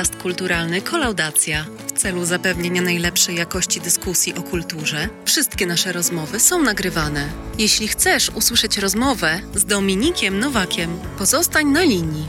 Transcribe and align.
podcast 0.00 0.22
kulturalny 0.22 0.82
Kolaudacja. 0.82 1.64
W 1.86 1.92
celu 1.92 2.24
zapewnienia 2.24 2.82
najlepszej 2.82 3.36
jakości 3.36 3.80
dyskusji 3.80 4.34
o 4.34 4.42
kulturze, 4.42 5.08
wszystkie 5.24 5.66
nasze 5.66 5.92
rozmowy 5.92 6.40
są 6.40 6.62
nagrywane. 6.62 7.28
Jeśli 7.58 7.88
chcesz 7.88 8.30
usłyszeć 8.30 8.78
rozmowę 8.78 9.40
z 9.54 9.64
Dominikiem 9.64 10.38
Nowakiem, 10.38 10.90
pozostań 11.18 11.66
na 11.66 11.82
linii. 11.82 12.26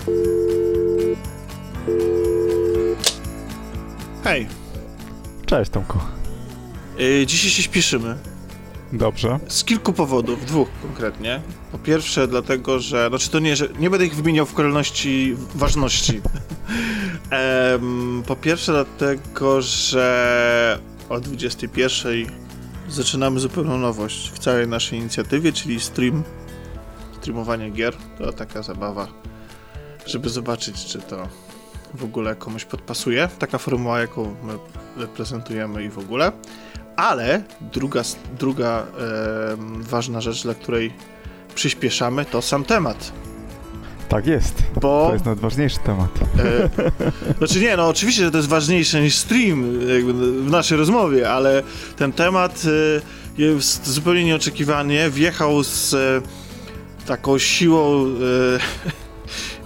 Hej, 4.23 4.48
Cześć 5.45 5.72
Tomku. 5.72 6.00
yy, 6.98 7.26
dzisiaj 7.26 7.52
się 7.52 7.64
śpieszymy. 7.64 8.17
Dobrze. 8.94 9.40
Z 9.48 9.64
kilku 9.64 9.94
powodów, 9.94 10.45
dwóch 10.45 10.67
konkretnie. 10.81 11.42
Po 11.72 11.78
pierwsze, 11.78 12.28
dlatego, 12.28 12.80
że. 12.80 13.08
Znaczy, 13.09 13.30
to 13.30 13.40
nie, 13.40 13.56
że 13.56 13.67
nie 13.80 13.90
będę 13.90 14.06
ich 14.06 14.16
wymieniał 14.16 14.45
w 14.45 14.53
kolejności 14.53 15.36
ważności. 15.56 16.22
Po 18.27 18.35
pierwsze, 18.35 18.71
dlatego, 18.71 19.61
że 19.61 20.80
o 21.09 21.20
21 21.20 22.11
zaczynamy 22.89 23.39
zupełną 23.39 23.77
nowość 23.77 24.31
w 24.31 24.39
całej 24.39 24.67
naszej 24.67 24.99
inicjatywie, 24.99 25.53
czyli 25.53 25.80
stream. 25.80 26.23
Streamowanie 27.21 27.70
gier. 27.70 27.94
To 28.17 28.34
taka 28.34 28.61
zabawa, 28.63 29.07
żeby 30.05 30.30
zobaczyć, 30.30 30.85
czy 30.85 31.02
to 31.02 31.27
w 31.94 32.03
ogóle 32.03 32.35
komuś 32.35 32.66
podpasuje. 32.66 33.30
Taka 33.39 33.58
formuła, 33.58 33.99
jaką 33.99 34.35
my 34.44 34.53
reprezentujemy 34.97 35.83
i 35.83 35.89
w 35.89 36.00
ogóle. 36.00 36.31
Ale 36.95 37.44
druga, 37.61 38.02
druga 38.39 38.85
em, 39.52 39.83
ważna 39.83 40.22
rzecz, 40.22 40.44
dla 40.44 40.53
której 40.53 40.94
przyspieszamy, 41.56 42.25
to 42.25 42.41
sam 42.41 42.63
temat. 42.63 43.11
Tak 44.12 44.28
jest. 44.28 44.64
Bo. 44.81 45.06
To 45.08 45.14
jest 45.14 45.26
najważniejszy 45.26 45.78
temat. 45.80 46.09
E, 46.40 47.38
znaczy 47.38 47.59
nie, 47.59 47.78
no 47.78 47.88
oczywiście, 47.88 48.23
że 48.23 48.31
to 48.31 48.38
jest 48.38 48.50
ważniejsze 48.50 49.02
niż 49.02 49.16
stream 49.16 49.64
w 50.45 50.52
naszej 50.52 50.78
rozmowie, 50.78 51.31
ale 51.31 51.64
ten 51.98 52.14
temat 52.14 52.64
e, 53.38 53.42
jest 53.42 53.88
zupełnie 53.88 54.26
nieoczekiwanie. 54.26 55.09
Wjechał 55.09 55.64
z 55.64 55.94
e, 55.94 56.22
taką 57.08 57.38
siłą 57.38 58.06
e, 58.06 58.09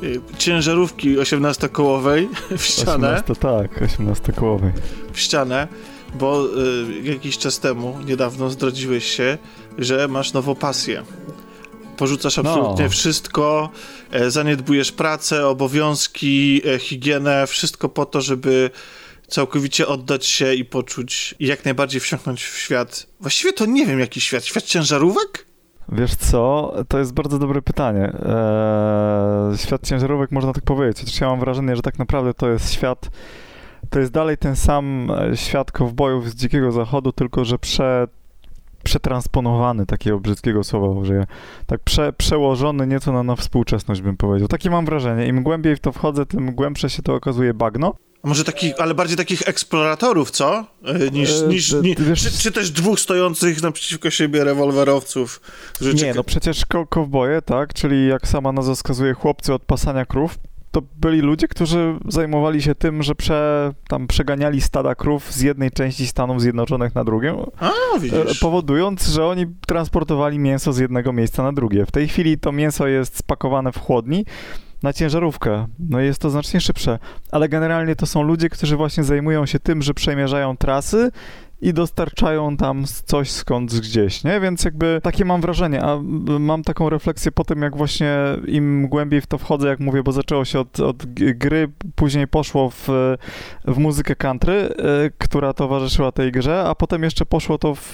e, 0.08 0.38
ciężarówki 0.38 1.18
18-kołowej 1.18 2.28
w 2.58 2.64
ścianę. 2.64 3.24
18, 3.28 3.36
tak, 3.36 3.82
18-kołowej. 3.82 4.72
w 5.14 5.20
ścianę, 5.20 5.68
bo 6.20 6.46
y, 6.46 7.02
jakiś 7.04 7.38
czas 7.38 7.60
temu, 7.60 7.98
niedawno 8.06 8.50
zdradziłeś 8.50 9.06
się, 9.06 9.38
że 9.78 10.08
masz 10.08 10.34
nową 10.34 10.56
pasję. 10.56 11.04
Porzucasz 11.98 12.40
absolutnie 12.40 12.84
No. 12.84 12.90
wszystko, 12.90 13.70
e, 14.12 14.32
zaniedbujesz 14.32 14.92
pracę, 14.92 15.48
obowiązki, 15.48 16.62
e, 16.76 16.80
higienę, 16.80 17.48
wszystko 17.48 17.90
po 17.90 18.06
to, 18.06 18.22
żeby 18.22 18.70
całkowicie 19.28 19.88
oddać 19.88 20.26
się 20.26 20.54
i 20.54 20.66
poczuć, 20.66 21.36
i 21.40 21.48
jak 21.48 21.66
najbardziej 21.66 22.02
wsiąknąć 22.02 22.44
w 22.44 22.58
świat. 22.58 23.08
Właściwie 23.20 23.54
to 23.54 23.66
nie 23.66 23.86
wiem, 23.86 24.00
jaki 24.00 24.22
świat. 24.22 24.46
Świat 24.46 24.64
ciężarówek? 24.64 25.46
Wiesz 25.92 26.16
co, 26.16 26.74
to 26.88 27.00
jest 27.00 27.14
bardzo 27.14 27.40
dobre 27.40 27.62
pytanie. 27.62 28.14
Eee, 28.14 29.58
świat 29.58 29.88
ciężarówek 29.88 30.32
można 30.32 30.54
tak 30.54 30.64
powiedzieć. 30.64 31.00
Chociaż 31.00 31.22
ja 31.22 31.28
mam 31.28 31.40
wrażenie, 31.40 31.76
że 31.76 31.82
tak 31.82 32.00
naprawdę 32.00 32.34
to 32.34 32.50
jest 32.50 32.74
świat, 32.74 33.10
to 33.90 34.00
jest 34.00 34.12
dalej 34.12 34.38
ten 34.38 34.56
sam 34.56 35.12
e, 35.12 35.38
świat 35.38 35.72
kowbojów 35.72 36.30
z 36.30 36.36
Dzikiego 36.36 36.72
Zachodu, 36.72 37.12
tylko 37.12 37.46
że 37.46 37.60
prze, 37.60 38.08
przetransponowany, 38.86 39.86
takiego 39.86 40.20
brzydkiego 40.20 40.64
słowa 40.64 40.88
użyję. 40.88 41.26
Tak 41.68 41.80
prze, 41.84 42.14
przełożony 42.14 42.88
nieco 42.88 43.12
na, 43.12 43.24
na 43.24 43.36
współczesność 43.36 44.02
bym 44.02 44.18
powiedział. 44.18 44.48
Takie 44.48 44.70
mam 44.70 44.86
wrażenie. 44.86 45.28
Im 45.28 45.44
głębiej 45.44 45.76
w 45.76 45.80
to 45.80 45.92
wchodzę, 45.92 46.26
tym 46.26 46.56
głębsze 46.56 46.90
się 46.90 47.02
to 47.04 47.14
okazuje 47.16 47.54
bagno. 47.54 47.94
A 48.24 48.28
może 48.28 48.44
takich, 48.44 48.74
ale 48.80 48.94
bardziej 48.96 49.18
takich 49.18 49.48
eksploratorów, 49.48 50.32
co? 50.32 50.66
E, 50.86 51.10
Niż, 51.12 51.42
E, 51.42 51.48
niż, 51.48 51.72
d- 51.72 51.82
ni, 51.82 51.96
wiesz- 51.96 52.24
czy, 52.24 52.38
czy 52.38 52.52
też 52.52 52.72
dwóch 52.72 53.00
stojących 53.00 53.62
naprzeciwko 53.62 54.10
siebie 54.10 54.44
rewolwerowców. 54.44 55.42
którzy 55.74 55.94
Nie, 55.94 56.14
no 56.14 56.24
przecież 56.24 56.66
ko- 56.66 56.86
kowboje, 56.88 57.42
tak, 57.42 57.74
czyli 57.74 58.08
jak 58.08 58.28
sama 58.28 58.52
nazwa 58.52 58.76
wskazuje, 58.76 59.14
chłopcy 59.14 59.54
od 59.54 59.62
pasania 59.62 60.06
krów, 60.06 60.38
to 60.76 60.82
byli 60.96 61.22
ludzie, 61.22 61.48
którzy 61.48 61.96
zajmowali 62.08 62.62
się 62.62 62.76
tym, 62.76 63.04
że 63.04 63.16
prze, 63.16 63.74
tam 63.88 64.08
przeganiali 64.08 64.62
stada 64.62 64.96
krów 64.96 65.34
z 65.34 65.42
jednej 65.42 65.72
części 65.72 66.08
Stanów 66.08 66.42
Zjednoczonych 66.42 66.96
na 66.96 67.04
drugą, 67.04 67.52
e, 68.14 68.36
powodując, 68.42 69.08
że 69.08 69.26
oni 69.26 69.46
transportowali 69.68 70.40
mięso 70.40 70.74
z 70.74 70.78
jednego 70.78 71.14
miejsca 71.14 71.44
na 71.44 71.54
drugie. 71.54 71.86
W 71.86 71.92
tej 71.92 72.08
chwili 72.08 72.38
to 72.38 72.52
mięso 72.52 72.88
jest 72.88 73.18
spakowane 73.18 73.72
w 73.72 73.80
chłodni 73.80 74.26
na 74.84 74.94
ciężarówkę. 74.94 75.68
No 75.80 76.02
i 76.02 76.06
jest 76.06 76.22
to 76.22 76.30
znacznie 76.30 76.62
szybsze, 76.62 77.00
ale 77.32 77.50
generalnie 77.50 77.96
to 77.96 78.06
są 78.06 78.24
ludzie, 78.24 78.50
którzy 78.50 78.78
właśnie 78.78 79.04
zajmują 79.04 79.46
się 79.46 79.60
tym, 79.60 79.82
że 79.82 79.94
przemierzają 79.94 80.58
trasy 80.58 81.12
i 81.66 81.74
dostarczają 81.74 82.58
tam 82.58 82.86
coś 83.06 83.32
skądś 83.32 83.80
gdzieś, 83.80 84.24
nie? 84.24 84.40
Więc 84.40 84.66
jakby 84.66 85.00
takie 85.04 85.26
mam 85.26 85.42
wrażenie, 85.42 85.84
a 85.84 85.94
m, 85.94 86.26
mam 86.40 86.64
taką 86.64 86.90
refleksję 86.90 87.32
po 87.32 87.44
tym, 87.44 87.62
jak 87.62 87.78
właśnie 87.78 88.18
im 88.48 88.88
głębiej 88.88 89.22
w 89.22 89.28
to 89.28 89.38
wchodzę, 89.38 89.68
jak 89.68 89.80
mówię, 89.80 90.04
bo 90.04 90.12
zaczęło 90.12 90.46
się 90.46 90.60
od, 90.60 90.80
od 90.80 91.06
gry, 91.16 91.68
później 91.96 92.28
poszło 92.28 92.70
w, 92.70 92.90
w 93.66 93.78
muzykę 93.78 94.16
country, 94.16 94.54
y, 94.54 95.12
która 95.18 95.54
towarzyszyła 95.54 96.12
tej 96.12 96.32
grze, 96.32 96.64
a 96.68 96.76
potem 96.76 97.04
jeszcze 97.04 97.26
poszło 97.26 97.58
to 97.58 97.76
w, 97.76 97.94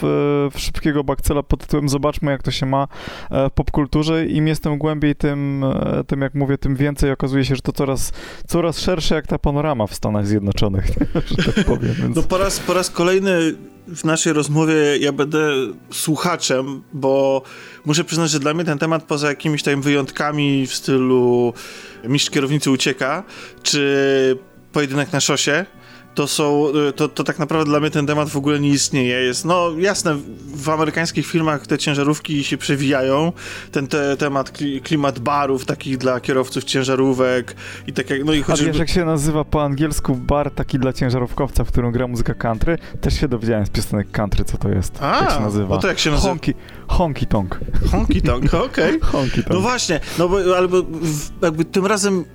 w 0.53 0.59
szybkiego 0.59 1.03
bakcela 1.03 1.43
pod 1.43 1.59
tytułem 1.59 1.89
Zobaczmy, 1.89 2.31
jak 2.31 2.43
to 2.43 2.51
się 2.51 2.65
ma 2.65 2.87
e, 3.31 3.49
w 3.49 3.51
popkulturze. 3.51 4.25
Im 4.25 4.47
jestem 4.47 4.77
głębiej, 4.77 5.15
tym, 5.15 5.63
e, 5.63 6.03
tym 6.03 6.21
jak 6.21 6.33
mówię, 6.33 6.57
tym 6.57 6.75
więcej 6.75 7.11
okazuje 7.11 7.45
się, 7.45 7.55
że 7.55 7.61
to 7.61 7.71
coraz, 7.71 8.11
coraz 8.47 8.79
szersze 8.79 9.15
jak 9.15 9.27
ta 9.27 9.39
panorama 9.39 9.87
w 9.87 9.95
Stanach 9.95 10.27
Zjednoczonych, 10.27 10.85
że 11.37 11.53
tak 11.53 11.65
powiem. 11.65 11.93
Więc... 11.93 12.15
No 12.15 12.23
po 12.23 12.37
raz, 12.37 12.59
po 12.59 12.73
raz 12.73 12.89
kolejny 12.89 13.53
w 13.87 14.03
naszej 14.03 14.33
rozmowie 14.33 14.75
ja 14.99 15.11
będę 15.11 15.51
słuchaczem, 15.91 16.83
bo 16.93 17.41
muszę 17.85 18.03
przyznać, 18.03 18.31
że 18.31 18.39
dla 18.39 18.53
mnie 18.53 18.63
ten 18.63 18.77
temat 18.77 19.03
poza 19.03 19.29
jakimiś 19.29 19.63
tam 19.63 19.81
wyjątkami 19.81 20.67
w 20.67 20.75
stylu 20.75 21.53
mistrz 22.03 22.29
kierownicy 22.29 22.71
ucieka, 22.71 23.23
czy 23.63 24.37
pojedynek 24.71 25.13
na 25.13 25.19
szosie, 25.19 25.65
to 26.15 26.27
są, 26.27 26.67
to, 26.95 27.07
to 27.09 27.23
tak 27.23 27.39
naprawdę 27.39 27.65
dla 27.69 27.79
mnie 27.79 27.89
ten 27.91 28.07
temat 28.07 28.29
w 28.29 28.37
ogóle 28.37 28.59
nie 28.59 28.69
istnieje. 28.69 29.15
Jest, 29.21 29.45
no 29.45 29.69
jasne, 29.77 30.17
w 30.55 30.69
amerykańskich 30.69 31.27
filmach 31.27 31.67
te 31.67 31.77
ciężarówki 31.77 32.43
się 32.43 32.57
przewijają, 32.57 33.31
ten 33.71 33.87
te, 33.87 34.17
temat, 34.17 34.51
kli- 34.51 34.81
klimat 34.81 35.19
barów 35.19 35.65
takich 35.65 35.97
dla 35.97 36.19
kierowców 36.19 36.63
ciężarówek 36.63 37.55
i 37.87 37.93
tak 37.93 38.09
jak, 38.09 38.23
no 38.25 38.33
i 38.33 38.35
A 38.35 38.39
wiesz, 38.39 38.45
chociażby... 38.47 38.77
jak 38.77 38.89
się 38.89 39.05
nazywa 39.05 39.43
po 39.43 39.63
angielsku 39.63 40.15
bar 40.15 40.51
taki 40.51 40.79
dla 40.79 40.93
ciężarówkowca, 40.93 41.63
w 41.63 41.67
którym 41.67 41.91
gra 41.91 42.07
muzyka 42.07 42.33
country? 42.33 42.77
Też 43.01 43.19
się 43.19 43.27
dowiedziałem 43.27 43.65
z 43.65 43.69
piosenek 43.69 44.11
country, 44.11 44.43
co 44.45 44.57
to 44.57 44.69
jest. 44.69 44.97
A, 45.03 45.21
jak 45.21 45.31
się 45.31 45.39
nazywa. 45.41 45.75
no 45.75 45.81
to 45.81 45.87
jak 45.87 45.99
się 45.99 46.11
nazywa? 46.11 46.29
Honky, 46.29 46.53
honky 46.87 47.25
tonk. 47.25 47.59
Honky 47.91 48.21
tonk, 48.21 48.53
okej. 48.53 48.99
Honky 49.11 49.37
No 49.37 49.43
tonk. 49.53 49.61
właśnie, 49.61 49.99
no 50.19 50.29
bo 50.29 50.57
albo 50.57 50.77
jakby 51.41 51.65
tym 51.65 51.85
razem 51.85 52.25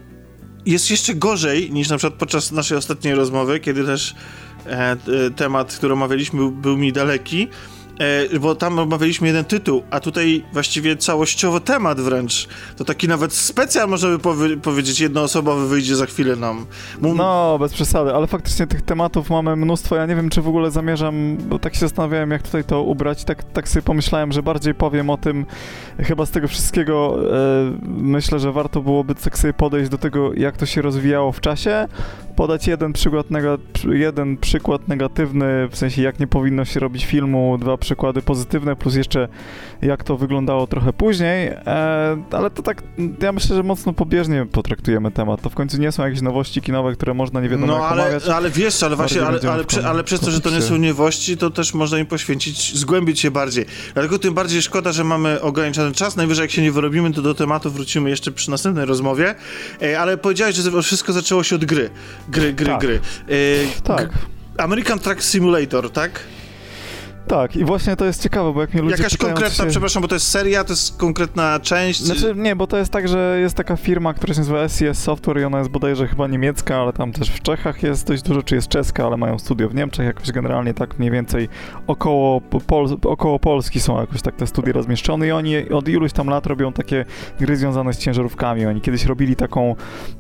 jest 0.66 0.91
jeszcze 0.91 1.15
gorzej 1.15 1.71
niż 1.72 1.88
na 1.88 1.97
przykład 1.97 2.19
podczas 2.19 2.53
naszej 2.53 2.78
ostatniej 2.78 3.15
rozmowy, 3.15 3.60
kiedy 3.60 3.84
też 3.84 4.15
e, 4.66 4.71
e, 4.71 4.97
temat, 5.37 5.77
który 5.77 5.93
omawialiśmy, 5.93 6.38
był, 6.38 6.50
był 6.50 6.77
mi 6.77 6.93
daleki. 6.93 7.49
E, 8.01 8.39
bo 8.39 8.55
tam 8.55 8.79
omawialiśmy 8.79 9.27
jeden 9.27 9.45
tytuł, 9.45 9.83
a 9.91 10.01
tutaj 10.01 10.45
właściwie 10.53 10.97
całościowo 10.97 11.61
temat 11.61 12.01
wręcz. 12.01 12.49
To 12.77 12.84
taki 12.84 13.09
nawet 13.09 13.33
specjal, 13.33 13.89
można 13.89 14.09
by 14.09 14.19
powie 14.19 14.57
powiedzieć, 14.57 15.01
jednoosobowy 15.01 15.69
wyjdzie 15.69 15.97
za 15.97 16.07
chwilę 16.07 16.37
nam. 16.37 16.67
No, 17.03 17.57
bez 17.60 17.72
przesady, 17.72 18.15
ale 18.15 18.27
faktycznie 18.27 18.66
tych 18.66 18.83
tematów 18.83 19.31
mamy 19.31 19.57
mnóstwo. 19.57 19.97
Ja 19.97 20.07
nie 20.07 20.16
wiem, 20.16 20.31
czy 20.31 20.43
w 20.43 20.48
ogóle 20.48 20.71
zamierzam, 20.71 21.37
bo 21.37 21.59
tak 21.59 21.75
się 21.75 21.81
zastanawiałem, 21.81 22.31
jak 22.31 22.43
tutaj 22.43 22.65
to 22.65 22.83
ubrać. 22.83 23.25
Tak, 23.25 23.45
tak 23.45 23.69
sobie 23.69 23.83
pomyślałem, 23.83 24.33
że 24.33 24.43
bardziej 24.43 24.75
powiem 24.75 25.10
o 25.10 25.16
tym, 25.16 25.47
chyba 25.98 26.27
z 26.27 26.31
tego 26.31 26.48
wszystkiego 26.48 27.19
e, 27.37 27.72
myślę, 27.87 28.39
że 28.39 28.53
warto 28.53 28.83
byłoby 28.83 29.15
tak 29.15 29.39
sobie 29.39 29.54
podejść 29.54 29.91
do 29.91 29.98
tego, 29.98 30.34
jak 30.34 30.57
to 30.57 30.66
się 30.66 30.83
rozwijało 30.83 31.33
w 31.33 31.41
czasie, 31.41 31.89
podać 32.37 32.66
jeden 32.66 32.93
przykład, 32.93 33.27
jeden 33.93 34.37
przykład 34.37 34.89
negatywny, 34.89 35.69
w 35.71 35.77
sensie 35.77 36.03
jak 36.03 36.21
nie 36.21 36.27
powinno 36.27 36.65
się 36.65 36.81
robić 36.81 37.07
filmu, 37.07 37.59
dwa 37.59 37.72
przykłady 37.86 38.22
pozytywne, 38.22 38.77
plus 38.77 38.94
jeszcze 38.94 39.28
jak 39.83 40.04
to 40.04 40.16
wyglądało 40.16 40.66
trochę 40.66 40.92
później, 40.92 41.47
e, 41.48 41.56
ale 42.30 42.50
to 42.50 42.62
tak, 42.62 42.83
ja 43.22 43.33
myślę, 43.33 43.56
że 43.56 43.62
mocno 43.62 43.92
pobieżnie 43.92 44.47
potraktujemy 44.53 45.10
temat. 45.10 45.42
To 45.42 45.50
w 45.50 45.54
końcu 45.54 45.77
nie 45.78 45.92
są 45.92 46.04
jakieś 46.04 46.22
nowości 46.22 46.60
kinowe, 46.62 46.92
które 46.92 47.15
można 47.15 47.41
nie 47.41 47.48
wiadomo 47.48 47.66
No 47.66 47.83
jak 47.83 47.92
ale, 47.92 48.03
omawiać. 48.03 48.28
ale 48.28 48.50
wiesz, 48.50 48.83
ale 48.83 48.97
właśnie, 48.97 49.27
ale, 49.27 49.41
ale, 49.53 49.65
prze, 49.65 49.88
ale 49.88 50.04
przez 50.04 50.21
to, 50.21 50.30
że 50.30 50.41
to 50.41 50.50
nie 50.50 50.62
są 50.62 50.77
niewości, 50.77 51.36
to 51.36 51.50
też 51.50 51.74
można 51.74 51.98
im 51.98 52.06
poświęcić, 52.06 52.77
zgłębić 52.78 53.21
się 53.21 53.30
bardziej. 53.30 53.65
Dlatego 53.94 54.18
tym 54.18 54.34
bardziej 54.34 54.62
szkoda, 54.62 54.92
że 54.92 55.04
mamy 55.04 55.41
ograniczony 55.41 55.92
czas. 55.92 56.16
Najwyżej 56.16 56.42
jak 56.42 56.50
się 56.50 56.62
nie 56.62 56.72
wyrobimy, 56.72 57.12
to 57.12 57.22
do 57.22 57.34
tematu 57.34 57.71
wrócimy 57.71 58.10
jeszcze 58.10 58.33
przy 58.33 58.50
następnej 58.50 58.84
rozmowie. 58.86 59.34
E, 59.83 60.00
ale 60.00 60.16
powiedziałeś, 60.16 60.56
że 60.56 60.83
wszystko 60.83 61.12
zaczęło 61.12 61.42
się 61.42 61.56
od 61.56 61.65
gry. 61.65 61.91
Gry, 62.28 62.53
gry, 62.53 62.66
Tak. 62.66 62.80
gry. 62.80 63.00
E, 63.28 63.83
Tak. 63.83 64.09
American 64.59 64.98
Truck 64.98 65.22
Simulator, 65.22 65.91
tak? 65.91 66.21
Tak, 67.28 67.57
i 67.57 67.65
właśnie 67.65 67.97
to 67.97 68.05
jest 68.05 68.23
ciekawe, 68.23 68.53
bo 68.53 68.61
jak 68.61 68.75
mnie 68.75 68.83
ludzie 68.83 68.97
Jakaś 68.97 69.17
konkretna, 69.17 69.65
się... 69.65 69.71
przepraszam, 69.71 70.03
bo 70.03 70.09
to 70.09 70.15
jest 70.15 70.28
seria, 70.28 70.65
to 70.65 70.73
jest 70.73 70.97
konkretna 70.97 71.61
część. 71.61 72.01
Znaczy, 72.01 72.34
nie, 72.37 72.57
bo 72.57 72.67
to 72.67 72.77
jest 72.77 72.93
tak, 72.93 73.09
że 73.09 73.39
jest 73.41 73.57
taka 73.57 73.77
firma, 73.77 74.15
która 74.15 74.34
się 74.34 74.41
nazywa 74.41 74.69
SES 74.69 74.99
Software 74.99 75.41
i 75.41 75.45
ona 75.45 75.59
jest 75.59 75.71
bodajże 75.71 76.09
chyba 76.09 76.27
niemiecka, 76.27 76.77
ale 76.77 76.93
tam 76.93 77.13
też 77.13 77.31
w 77.31 77.43
Czechach 77.43 77.83
jest 77.83 78.07
dość 78.07 78.23
dużo, 78.23 78.43
czy 78.43 78.55
jest 78.55 78.69
czeska, 78.69 79.07
ale 79.07 79.17
mają 79.17 79.39
studio 79.39 79.69
w 79.69 79.75
Niemczech, 79.75 80.07
jakoś 80.07 80.33
generalnie 80.33 80.75
tak 80.75 80.99
mniej 80.99 81.11
więcej 81.11 81.49
około, 81.87 82.41
Pol 82.41 82.99
około 83.05 83.39
Polski 83.39 83.81
są 83.81 84.01
jakoś 84.01 84.22
tak 84.22 84.37
te 84.37 84.47
studia 84.47 84.72
rozmieszczone 84.72 85.27
i 85.27 85.33
oni 85.33 85.71
od 85.71 85.89
iluś 85.89 86.13
tam 86.13 86.29
lat 86.29 86.47
robią 86.47 86.72
takie 86.72 87.05
gry 87.41 87.57
związane 87.57 87.93
z 87.93 87.99
ciężarówkami. 87.99 88.67
Oni 88.67 88.81
kiedyś 88.81 89.05
robili 89.05 89.37
taką, 89.37 89.75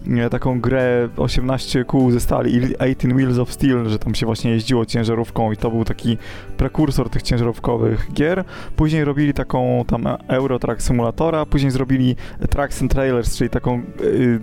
nie, 0.06 0.30
taką 0.30 0.60
grę 0.60 1.08
18 1.16 1.84
kół 1.84 2.10
ze 2.10 2.20
stali, 2.20 2.76
18 2.76 3.08
Wheels 3.08 3.38
of 3.38 3.52
Steel, 3.52 3.88
że 3.88 3.98
tam 3.98 4.14
się 4.14 4.26
właśnie 4.26 4.50
jeździło 4.50 4.86
ciężarówką 4.86 5.52
i 5.52 5.56
to 5.56 5.70
był 5.70 5.84
taki 5.84 6.18
prekursor 6.56 6.95
tych 7.04 7.22
ciężarówkowych 7.22 8.12
gier. 8.12 8.44
Później 8.76 9.04
robili 9.04 9.34
taką 9.34 9.84
tam 9.86 10.08
Euro 10.28 10.58
Truck 10.58 10.82
Simulatora, 10.82 11.46
później 11.46 11.70
zrobili 11.70 12.16
Trucks 12.50 12.82
and 12.82 12.90
Trailers, 12.90 13.36
czyli 13.36 13.50
taką... 13.50 13.82
Yy, 14.00 14.40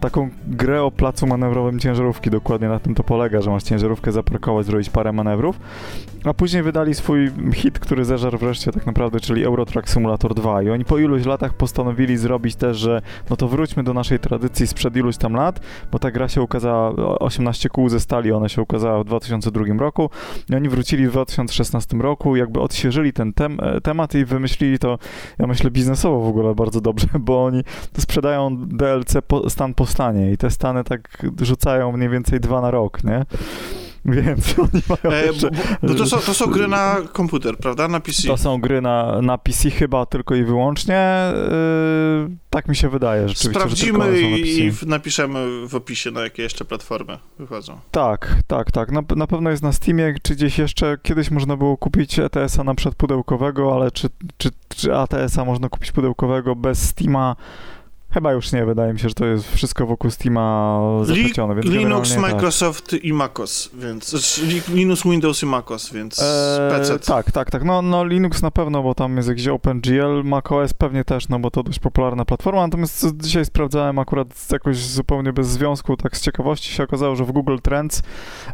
taką 0.00 0.30
grę 0.46 0.82
o 0.82 0.90
placu 0.90 1.26
manewrowym 1.26 1.78
ciężarówki. 1.78 2.30
Dokładnie 2.30 2.68
na 2.68 2.80
tym 2.80 2.94
to 2.94 3.02
polega, 3.02 3.40
że 3.40 3.50
masz 3.50 3.62
ciężarówkę 3.62 4.12
zaparkować, 4.12 4.66
zrobić 4.66 4.90
parę 4.90 5.12
manewrów. 5.12 5.60
A 6.24 6.34
później 6.34 6.62
wydali 6.62 6.94
swój 6.94 7.30
hit, 7.52 7.78
który 7.78 8.04
zeżarł 8.04 8.38
wreszcie 8.38 8.72
tak 8.72 8.86
naprawdę, 8.86 9.20
czyli 9.20 9.44
Euro 9.44 9.66
Truck 9.66 9.88
Simulator 9.88 10.34
2. 10.34 10.62
I 10.62 10.70
oni 10.70 10.84
po 10.84 10.98
iluś 10.98 11.24
latach 11.24 11.54
postanowili 11.54 12.16
zrobić 12.16 12.56
też, 12.56 12.76
że 12.76 13.02
no 13.30 13.36
to 13.36 13.48
wróćmy 13.48 13.82
do 13.82 13.94
naszej 13.94 14.18
tradycji 14.18 14.66
sprzed 14.66 14.96
iluś 14.96 15.16
tam 15.16 15.32
lat, 15.32 15.60
bo 15.92 15.98
ta 15.98 16.10
gra 16.10 16.28
się 16.28 16.42
ukazała, 16.42 16.90
18 17.18 17.68
kół 17.68 17.88
ze 17.88 18.00
stali, 18.00 18.32
ona 18.32 18.48
się 18.48 18.62
ukazała 18.62 19.02
w 19.02 19.06
2002 19.06 19.64
roku. 19.78 20.10
I 20.50 20.54
oni 20.54 20.68
wrócili 20.68 21.08
w 21.08 21.10
2016 21.10 21.96
roku, 21.96 22.36
jakby 22.36 22.60
odświeżyli 22.60 23.12
ten 23.12 23.32
tem 23.32 23.58
temat 23.82 24.14
i 24.14 24.24
wymyślili 24.24 24.78
to, 24.78 24.98
ja 25.38 25.46
myślę, 25.46 25.70
biznesowo 25.70 26.20
w 26.20 26.28
ogóle 26.28 26.54
bardzo 26.54 26.80
dobrze, 26.80 27.06
bo 27.20 27.44
oni 27.44 27.62
sprzedają 27.98 28.56
DLC 28.56 29.14
po, 29.26 29.50
stan 29.50 29.74
po 29.74 29.86
stanie 29.86 30.32
i 30.32 30.36
te 30.36 30.50
stany 30.50 30.84
tak 30.84 31.26
rzucają 31.40 31.92
mniej 31.92 32.08
więcej 32.08 32.40
dwa 32.40 32.60
na 32.60 32.70
rok, 32.70 33.04
nie? 33.04 33.24
Więc 34.04 34.54
oni 34.58 34.82
mają 34.88 35.16
e, 35.16 35.26
jeszcze... 35.26 35.50
bo, 35.50 35.88
bo 35.88 35.94
to, 35.94 36.06
są, 36.06 36.18
to 36.18 36.34
są 36.34 36.46
gry 36.46 36.68
na 36.68 36.96
komputer, 37.12 37.58
prawda? 37.58 37.88
Na 37.88 38.00
PC. 38.00 38.28
To 38.28 38.36
są 38.36 38.60
gry 38.60 38.80
na, 38.80 39.22
na 39.22 39.38
PC 39.38 39.70
chyba 39.70 40.06
tylko 40.06 40.34
i 40.34 40.44
wyłącznie. 40.44 41.32
Yy, 41.34 42.36
tak 42.50 42.68
mi 42.68 42.76
się 42.76 42.88
wydaje 42.88 43.28
rzeczywiście. 43.28 43.60
Sprawdzimy 43.60 44.20
i 44.20 44.72
napiszemy 44.86 45.68
w 45.68 45.74
opisie, 45.74 46.10
na 46.10 46.20
jakie 46.20 46.42
jeszcze 46.42 46.64
platformy 46.64 47.18
wychodzą. 47.38 47.78
Tak, 47.90 48.36
tak, 48.46 48.72
tak. 48.72 48.92
Na, 48.92 49.02
na 49.16 49.26
pewno 49.26 49.50
jest 49.50 49.62
na 49.62 49.72
Steamie, 49.72 50.14
czy 50.22 50.34
gdzieś 50.34 50.58
jeszcze 50.58 50.98
kiedyś 51.02 51.30
można 51.30 51.56
było 51.56 51.76
kupić 51.76 52.18
ETS-a 52.18 52.64
na 52.64 52.74
przykład 52.74 52.94
pudełkowego, 52.94 53.74
ale 53.74 53.90
czy, 53.90 54.08
czy, 54.36 54.50
czy 54.68 54.96
ATS-a 54.96 55.44
można 55.44 55.68
kupić 55.68 55.92
pudełkowego 55.92 56.56
bez 56.56 56.88
Steama? 56.88 57.36
Chyba 58.14 58.32
już 58.32 58.52
nie, 58.52 58.66
wydaje 58.66 58.92
mi 58.92 58.98
się, 58.98 59.08
że 59.08 59.14
to 59.14 59.26
jest 59.26 59.54
wszystko 59.54 59.86
wokół 59.86 60.10
Steama 60.10 60.80
zaplecione, 61.02 61.54
więc 61.54 61.66
Linux, 61.66 62.10
tak. 62.10 62.20
Microsoft 62.20 62.92
i 62.92 63.12
MacOS, 63.12 63.70
więc 63.74 64.40
Linux, 64.68 65.02
Windows 65.02 65.42
i 65.42 65.46
MacOS, 65.46 65.92
więc 65.92 66.18
eee, 66.18 66.70
PC. 66.70 66.98
Tak, 66.98 67.32
tak, 67.32 67.50
tak. 67.50 67.64
No, 67.64 67.82
no 67.82 68.04
Linux 68.04 68.42
na 68.42 68.50
pewno, 68.50 68.82
bo 68.82 68.94
tam 68.94 69.16
jest 69.16 69.28
jakiś 69.28 69.48
OpenGL, 69.48 70.22
macOS 70.24 70.74
pewnie 70.74 71.04
też, 71.04 71.28
no 71.28 71.38
bo 71.38 71.50
to 71.50 71.62
dość 71.62 71.78
popularna 71.78 72.24
platforma, 72.24 72.60
natomiast 72.60 73.06
dzisiaj 73.16 73.44
sprawdzałem 73.44 73.98
akurat 73.98 74.28
jakoś 74.52 74.76
zupełnie 74.76 75.32
bez 75.32 75.48
związku, 75.48 75.96
tak 75.96 76.16
z 76.16 76.20
ciekawości 76.20 76.72
się 76.72 76.82
okazało, 76.82 77.16
że 77.16 77.24
w 77.24 77.32
Google 77.32 77.56
Trends 77.62 78.02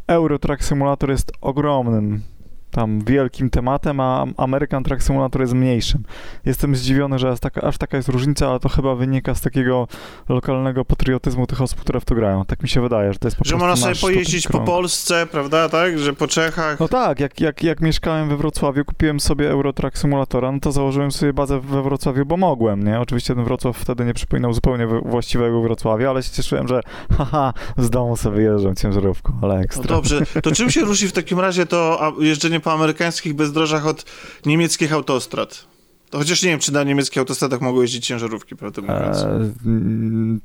Euro 0.06 0.38
Truck 0.38 0.64
Simulator 0.64 1.10
jest 1.10 1.32
ogromnym 1.40 2.22
tam 2.70 3.00
wielkim 3.00 3.50
tematem, 3.50 4.00
a 4.00 4.26
American 4.36 4.84
Truck 4.84 5.02
Simulator 5.02 5.40
jest 5.40 5.54
mniejszym. 5.54 6.02
Jestem 6.44 6.76
zdziwiony, 6.76 7.18
że 7.18 7.30
aż 7.30 7.40
taka, 7.40 7.60
aż 7.60 7.78
taka 7.78 7.96
jest 7.96 8.08
różnica, 8.08 8.48
ale 8.48 8.60
to 8.60 8.68
chyba 8.68 8.94
wynika 8.94 9.34
z 9.34 9.40
takiego 9.40 9.88
lokalnego 10.28 10.84
patriotyzmu 10.84 11.46
tych 11.46 11.62
osób, 11.62 11.80
które 11.80 12.00
w 12.00 12.04
to 12.04 12.14
grają. 12.14 12.44
Tak 12.44 12.62
mi 12.62 12.68
się 12.68 12.80
wydaje, 12.80 13.12
że 13.12 13.18
to 13.18 13.26
jest 13.28 13.36
po 13.36 13.44
że 13.44 13.50
prostu 13.50 13.66
można 13.66 13.94
sobie 13.94 14.00
pojeździć 14.00 14.48
po 14.48 14.60
Polsce, 14.60 15.26
prawda, 15.26 15.68
tak? 15.68 15.98
Że 15.98 16.12
po 16.12 16.28
Czechach. 16.28 16.80
No 16.80 16.88
tak, 16.88 17.20
jak, 17.20 17.40
jak, 17.40 17.62
jak 17.62 17.80
mieszkałem 17.80 18.28
we 18.28 18.36
Wrocławiu, 18.36 18.84
kupiłem 18.84 19.20
sobie 19.20 19.50
Euro 19.50 19.72
Truck 19.72 19.98
Simulatora, 19.98 20.52
no 20.52 20.60
to 20.60 20.72
założyłem 20.72 21.12
sobie 21.12 21.32
bazę 21.32 21.60
we 21.60 21.82
Wrocławiu, 21.82 22.26
bo 22.26 22.36
mogłem, 22.36 22.84
nie? 22.84 23.00
Oczywiście 23.00 23.34
ten 23.34 23.44
Wrocław 23.44 23.76
wtedy 23.76 24.04
nie 24.04 24.14
przypominał 24.14 24.52
zupełnie 24.52 24.86
właściwego 24.86 25.60
Wrocławia, 25.62 26.10
ale 26.10 26.22
się 26.22 26.30
cieszyłem, 26.30 26.68
że 26.68 26.80
haha, 27.18 27.52
z 27.78 27.90
domu 27.90 28.16
sobie 28.16 28.36
wyjeżdżam 28.36 28.76
ciężarówką, 28.76 29.32
ale 29.42 29.58
ekstra. 29.58 29.84
No 29.88 29.96
dobrze, 29.96 30.22
to 30.42 30.52
czym 30.52 30.70
się 30.70 30.80
różni 30.90 31.08
w 31.08 31.12
takim 31.12 31.40
razie 31.40 31.66
to 31.66 32.12
jeżdżenie 32.18 32.59
po 32.60 32.72
amerykańskich 32.72 33.34
bezdrożach 33.34 33.86
od 33.86 34.04
niemieckich 34.46 34.92
autostrad. 34.92 35.70
To 36.10 36.18
chociaż 36.18 36.42
nie 36.42 36.50
wiem, 36.50 36.60
czy 36.60 36.72
na 36.72 36.82
niemieckich 36.82 37.18
autostradach 37.18 37.60
mogą 37.60 37.82
jeździć 37.82 38.06
ciężarówki, 38.06 38.56
prawdę 38.56 38.82
mówiąc. 38.82 39.18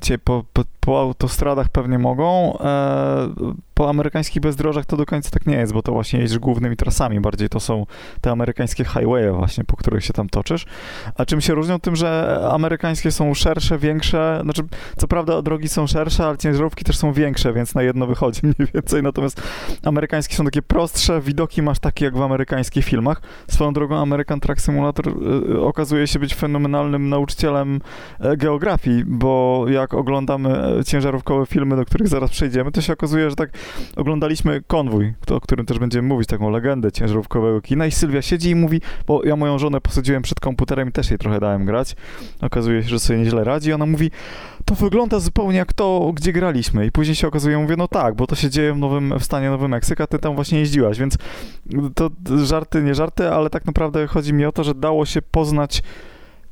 E, 0.10 0.18
po, 0.18 0.44
po, 0.54 0.64
po, 0.80 1.02
autostradach 1.02 1.70
pewnie 1.70 2.00
mogą. 2.00 2.58
E, 2.60 3.30
po 3.76 3.90
amerykańskich 3.90 4.42
bezdrożach 4.42 4.86
to 4.86 4.98
do 4.98 5.06
końca 5.06 5.30
tak 5.30 5.46
nie 5.46 5.56
jest, 5.56 5.74
bo 5.74 5.82
to 5.82 5.92
właśnie 5.92 6.20
jeździsz 6.20 6.40
głównymi 6.40 6.78
trasami. 6.78 7.20
Bardziej 7.20 7.50
to 7.50 7.60
są 7.60 7.86
te 8.22 8.32
amerykańskie 8.32 8.86
highwaye 8.86 9.32
właśnie, 9.32 9.64
po 9.64 9.78
których 9.78 10.06
się 10.06 10.14
tam 10.14 10.30
toczysz. 10.30 10.66
A 11.16 11.26
czym 11.26 11.42
się 11.42 11.54
różnią? 11.54 11.80
Tym, 11.80 11.96
że 11.96 12.40
amerykańskie 12.52 13.12
są 13.12 13.34
szersze, 13.34 13.78
większe. 13.78 14.40
Znaczy, 14.44 14.62
co 14.98 15.08
prawda 15.08 15.42
drogi 15.42 15.70
są 15.70 15.88
szersze, 15.88 16.26
ale 16.26 16.38
ciężarówki 16.38 16.84
też 16.84 16.98
są 16.98 17.14
większe, 17.14 17.54
więc 17.54 17.76
na 17.76 17.84
jedno 17.84 18.08
wychodzi 18.08 18.42
mniej 18.58 18.70
więcej. 18.74 19.04
Natomiast 19.04 19.42
amerykańskie 19.84 20.36
są 20.36 20.46
takie 20.46 20.62
prostsze, 20.62 21.22
widoki 21.22 21.62
masz 21.62 21.80
takie 21.80 22.06
jak 22.06 22.18
w 22.18 22.22
amerykańskich 22.22 22.86
filmach. 22.86 23.22
Swoją 23.48 23.74
drogą 23.74 23.98
American 23.98 24.40
Truck 24.40 24.62
Simulator 24.62 25.08
y, 25.08 25.62
okazuje 25.62 26.08
się 26.08 26.20
być 26.20 26.36
fenomenalnym 26.36 27.10
nauczycielem 27.10 27.82
e, 28.20 28.38
geografii, 28.38 29.04
bo 29.06 29.66
jak 29.68 29.94
oglądamy 29.94 30.78
e, 30.80 30.84
ciężarówkowe 30.84 31.46
filmy, 31.46 31.76
do 31.76 31.86
których 31.86 32.08
zaraz 32.08 32.32
przejdziemy, 32.32 32.72
to 32.72 32.82
się 32.82 32.94
okazuje, 32.94 33.30
że 33.30 33.36
tak 33.36 33.50
oglądaliśmy 33.96 34.62
konwój, 34.68 35.14
o 35.32 35.42
którym 35.42 35.66
też 35.66 35.80
będziemy 35.80 36.08
mówić, 36.08 36.28
taką 36.28 36.50
legendę 36.50 36.92
ciężarówkowego 36.92 37.62
kina 37.62 37.86
i 37.86 37.92
Sylwia 37.92 38.22
siedzi 38.22 38.50
i 38.50 38.56
mówi, 38.56 38.82
bo 39.08 39.24
ja 39.24 39.36
moją 39.36 39.60
żonę 39.60 39.82
posadziłem 39.82 40.22
przed 40.22 40.40
komputerem 40.40 40.90
i 40.90 40.92
też 40.92 41.10
jej 41.10 41.20
trochę 41.20 41.40
dałem 41.40 41.66
grać. 41.66 41.96
Okazuje 42.42 42.84
się, 42.84 42.90
że 42.90 43.00
sobie 43.00 43.20
nieźle 43.20 43.44
radzi 43.44 43.74
ona 43.74 43.86
mówi, 43.86 44.12
to 44.66 44.76
wygląda 44.76 45.20
zupełnie 45.20 45.58
jak 45.58 45.74
to, 45.74 46.12
gdzie 46.16 46.34
graliśmy. 46.34 46.86
I 46.86 46.92
później 46.92 47.16
się 47.16 47.28
okazuje, 47.28 47.58
mówię, 47.58 47.76
no 47.78 47.88
tak, 47.88 48.16
bo 48.16 48.28
to 48.28 48.36
się 48.36 48.50
dzieje 48.50 48.74
w, 48.74 48.78
nowym, 48.78 49.20
w 49.20 49.24
stanie 49.24 49.50
Nowy 49.50 49.68
Meksyk, 49.68 50.02
a 50.02 50.08
ty 50.08 50.20
tam 50.20 50.36
właśnie 50.36 50.60
jeździłaś, 50.60 51.00
więc 51.00 51.18
to 51.96 52.10
żarty, 52.44 52.84
nie 52.84 52.96
żarty, 52.96 53.30
ale 53.30 53.50
tak 53.50 53.66
naprawdę 53.66 54.08
chodzi 54.08 54.34
mi 54.34 54.46
o 54.46 54.52
to, 54.52 54.64
że 54.64 54.76
dało 54.76 55.06
się 55.06 55.22
poznać 55.22 55.84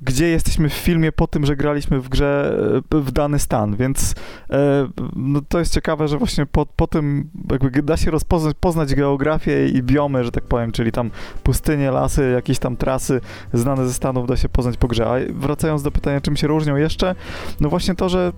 gdzie 0.05 0.27
jesteśmy 0.27 0.69
w 0.69 0.73
filmie 0.73 1.11
po 1.11 1.27
tym, 1.27 1.45
że 1.45 1.55
graliśmy 1.55 1.99
w 1.99 2.09
grze 2.09 2.59
e, 2.93 3.01
w 3.01 3.11
dany 3.11 3.39
stan, 3.39 3.75
więc 3.75 4.15
e, 4.49 4.87
no, 5.15 5.41
to 5.49 5.59
jest 5.59 5.73
ciekawe, 5.73 6.07
że 6.07 6.17
właśnie 6.17 6.45
po, 6.45 6.65
po 6.65 6.87
tym 6.87 7.29
jakby 7.51 7.83
da 7.83 7.97
się 7.97 8.11
rozpoznać, 8.11 8.55
poznać 8.59 8.95
geografię 8.95 9.67
i 9.67 9.83
biomy, 9.83 10.23
że 10.23 10.31
tak 10.31 10.43
powiem, 10.43 10.71
czyli 10.71 10.91
tam 10.91 11.11
pustynie, 11.43 11.91
lasy, 11.91 12.31
jakieś 12.31 12.59
tam 12.59 12.77
trasy 12.77 13.21
znane 13.53 13.87
ze 13.87 13.93
Stanów 13.93 14.27
da 14.27 14.37
się 14.37 14.49
poznać 14.49 14.77
po 14.77 14.87
grze. 14.87 15.07
A 15.07 15.33
wracając 15.33 15.83
do 15.83 15.91
pytania, 15.91 16.21
czym 16.21 16.35
się 16.35 16.47
różnią 16.47 16.75
jeszcze, 16.75 17.15
no 17.59 17.69
właśnie 17.69 17.95
to, 17.95 18.09
że 18.09 18.31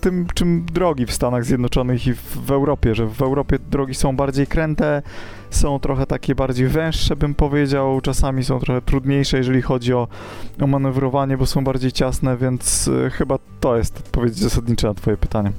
tym, 0.00 0.26
czym 0.34 0.66
drogi 0.72 1.06
w 1.06 1.12
Stanach 1.12 1.44
Zjednoczonych 1.44 2.06
i 2.06 2.14
w, 2.14 2.46
w 2.46 2.50
Europie, 2.50 2.94
że 2.94 3.06
w 3.06 3.22
Europie 3.22 3.58
drogi 3.70 3.94
są 3.94 4.16
bardziej 4.16 4.46
kręte, 4.46 5.02
są 5.56 5.78
trochę 5.78 6.06
takie 6.06 6.34
bardziej 6.34 6.68
węższe, 6.68 7.16
bym 7.16 7.34
powiedział, 7.34 8.00
czasami 8.00 8.44
są 8.44 8.60
trochę 8.60 8.82
trudniejsze, 8.82 9.36
jeżeli 9.36 9.62
chodzi 9.62 9.94
o, 9.94 10.08
o 10.60 10.66
manewrowanie, 10.66 11.36
bo 11.36 11.46
są 11.46 11.64
bardziej 11.64 11.92
ciasne, 11.92 12.36
więc 12.36 12.88
y, 12.88 13.10
chyba 13.10 13.38
to 13.60 13.76
jest 13.76 13.98
odpowiedź 13.98 14.34
zasadnicza 14.34 14.88
na 14.88 14.94
twoje 14.94 15.16
pytanie. 15.16 15.52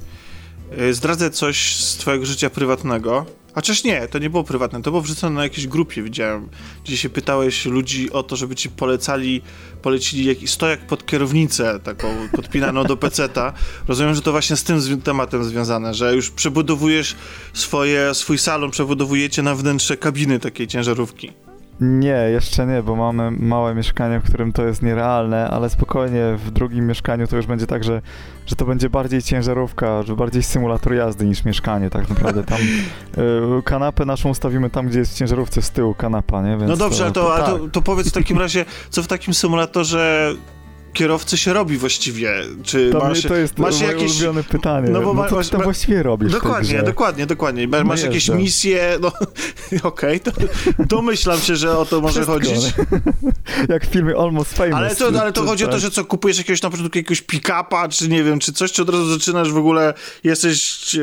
Y, 0.80 0.94
zdradzę 0.94 1.30
coś 1.30 1.76
z 1.76 1.96
twojego 1.96 2.26
życia 2.26 2.50
prywatnego. 2.50 3.26
Chociaż 3.54 3.84
nie, 3.84 4.08
to 4.08 4.18
nie 4.18 4.30
było 4.30 4.44
prywatne, 4.44 4.82
to 4.82 4.90
było 4.90 5.02
wrzucone 5.02 5.36
na 5.36 5.42
jakiejś 5.42 5.66
grupie, 5.66 6.02
widziałem, 6.02 6.48
gdzie 6.84 6.96
się 6.96 7.08
pytałeś 7.08 7.66
ludzi 7.66 8.12
o 8.12 8.22
to, 8.22 8.36
żeby 8.36 8.54
ci 8.54 8.68
polecali, 8.68 9.42
polecili 9.82 10.24
jakiś 10.24 10.50
stojak 10.50 10.86
pod 10.86 11.06
kierownicę, 11.06 11.80
taką 11.80 12.08
podpinaną 12.32 12.84
do 12.84 12.96
peceta. 12.96 13.52
Rozumiem, 13.88 14.14
że 14.14 14.22
to 14.22 14.30
właśnie 14.30 14.56
z 14.56 14.64
tym 14.64 15.02
tematem 15.02 15.44
związane, 15.44 15.94
że 15.94 16.14
już 16.14 16.30
przebudowujesz 16.30 17.16
swoje, 17.52 18.14
swój 18.14 18.38
salon, 18.38 18.70
przebudowujecie 18.70 19.42
na 19.42 19.54
wnętrze 19.54 19.96
kabiny 19.96 20.38
takiej 20.38 20.66
ciężarówki. 20.66 21.32
Nie, 21.80 22.28
jeszcze 22.32 22.66
nie, 22.66 22.82
bo 22.82 22.96
mamy 22.96 23.30
małe 23.30 23.74
mieszkanie, 23.74 24.20
w 24.20 24.24
którym 24.24 24.52
to 24.52 24.66
jest 24.66 24.82
nierealne, 24.82 25.50
ale 25.50 25.70
spokojnie 25.70 26.22
w 26.36 26.50
drugim 26.50 26.86
mieszkaniu 26.86 27.26
to 27.26 27.36
już 27.36 27.46
będzie 27.46 27.66
tak, 27.66 27.84
że, 27.84 28.02
że 28.46 28.56
to 28.56 28.64
będzie 28.64 28.90
bardziej 28.90 29.22
ciężarówka, 29.22 30.02
że 30.02 30.16
bardziej 30.16 30.42
symulator 30.42 30.94
jazdy 30.94 31.26
niż 31.26 31.44
mieszkanie 31.44 31.90
tak 31.90 32.08
naprawdę. 32.08 32.44
Tam 32.44 32.58
y, 33.58 33.62
kanapę 33.62 34.04
naszą 34.04 34.28
ustawimy 34.28 34.70
tam, 34.70 34.88
gdzie 34.88 34.98
jest 34.98 35.14
w 35.14 35.18
ciężarówce 35.18 35.62
z 35.62 35.70
tyłu 35.70 35.94
kanapa, 35.94 36.42
nie? 36.42 36.56
Więc 36.56 36.68
no 36.68 36.76
dobrze, 36.76 37.04
to, 37.04 37.12
to, 37.12 37.20
to, 37.20 37.36
tak. 37.36 37.46
to, 37.46 37.68
to 37.68 37.82
powiedz 37.82 38.08
w 38.08 38.12
takim 38.12 38.38
razie, 38.38 38.64
co 38.90 39.02
w 39.02 39.06
takim 39.06 39.34
symulatorze 39.34 40.34
kierowcy 40.94 41.36
się 41.38 41.52
robi 41.52 41.76
właściwie? 41.76 42.32
Czy 42.62 42.90
To, 42.90 42.98
masz, 42.98 43.22
to 43.22 43.34
jest 43.36 43.58
masz 43.58 43.74
moje 43.80 43.92
jakieś... 43.92 44.12
ulubione 44.12 44.44
pytanie. 44.44 44.88
No 44.90 45.00
No, 45.00 45.06
bo 45.06 45.14
ma- 45.14 45.28
co 45.28 45.34
masz- 45.36 45.48
tam 45.48 45.62
właściwie 45.62 46.02
robisz 46.02 46.32
Dokładnie, 46.32 46.82
dokładnie, 46.82 47.26
dokładnie. 47.26 47.68
Ma- 47.68 47.84
Masz 47.84 48.00
No 48.00 48.06
jakieś 48.06 48.28
misje, 48.28 48.98
no 49.00 49.12
okej, 49.82 50.20
to 50.20 50.30
domyślam 50.78 51.40
się, 51.40 51.56
że 51.56 51.78
o 51.78 51.84
to 51.86 52.00
może 52.00 52.12
Wszystko, 52.12 52.32
chodzić. 52.32 52.72
Jak 53.68 53.86
w 53.86 53.88
filmie 53.90 54.14
Almost 54.18 54.54
Famous. 54.54 54.74
Ale 54.74 54.96
to, 54.96 55.20
ale 55.20 55.32
to 55.32 55.40
czy- 55.40 55.46
chodzi 55.46 55.64
o 55.64 55.66
to, 55.66 55.72
tak. 55.72 55.80
że 55.80 55.90
co, 55.90 56.04
kupujesz 56.04 56.38
jakiegoś 56.38 56.62
na 56.62 56.70
początku 56.70 56.98
jakiegoś 56.98 57.22
pick-upa, 57.22 57.88
czy 57.88 58.08
nie 58.08 58.24
wiem, 58.24 58.38
czy 58.38 58.52
coś, 58.52 58.72
czy 58.72 58.82
od 58.82 58.88
razu 58.90 59.06
zaczynasz 59.18 59.52
w 59.52 59.56
ogóle, 59.56 59.94
jesteś 60.24 60.94
e, 60.94 61.00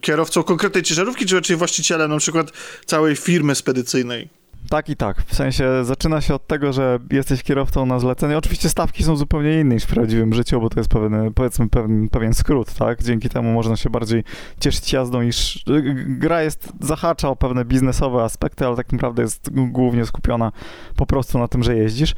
kierowcą 0.00 0.42
konkretnej 0.42 0.82
ciężarówki, 0.82 1.26
czy 1.26 1.34
raczej 1.34 1.56
właścicielem 1.56 2.10
na 2.10 2.18
przykład 2.18 2.52
całej 2.86 3.16
firmy 3.16 3.54
spedycyjnej? 3.54 4.39
Tak 4.70 4.88
i 4.88 4.96
tak. 4.96 5.22
W 5.22 5.34
sensie 5.34 5.84
zaczyna 5.84 6.20
się 6.20 6.34
od 6.34 6.46
tego, 6.46 6.72
że 6.72 6.98
jesteś 7.10 7.42
kierowcą 7.42 7.86
na 7.86 7.98
zlecenie. 7.98 8.38
Oczywiście 8.38 8.68
stawki 8.68 9.04
są 9.04 9.16
zupełnie 9.16 9.60
inne 9.60 9.74
niż 9.74 9.84
w 9.84 9.86
prawdziwym 9.86 10.34
życiu, 10.34 10.60
bo 10.60 10.70
to 10.70 10.80
jest 10.80 10.90
pewien, 10.90 11.34
powiedzmy 11.34 11.68
pewien, 11.68 12.08
pewien 12.08 12.34
skrót, 12.34 12.74
tak? 12.74 13.02
Dzięki 13.02 13.28
temu 13.28 13.52
można 13.52 13.76
się 13.76 13.90
bardziej 13.90 14.24
cieszyć 14.60 14.92
jazdą 14.92 15.22
niż... 15.22 15.64
Gra 16.06 16.42
jest, 16.42 16.72
zahacza 16.80 17.28
o 17.28 17.36
pewne 17.36 17.64
biznesowe 17.64 18.22
aspekty, 18.22 18.66
ale 18.66 18.76
tak 18.76 18.92
naprawdę 18.92 19.22
jest 19.22 19.50
głównie 19.52 20.06
skupiona 20.06 20.52
po 20.96 21.06
prostu 21.06 21.38
na 21.38 21.48
tym, 21.48 21.62
że 21.62 21.76
jeździsz. 21.76 22.14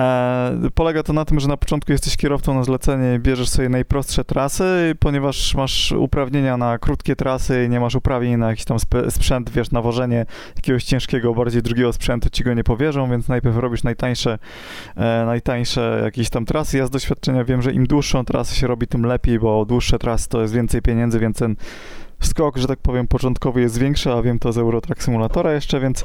E, 0.00 0.70
polega 0.74 1.02
to 1.02 1.12
na 1.12 1.24
tym, 1.24 1.40
że 1.40 1.48
na 1.48 1.56
początku 1.56 1.92
jesteś 1.92 2.16
kierowcą 2.16 2.54
na 2.54 2.64
zlecenie 2.64 3.14
i 3.14 3.18
bierzesz 3.18 3.48
sobie 3.48 3.68
najprostsze 3.68 4.24
trasy, 4.24 4.94
ponieważ 4.98 5.54
masz 5.54 5.92
uprawnienia 5.92 6.56
na 6.56 6.78
krótkie 6.78 7.16
trasy 7.16 7.64
i 7.64 7.68
nie 7.68 7.80
masz 7.80 7.94
uprawnień 7.94 8.36
na 8.36 8.50
jakiś 8.50 8.64
tam 8.64 8.78
sprzęt, 9.08 9.50
wiesz, 9.50 9.70
nawożenie 9.70 10.26
jakiegoś 10.56 10.84
ciężkiego, 10.84 11.34
bardziej 11.34 11.62
drugiego 11.62 11.92
sprzętu 11.92 12.30
ci 12.30 12.44
go 12.44 12.54
nie 12.54 12.64
powierzą, 12.64 13.10
więc 13.10 13.28
najpierw 13.28 13.56
robisz 13.56 13.82
najtańsze, 13.82 14.38
e, 14.96 15.22
najtańsze 15.26 16.00
jakieś 16.04 16.30
tam 16.30 16.44
trasy. 16.44 16.78
Ja 16.78 16.86
z 16.86 16.90
doświadczenia 16.90 17.44
wiem, 17.44 17.62
że 17.62 17.72
im 17.72 17.86
dłuższą 17.86 18.24
trasę 18.24 18.54
się 18.54 18.66
robi, 18.66 18.86
tym 18.86 19.06
lepiej, 19.06 19.38
bo 19.38 19.64
dłuższe 19.64 19.98
trasy 19.98 20.28
to 20.28 20.42
jest 20.42 20.54
więcej 20.54 20.82
pieniędzy, 20.82 21.20
więc 21.20 21.38
ten 21.38 21.56
skok, 22.20 22.56
że 22.56 22.66
tak 22.66 22.78
powiem, 22.78 23.08
początkowy 23.08 23.60
jest 23.60 23.78
większy, 23.78 24.12
a 24.12 24.22
wiem 24.22 24.38
to 24.38 24.52
z 24.52 24.58
Eurotrack 24.58 25.02
Simulatora 25.02 25.52
jeszcze, 25.52 25.80
więc 25.80 26.04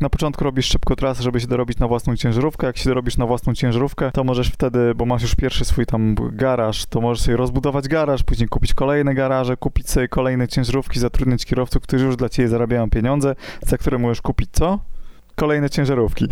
na 0.00 0.10
początku 0.10 0.44
robisz 0.44 0.66
szybko 0.66 0.96
trasę, 0.96 1.22
żeby 1.22 1.40
się 1.40 1.46
dorobić 1.46 1.78
na 1.78 1.88
własną 1.88 2.16
ciężarówkę. 2.16 2.66
Jak 2.66 2.76
się 2.76 2.90
dorobisz 2.90 3.16
na 3.16 3.26
własną 3.26 3.54
ciężarówkę, 3.54 4.10
to 4.10 4.24
możesz 4.24 4.48
wtedy, 4.48 4.94
bo 4.94 5.04
masz 5.04 5.22
już 5.22 5.34
pierwszy 5.34 5.64
swój 5.64 5.86
tam 5.86 6.16
garaż, 6.32 6.86
to 6.86 7.00
możesz 7.00 7.24
sobie 7.24 7.36
rozbudować 7.36 7.88
garaż, 7.88 8.22
później 8.22 8.48
kupić 8.48 8.74
kolejne 8.74 9.14
garaże, 9.14 9.56
kupić 9.56 9.90
sobie 9.90 10.08
kolejne 10.08 10.48
ciężarówki, 10.48 11.00
zatrudnić 11.00 11.46
kierowców, 11.46 11.82
którzy 11.82 12.04
już 12.06 12.16
dla 12.16 12.28
ciebie 12.28 12.48
zarabiają 12.48 12.90
pieniądze, 12.90 13.34
za 13.66 13.78
które 13.78 13.98
możesz 13.98 14.22
kupić 14.22 14.48
co? 14.52 14.78
Kolejne 15.42 15.70
ciężarówki. 15.70 16.28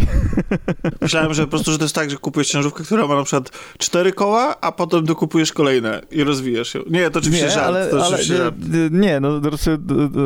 Myślałem, 1.01 1.35
że 1.35 1.43
po 1.45 1.49
prostu, 1.49 1.73
że 1.73 1.79
to 1.79 1.85
jest 1.85 1.95
tak, 1.95 2.11
że 2.11 2.17
kupujesz 2.17 2.49
ciężarówkę, 2.49 2.85
która 2.85 3.07
ma 3.07 3.17
na 3.17 3.23
przykład 3.23 3.51
cztery 3.79 4.13
koła, 4.13 4.61
a 4.61 4.73
potem 4.73 5.05
dokupujesz 5.05 5.53
kolejne 5.53 6.03
i 6.11 6.25
rozwijasz 6.25 6.75
ją. 6.75 6.81
Nie, 6.91 7.11
to 7.11 7.19
oczywiście 7.19 7.45
nie, 7.45 7.51
żart. 7.51 7.67
ale, 7.67 7.87
to 7.87 7.97
ale 7.97 8.09
oczywiście 8.09 8.37
żart. 8.37 8.57
nie, 8.91 9.21
no 9.21 9.41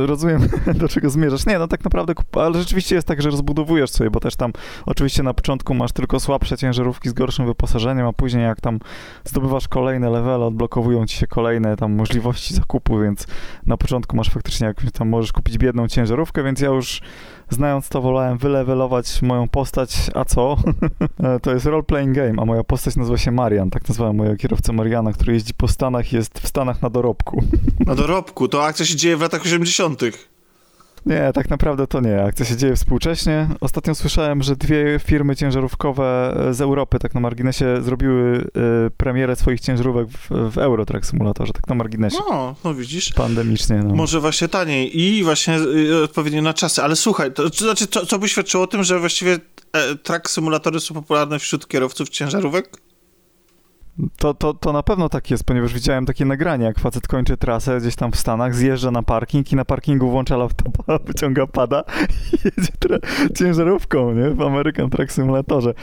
rozumiem, 0.06 0.48
do 0.80 0.88
czego 0.88 1.10
zmierzasz. 1.10 1.46
Nie, 1.46 1.58
no 1.58 1.68
tak 1.68 1.84
naprawdę, 1.84 2.14
ale 2.32 2.58
rzeczywiście 2.58 2.94
jest 2.94 3.06
tak, 3.06 3.22
że 3.22 3.30
rozbudowujesz 3.30 3.90
sobie, 3.90 4.10
bo 4.10 4.20
też 4.20 4.36
tam 4.36 4.52
oczywiście 4.86 5.22
na 5.22 5.34
początku 5.34 5.74
masz 5.74 5.92
tylko 5.92 6.20
słabsze 6.20 6.56
ciężarówki 6.56 7.08
z 7.08 7.12
gorszym 7.12 7.46
wyposażeniem, 7.46 8.06
a 8.06 8.12
później 8.12 8.44
jak 8.44 8.60
tam 8.60 8.78
zdobywasz 9.24 9.68
kolejne 9.68 10.10
levele, 10.10 10.44
odblokowują 10.44 11.06
ci 11.06 11.16
się 11.16 11.26
kolejne 11.26 11.76
tam 11.76 11.92
możliwości 11.92 12.54
zakupu, 12.54 13.00
więc 13.00 13.26
na 13.66 13.76
początku 13.76 14.16
masz 14.16 14.30
faktycznie 14.30 14.66
jakąś 14.66 14.92
tam 14.92 15.08
możesz 15.08 15.32
kupić 15.32 15.58
biedną 15.58 15.88
ciężarówkę, 15.88 16.42
więc 16.42 16.60
ja 16.60 16.68
już 16.68 17.00
znając 17.50 17.88
to 17.88 18.02
wolałem 18.02 18.38
wylewelować 18.38 19.22
moją 19.22 19.48
postać, 19.48 20.10
a 20.14 20.24
co? 20.24 20.56
E, 21.24 21.40
to 21.40 21.54
jest 21.54 21.66
role-playing 21.66 22.12
game, 22.12 22.42
a 22.42 22.44
moja 22.44 22.64
postać 22.64 22.96
nazywa 22.96 23.18
się 23.18 23.30
Marian, 23.30 23.70
tak 23.70 23.88
nazwałem 23.88 24.16
mojego 24.16 24.36
kierowcę 24.36 24.72
Mariana, 24.72 25.12
który 25.12 25.32
jeździ 25.32 25.54
po 25.54 25.68
Stanach 25.68 26.12
jest 26.12 26.38
w 26.38 26.48
Stanach 26.48 26.82
na 26.82 26.90
dorobku. 26.90 27.44
Na 27.86 27.94
dorobku. 27.94 28.48
To 28.48 28.64
akcja 28.64 28.86
się 28.86 28.96
dzieje 28.96 29.16
w 29.16 29.20
latach 29.20 29.42
80. 29.42 30.00
Nie, 31.06 31.30
tak 31.34 31.50
naprawdę 31.50 31.86
to 31.86 32.00
nie. 32.00 32.22
Akcja 32.22 32.44
się 32.44 32.56
dzieje 32.56 32.76
współcześnie. 32.76 33.48
Ostatnio 33.60 33.94
słyszałem, 33.94 34.42
że 34.42 34.56
dwie 34.56 35.00
firmy 35.04 35.36
ciężarówkowe 35.36 36.36
z 36.50 36.60
Europy, 36.60 36.98
tak 36.98 37.14
na 37.14 37.20
marginesie, 37.20 37.82
zrobiły 37.82 38.50
y, 38.86 38.90
premierę 38.96 39.36
swoich 39.36 39.60
ciężarówek 39.60 40.08
w, 40.08 40.50
w 40.54 40.58
Eurotrack 40.58 41.06
Simulatorze, 41.06 41.52
tak 41.52 41.68
na 41.68 41.74
marginesie. 41.74 42.18
No, 42.30 42.54
no 42.64 42.74
widzisz. 42.74 43.12
Pandemicznie, 43.12 43.82
no. 43.84 43.94
Może 43.94 44.20
właśnie 44.20 44.48
taniej 44.48 45.00
i 45.00 45.24
właśnie 45.24 45.58
y, 45.58 46.02
odpowiednio 46.04 46.42
na 46.42 46.54
czasy. 46.54 46.82
Ale 46.82 46.96
słuchaj, 46.96 47.32
to, 47.32 47.50
to 47.50 47.64
znaczy, 47.64 47.86
co, 47.86 48.06
co 48.06 48.18
by 48.18 48.28
świadczyło 48.28 48.64
o 48.64 48.66
tym, 48.66 48.84
że 48.84 49.00
właściwie 49.00 49.38
e, 49.72 49.94
track 49.94 50.30
symulatory 50.30 50.80
są 50.80 50.94
popularne 50.94 51.38
wśród 51.38 51.68
kierowców 51.68 52.08
ciężarówek? 52.08 52.83
To, 54.16 54.34
to, 54.34 54.54
to 54.54 54.72
na 54.72 54.82
pewno 54.82 55.08
tak 55.08 55.30
jest, 55.30 55.44
ponieważ 55.44 55.74
widziałem 55.74 56.06
takie 56.06 56.24
nagranie, 56.24 56.64
jak 56.64 56.78
facet 56.78 57.08
kończy 57.08 57.36
trasę 57.36 57.80
gdzieś 57.80 57.96
tam 57.96 58.12
w 58.12 58.16
Stanach, 58.16 58.54
zjeżdża 58.54 58.90
na 58.90 59.02
parking 59.02 59.52
i 59.52 59.56
na 59.56 59.64
parkingu 59.64 60.10
włącza 60.10 60.36
laptopa, 60.36 60.98
wyciąga 61.06 61.46
pada 61.46 61.84
i 62.32 62.36
jedzie 62.44 62.98
ciężarówką, 63.36 64.12
nie? 64.12 64.30
W 64.30 64.42
American 64.42 64.90
Truck 64.90 65.12
Simulatorze. 65.12 65.74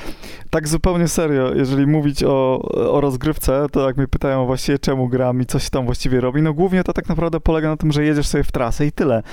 Tak 0.49 0.67
zupełnie 0.67 1.07
serio, 1.07 1.55
jeżeli 1.55 1.87
mówić 1.87 2.23
o, 2.23 2.61
o 2.91 3.01
rozgrywce, 3.01 3.65
to 3.71 3.87
jak 3.87 3.97
mnie 3.97 4.07
pytają 4.07 4.45
właściwie 4.45 4.79
czemu 4.79 5.07
gram 5.07 5.41
i 5.41 5.45
co 5.45 5.59
się 5.59 5.69
tam 5.69 5.85
właściwie 5.85 6.21
robi, 6.21 6.41
no 6.41 6.53
głównie 6.53 6.83
to 6.83 6.93
tak 6.93 7.09
naprawdę 7.09 7.39
polega 7.39 7.69
na 7.69 7.77
tym, 7.77 7.91
że 7.91 8.03
jedziesz 8.03 8.27
sobie 8.27 8.43
w 8.43 8.51
trasę 8.51 8.85
i 8.85 8.91
tyle. 8.91 9.23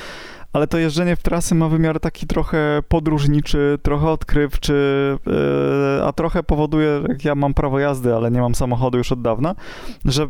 Ale 0.53 0.67
to 0.67 0.79
jeżdżenie 0.79 1.17
w 1.17 1.23
trasy 1.23 1.55
ma 1.55 1.69
wymiar 1.69 2.01
taki 2.01 2.27
trochę 2.27 2.83
podróżniczy, 2.89 3.79
trochę 3.83 4.11
odkrywczy, 4.11 4.73
yy, 5.27 6.05
a 6.05 6.13
trochę 6.13 6.43
powoduje, 6.43 7.03
jak 7.09 7.25
ja 7.25 7.35
mam 7.35 7.55
prawo 7.55 7.79
jazdy, 7.79 8.15
ale 8.15 8.31
nie 8.31 8.41
mam 8.41 8.55
samochodu 8.55 8.99
już 8.99 9.13
od 9.13 9.23
dawna, 9.23 9.55
że 10.05 10.27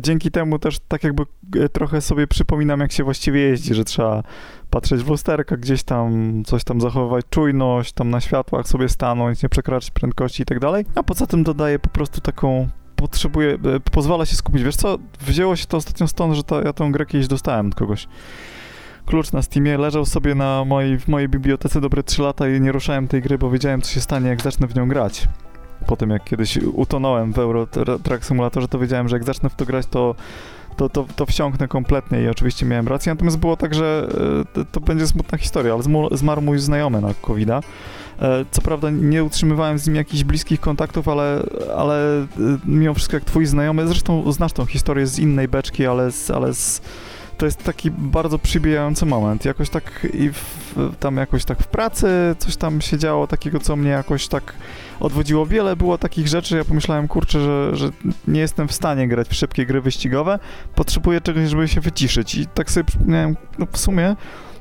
dzięki 0.00 0.30
temu 0.30 0.58
też 0.58 0.78
tak 0.88 1.04
jakby 1.04 1.22
e, 1.56 1.68
trochę 1.68 2.00
sobie 2.00 2.26
przypominam, 2.26 2.80
jak 2.80 2.92
się 2.92 3.04
właściwie 3.04 3.40
jeździ, 3.40 3.74
że 3.74 3.84
trzeba 3.84 4.22
patrzeć 4.70 5.02
w 5.02 5.08
lusterka 5.08 5.56
gdzieś 5.56 5.82
tam, 5.82 6.42
coś 6.46 6.64
tam 6.64 6.80
zachowywać 6.80 7.24
czujność, 7.30 7.92
tam 7.92 8.10
na 8.10 8.20
światłach 8.20 8.68
sobie 8.68 8.88
stanąć, 8.88 9.42
nie 9.42 9.48
przekraczać 9.48 9.90
prędkości 9.90 10.42
i 10.42 10.46
tak 10.46 10.60
dalej, 10.60 10.84
a 10.94 11.02
poza 11.02 11.26
tym 11.26 11.44
dodaje 11.44 11.78
po 11.78 11.88
prostu 11.88 12.20
taką 12.20 12.68
potrzebuje, 12.96 13.54
e, 13.54 13.80
pozwala 13.92 14.26
się 14.26 14.36
skupić. 14.36 14.62
Wiesz 14.62 14.76
co, 14.76 14.98
wzięło 15.20 15.56
się 15.56 15.66
to 15.66 15.76
ostatnio 15.76 16.08
stąd, 16.08 16.34
że 16.34 16.42
ja 16.64 16.72
tą 16.72 16.92
grę 16.92 17.06
kiedyś 17.06 17.28
dostałem 17.28 17.66
od 17.66 17.74
kogoś. 17.74 18.08
Klucz 19.06 19.32
na 19.32 19.42
Steamie 19.42 19.78
leżał 19.78 20.06
sobie 20.06 20.34
na 20.34 20.64
mojej, 20.64 20.98
w 20.98 21.08
mojej 21.08 21.28
bibliotece 21.28 21.80
dobre 21.80 22.02
3 22.02 22.22
lata 22.22 22.48
i 22.48 22.60
nie 22.60 22.72
ruszałem 22.72 23.08
tej 23.08 23.22
gry, 23.22 23.38
bo 23.38 23.50
wiedziałem, 23.50 23.82
co 23.82 23.90
się 23.90 24.00
stanie, 24.00 24.28
jak 24.28 24.42
zacznę 24.42 24.66
w 24.66 24.74
nią 24.74 24.88
grać. 24.88 25.28
Po 25.86 25.96
tym, 25.96 26.10
jak 26.10 26.24
kiedyś 26.24 26.56
utonąłem 26.56 27.32
w 27.32 27.38
Euro 27.38 27.66
Truck 28.02 28.24
Simulatorze, 28.24 28.68
to 28.68 28.78
wiedziałem, 28.78 29.08
że 29.08 29.16
jak 29.16 29.24
zacznę 29.24 29.50
w 29.50 29.54
to 29.54 29.64
grać, 29.64 29.86
to, 29.86 30.14
to, 30.76 30.88
to, 30.88 31.06
to 31.16 31.26
wsiąknę 31.26 31.68
kompletnie 31.68 32.22
i 32.22 32.28
oczywiście 32.28 32.66
miałem 32.66 32.88
rację. 32.88 33.12
Natomiast 33.12 33.38
było 33.38 33.56
tak, 33.56 33.74
że 33.74 34.08
e, 34.56 34.64
to, 34.64 34.80
będzie 34.80 35.06
smutna 35.06 35.38
historia, 35.38 35.74
ale 35.74 35.82
zmarł 36.12 36.42
mój 36.42 36.58
znajomy 36.58 37.00
na 37.00 37.14
covid 37.14 37.48
-a. 37.48 37.62
E, 38.20 38.44
Co 38.50 38.62
prawda 38.62 38.90
nie 38.90 39.24
utrzymywałem 39.24 39.78
z 39.78 39.86
nim 39.86 39.96
jakichś 39.96 40.24
bliskich 40.24 40.60
kontaktów, 40.60 41.08
ale, 41.08 41.42
ale 41.76 42.22
e, 42.22 42.26
mimo 42.64 42.94
wszystko 42.94 43.16
jak 43.16 43.24
twój 43.24 43.46
znajomy, 43.46 43.88
zresztą 43.88 44.32
znasz 44.32 44.52
tą 44.52 44.66
historię 44.66 45.06
z 45.06 45.18
innej 45.18 45.48
beczki, 45.48 45.86
ale, 45.86 46.12
z, 46.12 46.30
ale 46.30 46.54
z, 46.54 46.80
to 47.36 47.46
jest 47.46 47.64
taki 47.64 47.90
bardzo 47.90 48.38
przybijający 48.38 49.06
moment. 49.06 49.44
Jakoś 49.44 49.70
tak 49.70 50.06
i 50.14 50.30
w, 50.30 50.68
tam 51.00 51.16
jakoś 51.16 51.44
tak 51.44 51.58
w 51.58 51.66
pracy 51.66 52.08
coś 52.38 52.56
tam 52.56 52.80
się 52.80 52.98
działo 52.98 53.26
takiego, 53.26 53.60
co 53.60 53.76
mnie 53.76 53.90
jakoś 53.90 54.28
tak 54.28 54.54
odwodziło. 55.00 55.46
Wiele 55.46 55.76
było 55.76 55.98
takich 55.98 56.28
rzeczy, 56.28 56.56
ja 56.56 56.64
pomyślałem, 56.64 57.08
kurczę, 57.08 57.40
że, 57.40 57.76
że 57.76 57.90
nie 58.28 58.40
jestem 58.40 58.68
w 58.68 58.72
stanie 58.72 59.08
grać 59.08 59.28
w 59.28 59.34
szybkie 59.34 59.66
gry 59.66 59.80
wyścigowe, 59.80 60.38
potrzebuję 60.74 61.20
czegoś, 61.20 61.48
żeby 61.48 61.68
się 61.68 61.80
wyciszyć 61.80 62.34
i 62.34 62.46
tak 62.46 62.70
sobie 62.70 62.84
przypomniałem, 62.84 63.36
no 63.58 63.66
w 63.72 63.78
sumie 63.78 64.16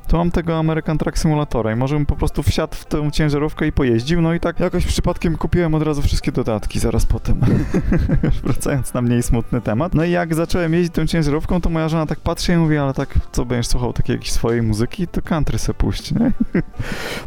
to 0.05 0.17
mam 0.17 0.31
tego 0.31 0.59
American 0.59 0.97
Truck 0.97 1.17
Simulatora 1.17 1.71
i 1.71 1.75
może 1.75 1.95
bym 1.95 2.05
po 2.05 2.15
prostu 2.15 2.43
wsiadł 2.43 2.75
w 2.75 2.85
tę 2.85 3.12
ciężarówkę 3.12 3.67
i 3.67 3.71
pojeździł, 3.71 4.21
no 4.21 4.33
i 4.33 4.39
tak 4.39 4.59
jakoś 4.59 4.85
przypadkiem 4.85 5.38
kupiłem 5.38 5.75
od 5.75 5.83
razu 5.83 6.01
wszystkie 6.01 6.31
dodatki 6.31 6.79
zaraz 6.79 7.05
potem. 7.05 7.41
Już 8.24 8.41
Wracając 8.41 8.93
na 8.93 9.01
mniej 9.01 9.24
smutny 9.24 9.62
temat. 9.62 9.93
No 9.93 10.03
i 10.03 10.12
jak 10.12 10.35
zacząłem 10.35 10.74
jeździć 10.74 10.93
tą 10.93 11.07
ciężarówką, 11.07 11.62
to 11.62 11.69
moja 11.69 11.89
żona 11.89 12.05
tak 12.05 12.19
patrzy 12.19 12.53
i 12.53 12.57
mówi, 12.57 12.77
ale 12.77 12.93
tak, 12.93 13.13
co 13.31 13.45
będziesz 13.45 13.67
słuchał 13.67 13.93
takiej 13.93 14.13
jakiejś 14.13 14.31
swojej 14.31 14.62
muzyki, 14.62 15.07
to 15.07 15.21
country 15.21 15.59
se 15.59 15.74
puść, 15.74 16.12
nie? 16.12 16.31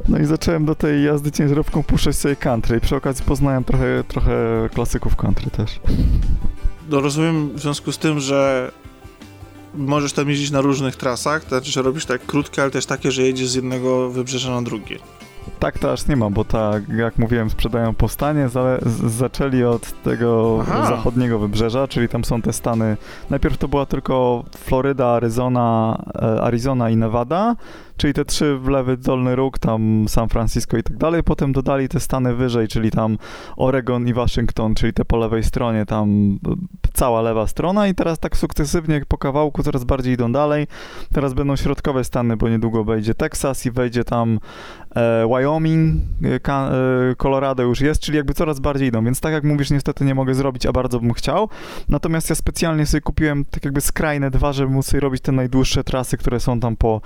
No 0.08 0.18
i 0.18 0.25
zacząłem 0.25 0.64
do 0.64 0.75
tej 0.75 1.04
jazdy 1.04 1.32
ciężarówką 1.32 1.82
puszczać 1.82 2.16
sobie 2.16 2.37
country 2.37 2.76
i 2.76 2.80
przy 2.80 2.97
okazji 2.97 3.25
poznałem 3.25 3.64
trochę, 3.64 4.04
trochę 4.08 4.32
klasyków 4.75 5.16
country 5.16 5.50
też. 5.50 5.80
No 6.90 7.00
rozumiem 7.00 7.50
w 7.50 7.61
związku 7.61 7.92
z 7.92 7.99
tym, 7.99 8.20
że 8.20 8.70
możesz 9.75 10.13
tam 10.13 10.29
jeździć 10.29 10.51
na 10.51 10.61
różnych 10.61 10.97
trasach, 10.97 11.43
to 11.45 11.49
znaczy, 11.49 11.73
że 11.73 11.83
robisz 11.83 12.07
tak 12.07 12.27
krótkie, 12.27 12.63
ale 12.63 12.71
też 12.71 12.87
takie, 12.87 13.11
że 13.11 13.23
jedziesz 13.23 13.49
z 13.49 13.55
jednego 13.55 14.11
wybrzeża 14.11 14.51
na 14.51 14.63
drugie. 14.63 14.99
Tak 15.59 15.79
to 15.79 15.93
aż 15.93 16.07
nie 16.07 16.17
ma, 16.17 16.31
bo 16.31 16.45
tak 16.45 16.89
jak 16.89 17.19
mówiłem, 17.19 17.51
sprzedają 17.51 17.95
powstanie, 17.95 18.49
zale- 18.49 18.79
z- 18.87 19.13
zaczęli 19.13 19.65
od 19.65 20.03
tego 20.03 20.59
Aha. 20.63 20.87
zachodniego 20.89 21.39
wybrzeża, 21.39 21.89
czyli 21.89 22.09
tam 22.09 22.25
są 22.25 22.43
te 22.43 22.53
stany. 22.53 22.97
Najpierw 23.31 23.57
to 23.59 23.69
była 23.69 23.87
tylko 23.87 24.45
Floryda, 24.59 25.07
Arizona, 25.07 25.99
e, 26.15 26.43
Arizona 26.43 26.91
i 26.91 26.97
Nevada. 26.97 27.57
Czyli 27.99 28.14
te 28.14 28.25
trzy 28.25 28.59
w 28.59 28.69
lewy 28.69 28.97
dolny 28.97 29.37
róg, 29.37 29.59
tam 29.59 30.05
San 30.09 30.28
Francisco 30.28 30.76
i 30.76 30.83
tak 30.83 30.97
dalej. 30.97 31.23
Potem 31.23 31.52
dodali 31.52 31.88
te 31.88 32.00
stany 32.00 32.35
wyżej, 32.35 32.69
czyli 32.69 32.90
tam 32.90 33.19
Oregon 33.57 34.09
i 34.09 34.14
Waszyngton, 34.14 34.75
czyli 34.75 34.93
te 34.93 35.05
po 35.05 35.17
lewej 35.17 35.43
stronie, 35.45 35.87
tam 35.87 36.38
cała 36.93 37.23
lewa 37.23 37.47
strona 37.47 37.88
i 37.88 37.95
teraz 37.95 38.19
tak 38.19 38.37
sukcesywnie 38.37 39.02
po 39.09 39.19
kawałku 39.19 39.62
coraz 39.62 39.85
bardziej 39.85 40.14
idą 40.14 40.33
dalej. 40.33 40.67
Teraz 41.12 41.35
będą 41.35 41.57
środkowe 41.57 42.05
stany, 42.05 42.37
bo 42.37 42.49
niedługo 42.49 42.85
wejdzie 42.85 43.14
Teksas 43.14 43.67
i 43.67 43.71
wejdzie 43.71 44.05
tam 44.05 44.38
e, 44.97 45.26
Wyoming, 45.28 46.02
e, 46.25 46.50
e, 46.50 47.14
Colorado 47.17 47.62
już 47.62 47.81
jest, 47.81 48.00
czyli 48.00 48.17
jakby 48.17 48.35
coraz 48.35 48.61
bardziej 48.61 48.88
idą, 48.88 49.05
więc 49.05 49.21
tak 49.21 49.33
jak 49.33 49.45
mówisz, 49.45 49.71
niestety 49.71 50.05
nie 50.05 50.14
mogę 50.14 50.35
zrobić, 50.35 50.67
a 50.67 50.73
bardzo 50.73 51.00
bym 51.00 51.12
chciał. 51.12 51.49
Natomiast 51.88 52.31
ja 52.31 52.37
specjalnie 52.37 52.87
sobie 52.87 53.00
kupiłem 53.00 53.45
tak 53.45 53.64
jakby 53.64 53.81
skrajne 53.81 54.31
dwa, 54.31 54.52
żeby 54.52 54.73
móc 54.73 54.87
sobie 54.87 55.00
robić 55.00 55.23
te 55.23 55.33
najdłuższe 55.33 55.85
trasy, 55.85 56.17
które 56.17 56.40
są 56.40 56.61
tam 56.61 56.76
po 56.76 57.00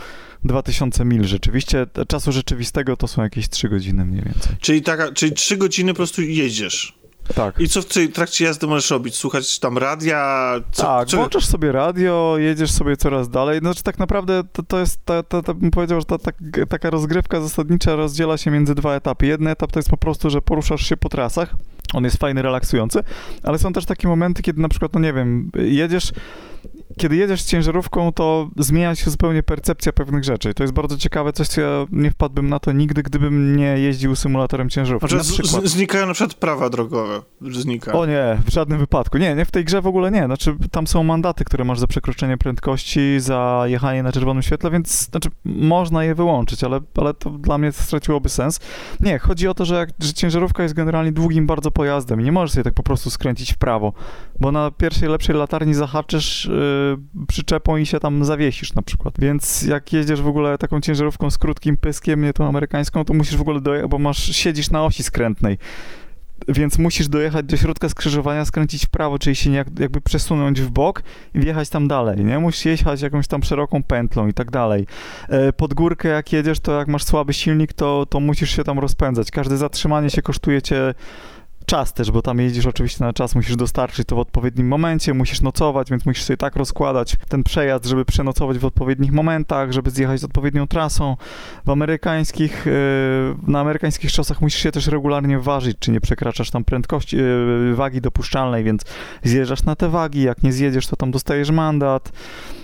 2000 0.44 1.04
mil 1.04 1.25
rzeczywiście. 1.25 1.87
Czasu 2.08 2.32
rzeczywistego 2.32 2.96
to 2.96 3.08
są 3.08 3.22
jakieś 3.22 3.49
3 3.49 3.68
godziny 3.68 4.04
mniej 4.04 4.22
więcej. 4.25 4.56
Czyli, 4.61 4.82
taka, 4.82 5.12
czyli 5.12 5.32
3 5.32 5.56
godziny 5.56 5.92
po 5.92 5.96
prostu 5.96 6.22
jedziesz. 6.22 7.02
Tak. 7.34 7.61
I 7.61 7.68
co 7.68 7.82
w 7.82 7.87
trakcie 8.12 8.44
jazdy 8.44 8.66
możesz 8.66 8.90
robić? 8.90 9.14
Słuchać 9.14 9.58
tam 9.58 9.78
radia? 9.78 10.54
Co, 10.72 10.82
tak, 10.82 11.08
co... 11.08 11.16
włączasz 11.16 11.46
sobie 11.46 11.72
radio, 11.72 12.34
jedziesz 12.38 12.70
sobie 12.70 12.96
coraz 12.96 13.28
dalej. 13.28 13.58
Znaczy 13.58 13.82
tak 13.82 13.99
naprawdę 13.99 14.42
to, 14.52 14.62
to 14.62 14.78
jest, 14.78 15.04
ta, 15.04 15.22
ta, 15.22 15.42
ta, 15.42 15.54
bym 15.54 15.70
powiedział, 15.70 16.00
że 16.00 16.06
ta, 16.06 16.18
ta, 16.18 16.32
taka 16.68 16.90
rozgrywka 16.90 17.40
zasadnicza 17.40 17.96
rozdziela 17.96 18.37
się 18.38 18.50
między 18.50 18.75
dwa 18.75 18.94
etapy. 18.94 19.26
Jeden 19.26 19.49
etap 19.49 19.72
to 19.72 19.78
jest 19.78 19.90
po 19.90 19.96
prostu, 19.96 20.30
że 20.30 20.42
poruszasz 20.42 20.87
się 20.87 20.96
po 20.96 21.08
trasach, 21.08 21.54
on 21.94 22.04
jest 22.04 22.16
fajny, 22.16 22.42
relaksujący, 22.42 23.00
ale 23.42 23.58
są 23.58 23.72
też 23.72 23.84
takie 23.84 24.08
momenty, 24.08 24.42
kiedy 24.42 24.61
na 24.61 24.68
przykład, 24.68 24.94
no 24.94 25.00
nie 25.00 25.12
wiem, 25.12 25.50
jedziesz 25.54 26.12
kiedy 27.02 27.16
jedziesz 27.16 27.42
ciężarówką, 27.42 28.12
to 28.12 28.49
zmienia 28.56 28.94
się 28.94 29.11
zupełnie 29.11 29.42
percepcja 29.42 29.92
pewnych 29.92 30.25
rzeczy. 30.25 30.54
To 30.54 30.62
jest 30.62 30.75
bardzo 30.75 30.97
ciekawe, 30.97 31.32
coś, 31.32 31.49
co 31.49 31.61
ja 31.61 31.87
nie 31.92 32.11
wpadłbym 32.11 32.49
na 32.49 32.59
to 32.59 32.73
nigdy, 32.73 33.02
gdybym 33.02 33.56
nie 33.56 33.78
jeździł 33.78 34.16
symulatorem 34.16 34.68
ciężarówki. 34.68 35.09
Znaczy, 35.09 35.28
na 35.28 35.42
przykład... 35.42 35.66
znikają 35.66 36.06
na 36.06 36.14
przykład 36.14 36.35
prawa 36.35 36.71
drogowe. 36.71 37.23
Znika. 37.40 37.92
O 37.92 38.06
nie, 38.06 38.38
w 38.47 38.52
żadnym 38.52 38.78
wypadku. 38.78 39.18
Nie, 39.18 39.35
nie, 39.35 39.44
w 39.44 39.50
tej 39.50 39.64
grze 39.64 39.82
w 39.82 39.87
ogóle 39.87 40.11
nie. 40.11 40.25
Znaczy, 40.25 40.56
tam 40.71 40.87
są 40.87 41.02
mandaty, 41.02 41.44
które 41.44 41.64
masz 41.64 41.78
za 41.78 41.87
przekroczenie 41.87 42.38
prędkości, 42.38 43.21
za 43.21 43.64
jechanie 43.66 44.02
na 44.02 44.12
czerwonym 44.12 44.42
świetle, 44.42 44.71
więc 44.71 45.11
znaczy, 45.11 45.28
można 45.44 46.04
je 46.04 46.14
wyłączyć, 46.14 46.64
ale, 46.64 46.80
ale 46.97 47.14
to 47.14 47.30
dla 47.30 47.59
mnie 47.59 47.73
straciłoby 47.73 48.28
sens. 48.28 48.61
Nie, 49.00 49.18
chodzi 49.18 49.49
o 49.49 49.54
to, 49.54 49.64
że, 49.64 49.75
jak, 49.75 49.90
że 50.00 50.12
ciężarówka 50.12 50.62
jest 50.62 50.75
generalnie 50.75 51.12
długim 51.12 51.47
bardzo 51.47 51.71
pojazdem 51.71 52.21
i 52.21 52.25
nie 52.25 52.32
możesz 52.32 52.52
sobie 52.52 52.64
tak 52.64 52.75
po 52.75 52.82
prostu 52.82 53.11
skręcić 53.11 53.52
w 53.52 53.59
prawo, 53.59 53.92
bo 54.40 54.52
na 54.52 54.71
pierwszej 54.71 55.09
lepszej 55.09 55.37
latarni 55.37 55.75
zahaczysz 55.75 56.44
yy, 56.44 56.91
przyczepą 57.28 57.76
i 57.76 57.87
się 57.87 58.00
tam 58.00 58.25
zawiesisz 58.25 58.75
na 58.75 58.82
przykład. 58.82 59.14
Więc 59.18 59.62
jak 59.62 59.92
jedziesz 59.92 60.22
w 60.22 60.26
ogóle 60.26 60.58
taką 60.58 60.80
ciężarówką 60.80 61.30
z 61.30 61.38
krótkim 61.38 61.76
pyskiem, 61.76 62.22
nie 62.22 62.32
tą 62.32 62.49
amerykańską, 62.49 63.04
to 63.04 63.14
musisz 63.14 63.37
w 63.37 63.40
ogóle 63.40 63.61
dojechać, 63.61 63.90
bo 63.90 63.99
masz, 63.99 64.37
siedzisz 64.37 64.70
na 64.70 64.84
osi 64.84 65.02
skrętnej 65.02 65.58
więc 66.49 66.78
musisz 66.78 67.08
dojechać 67.08 67.46
do 67.46 67.56
środka 67.56 67.88
skrzyżowania, 67.88 68.44
skręcić 68.44 68.87
w 68.87 68.90
prawo, 68.90 69.18
czyli 69.18 69.37
się 69.37 69.52
jakby 69.52 70.00
przesunąć 70.00 70.61
w 70.61 70.70
bok 70.70 71.02
i 71.34 71.40
wjechać 71.40 71.68
tam 71.68 71.88
dalej, 71.88 72.25
nie? 72.25 72.38
Musisz 72.38 72.64
jechać 72.64 73.02
jakąś 73.02 73.26
tam 73.26 73.42
szeroką 73.42 73.82
pętlą 73.82 74.28
i 74.28 74.32
tak 74.32 74.50
dalej. 74.50 74.87
E, 75.28 75.52
pod 75.52 75.75
górkę 75.75 76.08
jak 76.08 76.32
jedziesz, 76.32 76.61
to 76.61 76.78
jak 76.78 76.88
masz 76.88 77.04
słaby 77.04 77.32
silnik, 77.32 77.72
to, 77.72 78.06
to 78.06 78.20
musisz 78.20 78.56
się 78.56 78.64
tam 78.64 78.78
rozpędzać. 78.78 79.30
Każde 79.30 79.56
zatrzymanie 79.56 80.11
się 80.11 80.22
kosztuje 80.22 80.62
cię 80.62 80.94
czas 81.66 81.92
też, 81.92 82.11
bo 82.11 82.23
tam 82.23 82.40
jedziesz 82.40 82.66
oczywiście 82.66 83.04
na 83.04 83.12
czas, 83.12 83.35
musisz 83.35 83.57
dostarczyć 83.57 84.09
to 84.09 84.16
w 84.16 84.19
odpowiednim 84.19 84.69
momencie, 84.69 85.14
musisz 85.14 85.40
nocować, 85.40 85.90
więc 85.90 86.07
musisz 86.07 86.25
sobie 86.25 86.37
tak 86.37 86.57
rozkładać 86.57 87.16
ten 87.28 87.42
przejazd, 87.42 87.85
żeby 87.87 88.04
przenocować 88.04 88.59
w 88.59 88.64
odpowiednich 88.64 89.12
momentach, 89.12 89.73
żeby 89.73 89.90
zjechać 89.90 90.21
z 90.21 90.25
odpowiednią 90.25 90.66
trasą. 90.66 91.16
W 91.66 91.71
amerykańskich, 91.71 92.66
yy, 92.66 92.73
na 93.47 93.61
amerykańskich 93.61 94.11
szosach 94.11 94.40
musisz 94.40 94.62
się 94.62 94.73
też 94.73 94.87
regularnie 94.87 95.38
ważyć, 95.38 95.76
czy 95.78 95.90
nie 95.90 96.00
przekraczasz 96.00 96.50
tam 96.50 96.64
prędkości, 96.64 97.16
yy, 97.16 97.75
wagi 97.75 98.00
dopuszczalnej, 98.00 98.64
więc 98.64 98.83
zjeżdżasz 99.23 99.62
na 99.62 99.76
te 99.76 99.88
wagi, 99.88 100.23
jak 100.23 100.42
nie 100.42 100.52
zjedziesz, 100.52 100.87
to 100.87 100.97
tam 100.97 101.11
dostajesz 101.11 101.50
mandat. 101.50 102.12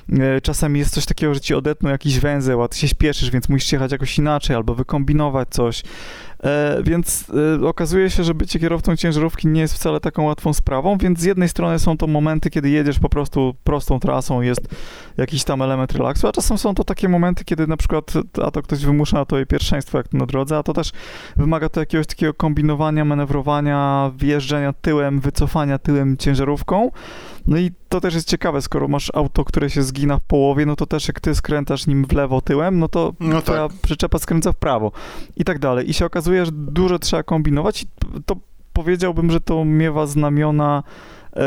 Yy, 0.08 0.40
czasami 0.42 0.78
jest 0.78 0.94
coś 0.94 1.06
takiego, 1.06 1.34
że 1.34 1.40
ci 1.40 1.54
odetną 1.54 1.90
jakiś 1.90 2.18
węzeł, 2.18 2.62
a 2.62 2.68
ty 2.68 2.78
się 2.78 2.88
śpieszysz, 2.88 3.30
więc 3.30 3.48
musisz 3.48 3.72
jechać 3.72 3.92
jakoś 3.92 4.18
inaczej 4.18 4.56
albo 4.56 4.74
wykombinować 4.74 5.48
coś. 5.48 5.82
E, 6.44 6.82
więc 6.82 7.26
e, 7.60 7.66
okazuje 7.66 8.10
się, 8.10 8.24
że 8.24 8.34
bycie 8.34 8.58
kierowcą 8.58 8.96
ciężarówki 8.96 9.48
nie 9.48 9.60
jest 9.60 9.74
wcale 9.74 10.00
taką 10.00 10.22
łatwą 10.22 10.52
sprawą, 10.52 10.98
więc 10.98 11.20
z 11.20 11.24
jednej 11.24 11.48
strony 11.48 11.78
są 11.78 11.96
to 11.96 12.06
momenty, 12.06 12.50
kiedy 12.50 12.70
jedziesz 12.70 12.98
po 12.98 13.08
prostu 13.08 13.54
prostą 13.64 14.00
trasą, 14.00 14.40
jest 14.40 14.68
jakiś 15.16 15.44
tam 15.44 15.62
element 15.62 15.92
relaksu, 15.92 16.28
a 16.28 16.32
czasem 16.32 16.58
są 16.58 16.74
to 16.74 16.84
takie 16.84 17.08
momenty, 17.08 17.44
kiedy 17.44 17.66
na 17.66 17.76
przykład, 17.76 18.12
a 18.42 18.50
to 18.50 18.62
ktoś 18.62 18.84
wymusza 18.84 19.16
na 19.18 19.24
tobie 19.24 19.46
pierwszeństwo 19.46 19.98
jak 19.98 20.12
na 20.12 20.26
drodze, 20.26 20.58
a 20.58 20.62
to 20.62 20.72
też 20.72 20.92
wymaga 21.36 21.68
to 21.68 21.80
jakiegoś 21.80 22.06
takiego 22.06 22.34
kombinowania, 22.34 23.04
manewrowania, 23.04 24.10
wjeżdżania 24.16 24.72
tyłem, 24.72 25.20
wycofania 25.20 25.78
tyłem 25.78 26.16
ciężarówką, 26.16 26.90
no 27.46 27.58
i 27.58 27.70
to 27.88 28.00
też 28.00 28.14
jest 28.14 28.28
ciekawe, 28.28 28.62
skoro 28.62 28.88
masz 28.88 29.10
auto, 29.14 29.44
które 29.44 29.70
się 29.70 29.82
zgina 29.98 30.18
w 30.18 30.22
połowie, 30.22 30.66
no 30.66 30.76
to 30.76 30.86
też 30.86 31.08
jak 31.08 31.20
ty 31.20 31.34
skręcasz 31.34 31.86
nim 31.86 32.04
w 32.04 32.12
lewo 32.12 32.40
tyłem, 32.40 32.78
no 32.78 32.88
to 32.88 33.12
no 33.20 33.42
twoja 33.42 33.68
tak. 33.68 33.76
przyczepa 33.82 34.18
skręca 34.18 34.52
w 34.52 34.56
prawo 34.56 34.92
i 35.36 35.44
tak 35.44 35.58
dalej. 35.58 35.90
I 35.90 35.94
się 35.94 36.06
okazuje, 36.06 36.46
że 36.46 36.52
dużo 36.52 36.98
trzeba 36.98 37.22
kombinować 37.22 37.82
i 37.82 37.86
to 38.26 38.36
powiedziałbym, 38.72 39.30
że 39.30 39.40
to 39.40 39.64
miewa 39.64 40.06
znamiona 40.06 40.82
e, 41.36 41.40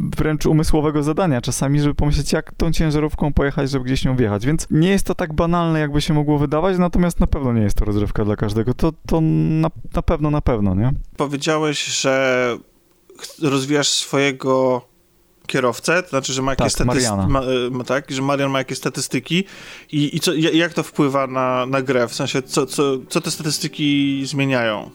wręcz 0.00 0.46
umysłowego 0.46 1.02
zadania 1.02 1.40
czasami, 1.40 1.80
żeby 1.80 1.94
pomyśleć, 1.94 2.32
jak 2.32 2.54
tą 2.54 2.72
ciężarówką 2.72 3.32
pojechać, 3.32 3.70
żeby 3.70 3.84
gdzieś 3.84 4.04
nią 4.04 4.16
wjechać. 4.16 4.46
Więc 4.46 4.66
nie 4.70 4.88
jest 4.88 5.06
to 5.06 5.14
tak 5.14 5.32
banalne, 5.32 5.80
jakby 5.80 6.00
się 6.00 6.14
mogło 6.14 6.38
wydawać, 6.38 6.78
natomiast 6.78 7.20
na 7.20 7.26
pewno 7.26 7.52
nie 7.52 7.62
jest 7.62 7.76
to 7.76 7.84
rozrywka 7.84 8.24
dla 8.24 8.36
każdego. 8.36 8.74
To, 8.74 8.92
to 9.06 9.20
na, 9.20 9.70
na 9.94 10.02
pewno, 10.02 10.30
na 10.30 10.40
pewno, 10.40 10.74
nie? 10.74 10.92
Powiedziałeś, 11.16 11.84
że 11.84 12.56
rozwijasz 13.42 13.88
swojego 13.88 14.82
kierowcę, 15.50 16.02
to 16.02 16.08
znaczy, 16.08 16.32
że 16.32 16.42
ma 16.42 16.52
jakieś 16.52 16.74
tak, 16.74 16.86
statystyki, 16.86 17.28
ma, 17.70 17.84
tak, 17.84 18.10
że 18.10 18.22
Marian 18.22 18.50
ma 18.50 18.58
jakieś 18.58 18.78
statystyki 18.78 19.44
i, 19.92 20.16
i 20.16 20.20
co, 20.20 20.34
jak 20.34 20.72
to 20.72 20.82
wpływa 20.82 21.26
na, 21.26 21.66
na 21.66 21.82
grę, 21.82 22.08
w 22.08 22.14
sensie 22.14 22.42
co, 22.42 22.66
co, 22.66 22.98
co 23.08 23.20
te 23.20 23.30
statystyki 23.30 24.22
zmieniają? 24.26 24.90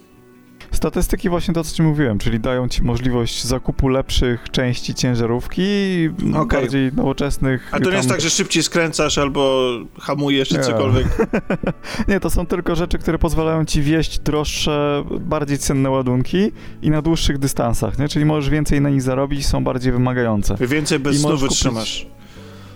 Statystyki 0.71 1.29
właśnie 1.29 1.53
to, 1.53 1.63
co 1.63 1.75
ci 1.75 1.83
mówiłem, 1.83 2.17
czyli 2.17 2.39
dają 2.39 2.67
ci 2.67 2.83
możliwość 2.83 3.43
zakupu 3.43 3.87
lepszych 3.87 4.49
części 4.51 4.93
ciężarówki, 4.95 5.63
okay. 6.33 6.61
bardziej 6.61 6.93
nowoczesnych. 6.93 7.69
A 7.71 7.79
to 7.79 7.89
nie 7.89 7.97
jest 7.97 8.09
tak, 8.09 8.21
że 8.21 8.29
szybciej 8.29 8.63
skręcasz 8.63 9.17
albo 9.17 9.71
hamujesz 9.99 10.49
czy 10.49 10.59
cokolwiek? 10.59 11.07
nie, 12.07 12.19
to 12.19 12.29
są 12.29 12.45
tylko 12.45 12.75
rzeczy, 12.75 12.97
które 12.97 13.19
pozwalają 13.19 13.65
ci 13.65 13.81
wieść 13.81 14.19
droższe, 14.19 15.03
bardziej 15.19 15.57
cenne 15.57 15.89
ładunki 15.89 16.51
i 16.81 16.89
na 16.89 17.01
dłuższych 17.01 17.37
dystansach, 17.37 17.99
nie? 17.99 18.07
Czyli 18.07 18.25
możesz 18.25 18.49
więcej 18.49 18.81
na 18.81 18.89
nich 18.89 19.01
zarobić, 19.01 19.47
są 19.47 19.63
bardziej 19.63 19.91
wymagające. 19.91 20.55
Więcej 20.67 20.99
bez 20.99 21.15
I 21.15 21.19
snu 21.19 21.37
wytrzymasz. 21.37 22.07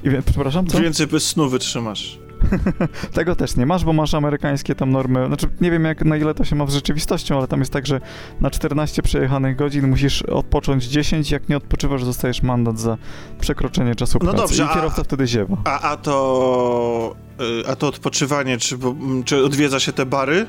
Kupić... 0.04 0.19
I, 0.19 0.32
przepraszam, 0.32 0.67
co? 0.67 0.82
Więcej 0.82 1.08
bez 1.08 1.28
snu 1.28 1.49
wytrzymasz. 1.49 2.28
Tego 3.13 3.35
też 3.35 3.55
nie 3.55 3.65
masz, 3.65 3.85
bo 3.85 3.93
masz 3.93 4.13
amerykańskie 4.13 4.75
tam 4.75 4.91
normy. 4.91 5.27
Znaczy, 5.27 5.47
nie 5.62 5.71
wiem 5.71 5.85
jak 5.85 6.05
na 6.05 6.17
ile 6.17 6.33
to 6.33 6.43
się 6.43 6.55
ma 6.55 6.67
z 6.67 6.73
rzeczywistością, 6.73 7.38
ale 7.38 7.47
tam 7.47 7.59
jest 7.59 7.73
tak, 7.73 7.88
że 7.88 8.01
na 8.41 8.49
14 8.49 9.01
przejechanych 9.01 9.55
godzin 9.55 9.88
musisz 9.88 10.21
odpocząć 10.21 10.85
10, 10.85 11.31
jak 11.31 11.49
nie 11.49 11.57
odpoczywasz, 11.57 12.05
dostajesz 12.05 12.41
mandat 12.41 12.79
za 12.79 12.97
przekroczenie 13.39 13.95
czasu 13.95 14.13
no 14.13 14.19
pracy. 14.19 14.38
No 14.38 14.43
dobrze, 14.43 14.63
I 14.63 14.73
kierowca 14.73 15.01
a, 15.01 15.03
wtedy 15.03 15.27
ziewa. 15.27 15.57
A, 15.63 15.81
a 15.81 15.97
to 15.97 17.15
y, 17.62 17.67
a 17.67 17.75
to 17.75 17.88
odpoczywanie, 17.88 18.57
czy, 18.57 18.77
czy 19.25 19.45
odwiedza 19.45 19.79
się 19.79 19.93
te 19.93 20.05
bary? 20.05 20.45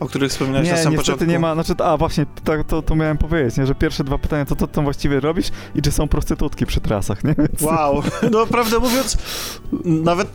O 0.00 0.06
których 0.06 0.30
wspominałeś 0.30 0.68
nie, 0.68 0.74
na 0.74 0.82
samym 0.82 0.98
początku? 0.98 1.24
nie 1.24 1.38
ma, 1.38 1.54
znaczy, 1.54 1.74
a 1.84 1.96
właśnie, 1.96 2.26
to, 2.44 2.64
to, 2.64 2.82
to 2.82 2.96
miałem 2.96 3.18
powiedzieć, 3.18 3.56
nie, 3.56 3.66
że 3.66 3.74
pierwsze 3.74 4.04
dwa 4.04 4.18
pytania, 4.18 4.44
to 4.44 4.56
co 4.56 4.66
tam 4.66 4.84
właściwie 4.84 5.20
robisz 5.20 5.46
i 5.74 5.82
czy 5.82 5.92
są 5.92 6.08
prostytutki 6.08 6.66
przy 6.66 6.80
trasach, 6.80 7.24
nie? 7.24 7.34
Więc... 7.38 7.62
Wow, 7.62 8.02
no 8.32 8.46
prawdę 8.46 8.78
mówiąc, 8.78 9.16
nawet 9.84 10.28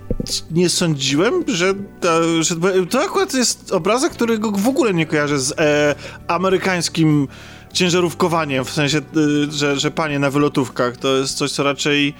nie 0.51 0.69
sądziłem, 0.69 1.43
że, 1.47 1.73
to, 2.01 2.43
że 2.43 2.55
to 2.89 3.03
akurat 3.03 3.33
jest 3.33 3.71
obrazek, 3.71 4.11
którego 4.11 4.51
w 4.51 4.67
ogóle 4.67 4.93
nie 4.93 5.05
kojarzę 5.05 5.39
z 5.39 5.51
e, 5.57 5.95
amerykańskim 6.27 7.27
ciężarówkowaniem, 7.73 8.65
w 8.65 8.69
sensie, 8.71 8.97
y, 8.97 9.51
że, 9.51 9.79
że 9.79 9.91
panie 9.91 10.19
na 10.19 10.29
wylotówkach, 10.29 10.97
to 10.97 11.17
jest 11.17 11.37
coś, 11.37 11.51
co 11.51 11.63
raczej 11.63 12.13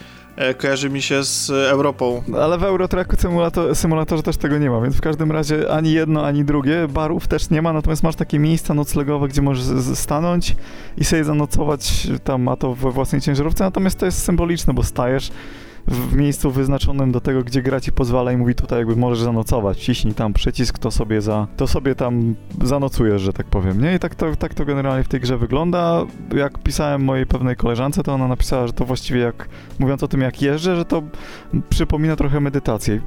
kojarzy 0.58 0.90
mi 0.90 1.02
się 1.02 1.24
z 1.24 1.50
Europą. 1.50 2.24
Ale 2.38 2.58
w 2.58 2.64
Eurotracku 2.64 3.16
symulator, 3.16 3.76
symulatorze 3.76 4.24
też 4.24 4.38
tego 4.38 4.58
nie 4.58 4.70
ma, 4.70 4.82
więc 4.82 4.96
w 4.96 5.02
każdym 5.02 5.32
razie 5.32 5.72
ani 5.72 5.92
jedno, 5.92 6.26
ani 6.26 6.46
drugie. 6.46 6.88
Barów 6.88 7.28
też 7.28 7.50
nie 7.50 7.62
ma, 7.62 7.74
natomiast 7.74 8.04
masz 8.04 8.16
takie 8.16 8.40
miejsca 8.40 8.74
noclegowe, 8.74 9.28
gdzie 9.28 9.42
możesz 9.42 9.66
stanąć 9.98 10.56
i 10.98 11.06
sobie 11.06 11.24
zanocować 11.24 12.08
tam, 12.24 12.48
a 12.48 12.56
to 12.56 12.76
we 12.76 12.92
własnej 12.92 13.22
ciężarówce, 13.22 13.64
natomiast 13.64 14.00
to 14.00 14.06
jest 14.06 14.24
symboliczne, 14.24 14.74
bo 14.74 14.84
stajesz 14.84 15.32
w 15.88 16.16
miejscu 16.16 16.52
wyznaczonym 16.52 17.12
do 17.12 17.22
tego, 17.22 17.44
gdzie 17.44 17.62
gra 17.62 17.80
ci 17.80 17.92
pozwala 17.92 18.32
i 18.32 18.38
mówi 18.38 18.56
tutaj 18.56 18.80
jakby 18.80 18.96
możesz 18.96 19.24
zanocować, 19.24 19.80
ciśnij 19.80 20.14
tam 20.14 20.34
przycisk, 20.34 20.80
to 20.80 20.92
sobie 20.92 21.22
za, 21.22 21.48
to 21.58 21.68
sobie 21.68 21.96
tam 21.96 22.36
zanocujesz, 22.64 23.22
że 23.22 23.34
tak 23.34 23.46
powiem, 23.46 23.82
nie? 23.82 23.96
I 23.96 24.00
tak 24.00 24.16
to, 24.16 24.36
tak 24.36 24.54
to 24.54 24.66
generalnie 24.66 25.04
w 25.04 25.08
tej 25.08 25.20
grze 25.20 25.38
wygląda. 25.38 26.06
Jak 26.36 26.58
pisałem 26.58 27.04
mojej 27.04 27.26
pewnej 27.26 27.56
koleżance, 27.56 28.04
to 28.04 28.14
ona 28.14 28.28
napisała, 28.28 28.68
że 28.68 28.74
to 28.74 28.86
właściwie 28.86 29.20
jak, 29.20 29.50
mówiąc 29.80 30.04
o 30.04 30.08
tym 30.08 30.22
jak 30.22 30.42
jeżdżę, 30.42 30.76
że 30.76 30.86
to 30.86 31.04
przypomina 31.70 32.16
trochę 32.16 32.40
medytację 32.40 33.02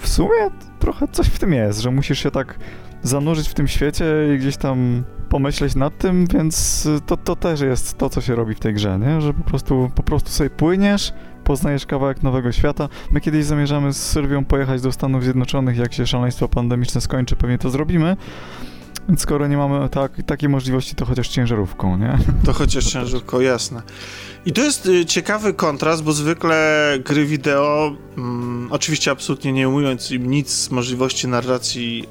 w 0.00 0.08
sumie 0.08 0.50
trochę 0.78 1.08
coś 1.08 1.26
w 1.26 1.38
tym 1.38 1.52
jest, 1.52 1.80
że 1.80 1.90
musisz 1.90 2.22
się 2.22 2.30
tak 2.30 2.58
zanurzyć 3.02 3.48
w 3.48 3.54
tym 3.54 3.68
świecie 3.68 4.04
i 4.34 4.38
gdzieś 4.38 4.56
tam 4.56 5.04
pomyśleć 5.30 5.74
nad 5.74 5.98
tym, 5.98 6.26
więc 6.26 6.88
to, 7.06 7.16
to 7.16 7.36
też 7.36 7.60
jest 7.60 7.98
to, 7.98 8.10
co 8.10 8.20
się 8.20 8.34
robi 8.34 8.54
w 8.54 8.60
tej 8.60 8.74
grze, 8.74 8.98
nie? 8.98 9.20
Że 9.20 9.34
po 9.34 9.42
prostu, 9.42 9.90
po 9.94 10.02
prostu 10.02 10.30
sobie 10.30 10.50
płyniesz, 10.50 11.12
poznajesz 11.44 11.86
kawałek 11.86 12.22
nowego 12.22 12.52
świata. 12.52 12.88
My 13.10 13.20
kiedyś 13.20 13.44
zamierzamy 13.44 13.92
z 13.92 13.96
Sylwią 13.96 14.44
pojechać 14.44 14.80
do 14.80 14.92
Stanów 14.92 15.24
Zjednoczonych, 15.24 15.76
jak 15.76 15.92
się 15.92 16.06
szaleństwo 16.06 16.48
pandemiczne 16.48 17.00
skończy, 17.00 17.36
pewnie 17.36 17.58
to 17.58 17.70
zrobimy. 17.70 18.16
Więc 19.08 19.20
skoro 19.20 19.46
nie 19.46 19.56
mamy 19.56 19.88
tak, 19.88 20.12
takiej 20.26 20.48
możliwości, 20.48 20.94
to 20.94 21.04
chociaż 21.04 21.28
ciężarówką, 21.28 21.96
nie? 21.96 22.18
To 22.44 22.52
chociaż 22.52 22.84
ciężarówką, 22.84 23.40
jasne. 23.40 23.82
I 24.46 24.52
to 24.52 24.62
jest 24.62 24.86
y, 24.86 25.06
ciekawy 25.06 25.54
kontrast, 25.54 26.02
bo 26.02 26.12
zwykle 26.12 26.98
gry 27.04 27.26
wideo, 27.26 27.96
mm, 28.18 28.68
oczywiście 28.70 29.10
absolutnie 29.10 29.52
nie 29.52 29.68
ujmując 29.68 30.10
im 30.10 30.30
nic 30.30 30.50
z 30.50 30.70
możliwości 30.70 31.28
narracji 31.28 32.06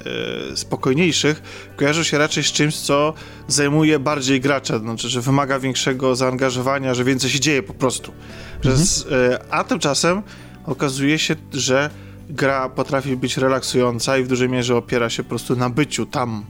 y, 0.53 0.57
spokojniejszych, 0.57 1.41
kojarzą 1.75 2.03
się 2.03 2.17
raczej 2.17 2.43
z 2.43 2.51
czymś, 2.51 2.75
co 2.75 3.13
zajmuje 3.47 3.99
bardziej 3.99 4.41
gracza, 4.41 4.79
znaczy, 4.79 5.09
że 5.09 5.21
wymaga 5.21 5.59
większego 5.59 6.15
zaangażowania, 6.15 6.93
że 6.93 7.03
więcej 7.03 7.29
się 7.29 7.39
dzieje 7.39 7.63
po 7.63 7.73
prostu. 7.73 8.11
Mhm. 8.57 8.77
z, 8.77 9.01
y, 9.01 9.05
a 9.49 9.63
tymczasem 9.63 10.21
okazuje 10.65 11.19
się, 11.19 11.35
że 11.53 11.89
gra 12.29 12.69
potrafi 12.69 13.17
być 13.17 13.37
relaksująca 13.37 14.17
i 14.17 14.23
w 14.23 14.27
dużej 14.27 14.49
mierze 14.49 14.75
opiera 14.75 15.09
się 15.09 15.23
po 15.23 15.29
prostu 15.29 15.55
na 15.55 15.69
byciu 15.69 16.05
tam 16.05 16.45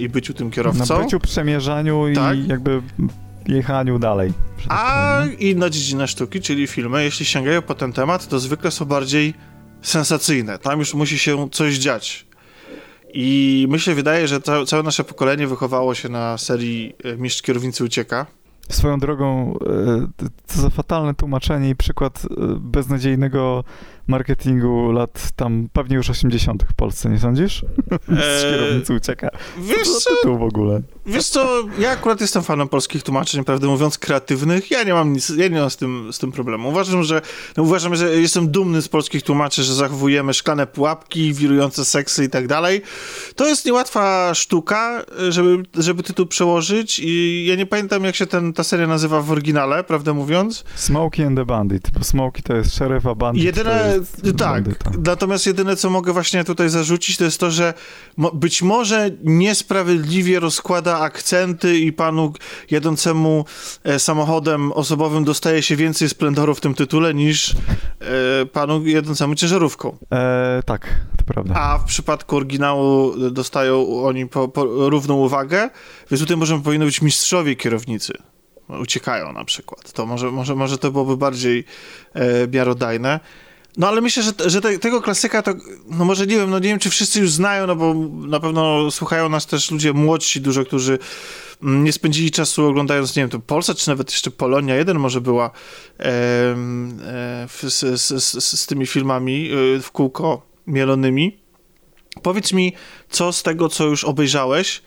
i 0.00 0.08
byciu 0.08 0.34
tym 0.34 0.50
kierowcą. 0.50 0.94
Na 0.94 1.04
byciu, 1.04 1.20
przemierzaniu 1.20 2.04
Tak. 2.14 2.38
i 2.38 2.46
jakby 2.46 2.82
jechaniu 3.46 3.98
dalej. 3.98 4.32
tak 4.56 4.66
A 4.68 5.22
inna 5.38 5.70
dziedzina 5.70 6.06
sztuki, 6.06 6.40
czyli 6.40 6.66
filmy, 6.66 7.04
jeśli 7.04 7.26
sięgają 7.26 7.62
po 7.62 7.74
ten 7.74 7.92
temat, 7.92 8.28
to 8.28 8.38
zwykle 8.38 8.70
są 8.70 8.84
bardziej 8.84 9.34
sensacyjne. 9.82 10.58
Tam 10.58 10.78
już 10.78 10.94
musi 10.94 11.18
się 11.18 11.48
coś 11.50 11.78
dziać. 11.78 12.26
I 13.14 13.66
się 13.78 13.94
wydaje, 13.94 14.28
że 14.28 14.40
ca 14.40 14.64
całe 14.64 14.82
nasze 14.82 15.04
pokolenie 15.04 15.46
wychowało 15.46 15.94
się 15.94 16.08
na 16.08 16.38
serii 16.38 16.94
e, 17.04 17.16
Mistrz 17.16 17.42
Kierownicy 17.42 17.84
Ucieka. 17.84 18.26
Swoją 18.68 18.98
drogą, 18.98 19.58
e, 20.22 20.26
co 20.46 20.60
za 20.60 20.70
fatalne 20.70 21.14
tłumaczenie 21.14 21.70
i 21.70 21.76
przykład 21.76 22.22
e, 22.24 22.26
beznadziejnego 22.60 23.64
marketingu 24.08 24.92
lat 24.92 25.28
tam 25.36 25.68
pewnie 25.72 25.96
już 25.96 26.10
80. 26.10 26.62
w 26.70 26.74
Polsce, 26.74 27.10
nie 27.10 27.18
sądzisz? 27.18 27.64
Z 28.08 28.44
Eee, 28.44 28.52
kierownicy 28.52 28.94
ucieka. 28.94 29.28
Wiesz 29.58 29.88
Co 29.88 30.00
co, 30.00 30.10
tytuł 30.16 30.38
w 30.38 30.42
ogóle? 30.42 30.82
wiesz 31.06 31.26
co, 31.28 31.64
ja 31.78 31.90
akurat 31.90 32.20
jestem 32.20 32.42
fanem 32.42 32.68
polskich 32.68 33.02
tłumaczeń, 33.02 33.44
prawdę 33.44 33.66
mówiąc, 33.66 33.98
kreatywnych. 33.98 34.70
Ja 34.70 34.82
nie 34.84 34.94
mam 34.94 35.12
nic, 35.12 35.28
ja 35.28 35.48
nie 35.48 35.60
mam 35.60 35.70
z 35.70 35.76
tym, 35.76 36.12
z 36.12 36.18
tym 36.18 36.32
problemu. 36.32 36.68
Uważam, 36.68 37.02
że, 37.02 37.22
no 37.56 37.62
uważam, 37.62 37.96
że 37.96 38.16
jestem 38.16 38.48
dumny 38.50 38.82
z 38.82 38.88
polskich 38.88 39.22
tłumaczy, 39.22 39.62
że 39.62 39.74
zachowujemy 39.74 40.34
szklane 40.34 40.66
pułapki, 40.66 41.32
wirujące 41.32 41.84
seksy 41.84 42.24
i 42.24 42.28
tak 42.28 42.46
dalej. 42.46 42.82
To 43.36 43.46
jest 43.46 43.64
niełatwa 43.66 44.34
sztuka, 44.34 45.04
żeby, 45.28 45.62
żeby 45.74 46.02
tytuł 46.02 46.26
przełożyć 46.26 46.98
i 47.04 47.44
ja 47.48 47.54
nie 47.54 47.66
pamiętam, 47.66 48.04
jak 48.04 48.14
się 48.16 48.26
ten, 48.26 48.52
ta 48.52 48.64
seria 48.64 48.86
nazywa 48.86 49.20
w 49.20 49.30
oryginale, 49.32 49.84
prawdę 49.84 50.12
mówiąc. 50.14 50.64
Smokey 50.74 51.26
and 51.26 51.36
the 51.36 51.44
Bandit, 51.44 51.90
bo 51.90 52.04
Smokey 52.04 52.42
to 52.42 52.54
jest 52.56 52.74
szeryf, 52.74 53.06
a 53.06 53.14
Bandit 53.14 53.44
Jedyne, 53.44 53.97
tak, 54.38 54.64
bandyta. 54.64 54.90
natomiast 55.04 55.46
jedyne, 55.46 55.76
co 55.76 55.90
mogę 55.90 56.12
właśnie 56.12 56.44
tutaj 56.44 56.68
zarzucić, 56.68 57.16
to 57.16 57.24
jest 57.24 57.40
to, 57.40 57.50
że 57.50 57.74
mo, 58.16 58.30
być 58.32 58.62
może 58.62 59.10
niesprawiedliwie 59.24 60.40
rozkłada 60.40 60.98
akcenty 60.98 61.78
i 61.78 61.92
panu 61.92 62.32
jadącemu 62.70 63.44
e, 63.84 63.98
samochodem 63.98 64.72
osobowym 64.72 65.24
dostaje 65.24 65.62
się 65.62 65.76
więcej 65.76 66.08
splendoru 66.08 66.54
w 66.54 66.60
tym 66.60 66.74
tytule 66.74 67.14
niż 67.14 67.50
e, 67.52 68.46
panu 68.46 68.86
jadącemu 68.86 69.34
ciężarówką. 69.34 69.96
E, 70.12 70.62
tak, 70.66 70.86
to 71.16 71.24
prawda. 71.24 71.54
A 71.54 71.78
w 71.78 71.84
przypadku 71.84 72.36
oryginału 72.36 73.14
dostają 73.30 74.04
oni 74.04 74.26
po, 74.26 74.48
po 74.48 74.64
równą 74.88 75.14
uwagę, 75.14 75.70
więc 76.10 76.20
tutaj 76.20 76.36
może 76.36 76.60
powinno 76.60 76.86
być 76.86 77.02
mistrzowie 77.02 77.56
kierownicy. 77.56 78.12
Uciekają 78.68 79.32
na 79.32 79.44
przykład. 79.44 79.92
To 79.92 80.06
może, 80.06 80.30
może, 80.30 80.54
może 80.54 80.78
to 80.78 80.92
byłoby 80.92 81.16
bardziej 81.16 81.64
e, 82.14 82.48
miarodajne. 82.48 83.20
No 83.78 83.88
ale 83.88 84.00
myślę, 84.00 84.22
że, 84.22 84.32
że 84.46 84.60
te, 84.60 84.78
tego 84.78 85.02
klasyka 85.02 85.42
to, 85.42 85.54
no 85.86 86.04
może 86.04 86.26
nie 86.26 86.36
wiem, 86.36 86.50
no 86.50 86.58
nie 86.58 86.68
wiem, 86.68 86.78
czy 86.78 86.90
wszyscy 86.90 87.20
już 87.20 87.32
znają, 87.32 87.66
no 87.66 87.76
bo 87.76 87.94
na 88.26 88.40
pewno 88.40 88.90
słuchają 88.90 89.28
nas 89.28 89.46
też 89.46 89.70
ludzie 89.70 89.92
młodsi 89.92 90.40
dużo, 90.40 90.64
którzy 90.64 90.98
mm, 91.62 91.84
nie 91.84 91.92
spędzili 91.92 92.30
czasu 92.30 92.66
oglądając, 92.66 93.16
nie 93.16 93.22
wiem, 93.22 93.30
to 93.30 93.38
Polsat, 93.38 93.76
czy 93.76 93.88
nawet 93.88 94.10
jeszcze 94.10 94.30
Polonia 94.30 94.74
1 94.74 94.98
może 94.98 95.20
była 95.20 95.46
e, 95.46 95.50
w, 97.48 97.62
z, 97.62 98.00
z, 98.00 98.24
z, 98.24 98.60
z 98.60 98.66
tymi 98.66 98.86
filmami 98.86 99.50
e, 99.50 99.80
w 99.80 99.90
kółko 99.90 100.42
mielonymi. 100.66 101.38
Powiedz 102.22 102.52
mi, 102.52 102.72
co 103.10 103.32
z 103.32 103.42
tego, 103.42 103.68
co 103.68 103.84
już 103.84 104.04
obejrzałeś, 104.04 104.82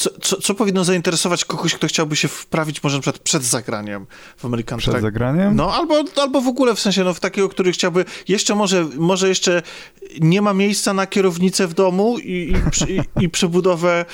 co, 0.00 0.10
co, 0.20 0.36
co 0.36 0.54
powinno 0.54 0.84
zainteresować 0.84 1.44
kogoś, 1.44 1.74
kto 1.74 1.86
chciałby 1.86 2.16
się 2.16 2.28
wprawić 2.28 2.82
może 2.82 2.96
na 2.96 3.02
przykład 3.02 3.22
przed 3.22 3.44
zagraniem 3.44 4.06
w 4.36 4.44
American 4.44 4.78
Przed 4.78 4.92
Truck? 4.92 5.02
zagraniem? 5.02 5.56
No, 5.56 5.74
albo, 5.74 6.04
albo 6.16 6.40
w 6.40 6.48
ogóle 6.48 6.74
w 6.74 6.80
sensie, 6.80 7.04
no, 7.04 7.14
w 7.14 7.20
takiego, 7.20 7.48
który 7.48 7.72
chciałby, 7.72 8.04
jeszcze 8.28 8.54
może, 8.54 8.84
może 8.96 9.28
jeszcze 9.28 9.62
nie 10.20 10.42
ma 10.42 10.54
miejsca 10.54 10.94
na 10.94 11.06
kierownicę 11.06 11.66
w 11.66 11.74
domu 11.74 12.18
i, 12.18 12.54
i, 12.88 12.92
i, 12.92 13.24
i 13.24 13.28
przebudowę 13.28 14.04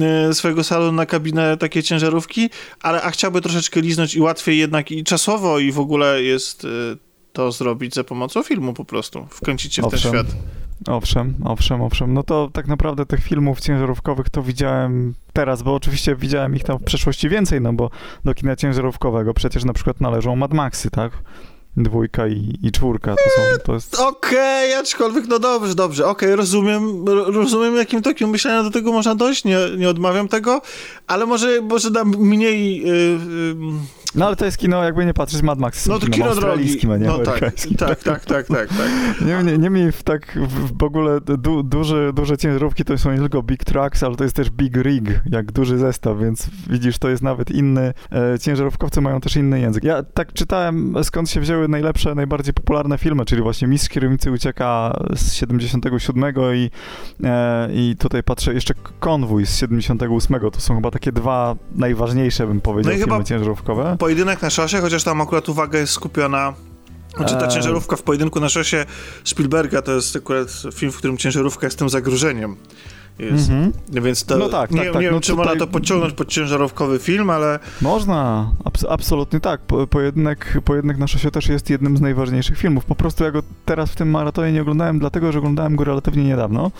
e, 0.00 0.34
swojego 0.34 0.64
salonu 0.64 0.92
na 0.92 1.06
kabinę 1.06 1.56
takiej 1.56 1.82
ciężarówki, 1.82 2.50
ale 2.80 3.02
a 3.02 3.10
chciałby 3.10 3.40
troszeczkę 3.40 3.80
liznąć 3.80 4.14
i 4.14 4.20
łatwiej 4.20 4.58
jednak 4.58 4.90
i 4.90 5.04
czasowo 5.04 5.58
i 5.58 5.72
w 5.72 5.78
ogóle 5.78 6.22
jest 6.22 6.64
e, 6.64 6.68
to 7.34 7.52
zrobić 7.52 7.94
za 7.94 8.04
pomocą 8.04 8.42
filmu 8.42 8.74
po 8.74 8.84
prostu, 8.84 9.26
wkręcić 9.30 9.74
się 9.74 9.82
w 9.82 9.84
ten 9.84 9.94
Owszem. 9.94 10.12
świat. 10.12 10.26
Owszem, 10.88 11.34
owszem, 11.44 11.82
owszem. 11.82 12.14
No 12.14 12.22
to 12.22 12.50
tak 12.52 12.66
naprawdę 12.66 13.06
tych 13.06 13.22
filmów 13.22 13.60
ciężarówkowych 13.60 14.30
to 14.30 14.42
widziałem 14.42 15.14
teraz, 15.32 15.62
bo 15.62 15.74
oczywiście 15.74 16.16
widziałem 16.16 16.56
ich 16.56 16.64
tam 16.64 16.78
w 16.78 16.84
przeszłości 16.84 17.28
więcej, 17.28 17.60
no 17.60 17.72
bo 17.72 17.90
do 18.24 18.34
kina 18.34 18.56
ciężarówkowego 18.56 19.34
przecież 19.34 19.64
na 19.64 19.72
przykład 19.72 20.00
należą 20.00 20.36
Mad 20.36 20.52
Maxy, 20.52 20.90
tak? 20.90 21.12
Dwójka 21.76 22.26
i, 22.26 22.58
i 22.62 22.72
czwórka, 22.72 23.14
to 23.14 23.30
są, 23.36 23.58
to 23.64 23.74
jest... 23.74 24.00
Okej, 24.00 24.74
aczkolwiek, 24.74 25.26
no 25.28 25.38
dobrze, 25.38 25.74
dobrze, 25.74 26.06
okej, 26.06 26.36
rozumiem, 26.36 27.08
ro- 27.08 27.30
rozumiem, 27.30 27.76
jakim 27.76 28.02
takim 28.02 28.28
myślenia 28.30 28.62
do 28.62 28.70
tego 28.70 28.92
można 28.92 29.14
dojść, 29.14 29.44
nie, 29.44 29.58
nie 29.78 29.88
odmawiam 29.88 30.28
tego, 30.28 30.60
ale 31.06 31.26
może, 31.26 31.60
może 31.60 31.90
dam 31.90 32.08
mniej... 32.08 32.78
Yy, 32.78 32.86
yy, 32.86 33.54
No 34.14 34.26
ale 34.26 34.36
to 34.36 34.44
jest 34.44 34.58
kino, 34.58 34.84
jakby 34.84 35.06
nie 35.06 35.14
patrzeć, 35.14 35.42
Mad 35.42 35.58
Maxy 35.58 35.80
są 35.80 35.92
no 35.92 35.98
to 35.98 36.06
kinem 36.06 36.28
kino 36.28 36.34
drogi. 36.40 36.78
a 36.92 36.96
nie 36.96 37.06
No 37.06 37.18
tak, 37.18 37.40
tak, 37.40 38.02
tak, 38.02 38.24
tak, 38.24 38.46
tak, 38.46 38.46
tak. 38.48 38.68
Niemniej, 39.26 39.58
niemniej 39.58 39.92
w 39.92 40.02
tak 40.02 40.38
w, 40.48 40.78
w 40.78 40.82
ogóle 40.82 41.20
du, 41.20 41.62
duże, 41.62 42.12
duże 42.12 42.36
ciężarówki 42.36 42.84
to 42.84 42.98
są 42.98 43.12
nie 43.12 43.18
tylko 43.18 43.42
big 43.42 43.64
trucks, 43.64 44.02
ale 44.02 44.16
to 44.16 44.24
jest 44.24 44.36
też 44.36 44.50
big 44.50 44.76
rig, 44.76 45.04
jak 45.30 45.52
duży 45.52 45.78
zestaw, 45.78 46.18
więc 46.18 46.46
widzisz, 46.70 46.98
to 46.98 47.08
jest 47.08 47.22
nawet 47.22 47.50
inny, 47.50 47.94
e, 48.12 48.38
ciężarówkowcy 48.38 49.00
mają 49.00 49.20
też 49.20 49.36
inny 49.36 49.60
język. 49.60 49.84
Ja 49.84 50.02
tak 50.02 50.32
czytałem, 50.32 50.94
skąd 51.02 51.30
się 51.30 51.40
wzięły 51.40 51.63
najlepsze, 51.68 52.14
najbardziej 52.14 52.54
popularne 52.54 52.98
filmy, 52.98 53.24
czyli 53.24 53.42
właśnie 53.42 53.68
Mistrz 53.68 53.88
Kierownicy 53.88 54.30
Ucieka 54.30 54.96
z 55.16 55.32
77 55.34 56.34
i, 56.54 56.70
e, 57.24 57.68
i 57.72 57.96
tutaj 57.98 58.22
patrzę, 58.22 58.54
jeszcze 58.54 58.74
Konwój 59.00 59.46
z 59.46 59.56
78, 59.56 60.40
to 60.50 60.60
są 60.60 60.74
chyba 60.74 60.90
takie 60.90 61.12
dwa 61.12 61.56
najważniejsze, 61.74 62.46
bym 62.46 62.60
powiedział, 62.60 62.92
No 62.92 62.96
i 62.98 63.00
filmy 63.00 63.12
chyba- 63.12 63.24
ciężarówkowe. 63.24 63.96
Pojedynek 63.98 64.42
na 64.42 64.50
szosie, 64.50 64.80
chociaż 64.80 65.04
tam 65.04 65.20
akurat 65.20 65.48
uwaga 65.48 65.78
jest 65.78 65.92
skupiona... 65.92 66.54
Znaczy 67.16 67.34
ta 67.34 67.44
Eee. 67.44 67.50
ciężarówka 67.52 67.96
w 67.96 68.02
pojedynku 68.02 68.40
na 68.40 68.48
szosie 68.48 68.86
Spielberga 69.24 69.82
to 69.82 69.92
jest 69.92 70.16
akurat 70.16 70.48
film, 70.74 70.92
w 70.92 70.96
którym 70.98 71.16
ciężarówka 71.16 71.66
jest 71.66 71.78
tym 71.78 71.88
zagrożeniem. 71.88 72.56
Jest. 73.18 73.50
Mhm. 73.50 73.72
Więc 74.04 74.24
to, 74.24 74.38
No 74.38 74.48
tak, 74.48 74.70
nie, 74.70 74.78
tak, 74.78 74.86
tak. 74.86 74.94
nie 74.94 75.00
wiem, 75.06 75.14
No 75.14 75.20
czy 75.20 75.32
tutaj- 75.32 75.46
można 75.46 75.66
to 75.66 75.72
podciągnąć 75.72 76.14
pod 76.14 76.28
ciężarówkowy 76.28 76.98
film, 76.98 77.30
ale 77.30 77.58
Można, 77.82 78.50
abs- 78.64 78.86
absolutnie 78.88 79.40
tak. 79.40 79.60
Po, 79.60 79.86
pojedynek, 79.86 80.58
pojedynek 80.64 80.98
na 80.98 81.06
szosie 81.06 81.30
też 81.30 81.48
jest 81.48 81.70
jednym 81.70 81.96
z 81.96 82.00
najważniejszych 82.00 82.58
filmów. 82.58 82.84
Po 82.84 82.94
prostu 82.94 83.24
ja 83.24 83.30
go 83.30 83.42
teraz 83.64 83.90
w 83.90 83.96
tym 83.96 84.10
maratonie 84.10 84.52
nie 84.52 84.62
oglądałem, 84.62 84.98
dlatego 84.98 85.32
że 85.32 85.38
oglądałem 85.38 85.76
go 85.76 85.84
relatywnie 85.84 86.24
niedawno. 86.24 86.70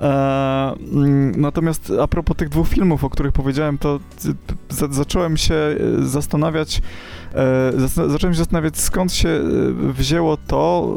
E, 0.00 0.72
mm, 0.92 1.40
natomiast 1.40 1.92
a 2.02 2.06
propos 2.08 2.36
tych 2.36 2.48
dwóch 2.48 2.68
filmów, 2.68 3.04
o 3.04 3.10
których 3.10 3.32
powiedziałem, 3.32 3.78
to 3.78 4.00
z- 4.18 4.94
zacząłem 4.94 5.36
się 5.36 5.54
e, 5.54 5.76
zastanawiać, 6.06 6.82
e, 7.34 7.72
zacząłem 8.08 8.34
się 8.34 8.38
zastanawiać, 8.38 8.78
skąd 8.78 9.12
się 9.12 9.28
e, 9.28 9.42
wzięło 9.92 10.36
to, 10.36 10.96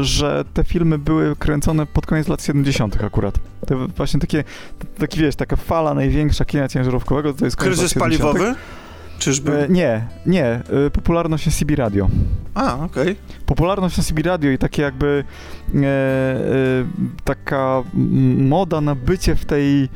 że 0.00 0.44
te 0.54 0.64
filmy 0.64 0.98
były 0.98 1.36
kręcone 1.36 1.86
pod 1.86 2.06
koniec 2.06 2.28
lat 2.28 2.42
70. 2.42 3.04
akurat. 3.04 3.34
To 3.66 3.88
właśnie 3.96 4.20
takie, 4.20 4.44
taki 4.98 5.20
wiesz, 5.20 5.36
taka 5.36 5.56
fala 5.56 5.94
największa 5.94 6.44
kina 6.44 6.68
ciężarówkowego, 6.68 7.32
to 7.32 7.44
jest 7.44 7.56
kryzys 7.56 7.96
lat 7.96 8.12
70. 8.12 8.58
Czyżby? 9.18 9.64
E, 9.64 9.68
nie, 9.68 10.06
nie. 10.26 10.44
E, 10.46 10.90
popularność 10.92 11.46
na 11.46 11.52
CB 11.52 11.76
Radio. 11.76 12.08
A, 12.54 12.84
okej. 12.84 13.16
Popularność 13.46 13.96
na 13.96 14.04
CB 14.04 14.22
Radio 14.22 14.50
i 14.50 14.58
takie 14.58 14.82
jakby 14.82 15.24
e, 15.74 15.78
e, 15.80 15.84
taka 17.24 17.82
moda 18.38 18.80
na 18.80 18.94
bycie 18.94 19.34
w 19.36 19.44
tej 19.44 19.88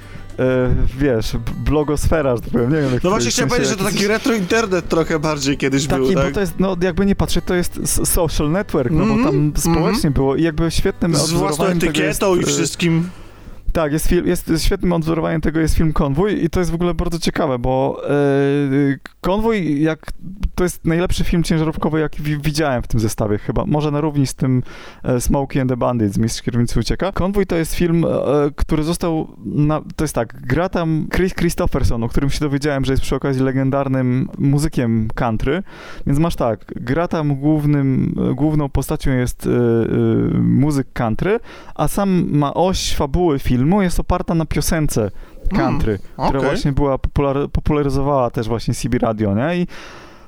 wiesz, 0.99 1.37
blogosfera, 1.65 2.37
że 2.37 2.43
tak 2.43 2.51
powiem, 2.51 2.73
nie 2.73 2.81
wiem. 2.81 3.01
No 3.05 3.11
właśnie 3.11 3.31
chciałem 3.31 3.49
powiedzieć, 3.49 3.71
że 3.71 3.77
to 3.77 3.85
taki 3.85 4.07
retro 4.07 4.35
internet 4.35 4.89
trochę 4.89 5.19
bardziej 5.19 5.57
kiedyś 5.57 5.87
taki, 5.87 6.03
był, 6.03 6.15
tak? 6.15 6.27
bo 6.27 6.33
to 6.33 6.41
jest, 6.41 6.55
no 6.59 6.77
jakby 6.83 7.07
nie 7.07 7.17
patrzeć, 7.17 7.45
to 7.45 7.55
jest 7.55 8.07
social 8.07 8.51
network, 8.51 8.91
no 8.91 9.03
mm 9.03 9.15
-hmm, 9.15 9.19
bo 9.19 9.25
tam 9.25 9.35
mm 9.35 9.53
-hmm. 9.53 9.61
społecznie 9.61 10.11
było 10.11 10.37
i 10.37 10.43
jakby 10.43 10.71
świetnym 10.71 11.17
Z 11.17 11.31
własną 11.31 11.65
etykietą 11.65 12.37
jest, 12.37 12.49
i 12.49 12.53
wszystkim. 12.53 13.11
Tak, 13.73 13.93
jest, 13.93 14.07
film, 14.07 14.27
jest, 14.27 14.49
jest 14.49 14.65
świetnym 14.65 14.93
odwzorowaniem 14.93 15.41
tego 15.41 15.61
jest 15.61 15.75
film 15.75 15.93
Konwój 15.93 16.45
i 16.45 16.51
to 16.51 16.61
jest 16.61 16.71
w 16.71 16.75
ogóle 16.75 16.95
bardzo 16.95 17.19
ciekawe, 17.19 17.59
bo 17.59 18.03
yy, 18.71 18.99
Konwój, 19.21 19.83
jak 19.83 20.13
to 20.55 20.65
jest 20.65 20.85
najlepszy 20.85 21.25
film 21.25 21.43
ciężarówkowy, 21.43 22.01
jaki 22.01 22.23
widziałem 22.23 22.83
w 22.83 22.87
tym 22.87 23.01
zestawie 23.01 23.39
chyba. 23.39 23.65
Może 23.67 23.91
na 23.91 24.01
równi 24.01 24.27
z 24.27 24.35
tym 24.35 24.63
e, 25.03 25.21
Smokey 25.21 25.61
and 25.61 25.71
the 25.71 25.77
Bandit 25.77 26.13
z 26.13 26.19
Mistrz 26.19 26.43
Kierownicy 26.43 26.81
Ucieka. 26.81 27.13
Konwój 27.13 27.47
to 27.47 27.57
jest 27.57 27.75
film, 27.75 28.05
e, 28.05 28.09
który 28.57 28.83
został, 28.83 29.29
na, 29.45 29.81
to 29.97 30.05
jest 30.05 30.15
tak, 30.15 30.41
gra 30.41 30.69
tam 30.69 31.09
Chris 31.15 31.35
Christopherson, 31.35 32.05
o 32.05 32.09
którym 32.09 32.31
się 32.31 32.41
dowiedziałem, 32.41 32.85
że 32.85 32.93
jest 32.93 33.03
przy 33.03 33.17
okazji 33.17 33.43
legendarnym 33.43 34.29
muzykiem 34.39 35.09
country, 35.15 35.63
więc 36.07 36.19
masz 36.19 36.37
tak, 36.37 36.65
gra 36.77 37.09
tam 37.09 37.37
głównym, 37.37 38.15
główną 38.35 38.69
postacią 38.69 39.11
jest 39.11 39.47
e, 39.47 39.51
e, 39.51 40.39
muzyk 40.39 40.93
country, 40.93 41.41
a 41.75 41.89
sam 41.89 42.27
ma 42.31 42.55
oś 42.55 42.95
fabuły 42.95 43.39
filmu, 43.39 43.58
jest 43.81 44.01
oparta 44.01 44.35
na 44.35 44.47
piosence 44.47 45.11
country, 45.57 45.99
hmm, 45.99 46.15
okay. 46.17 46.29
która 46.29 46.51
właśnie 46.51 46.73
była 46.73 46.99
popular, 46.99 47.37
popularyzowała 47.53 48.31
też 48.31 48.49
właśnie 48.49 48.75
CB 48.75 48.99
Radio, 48.99 49.35
nie? 49.35 49.57
I 49.57 49.67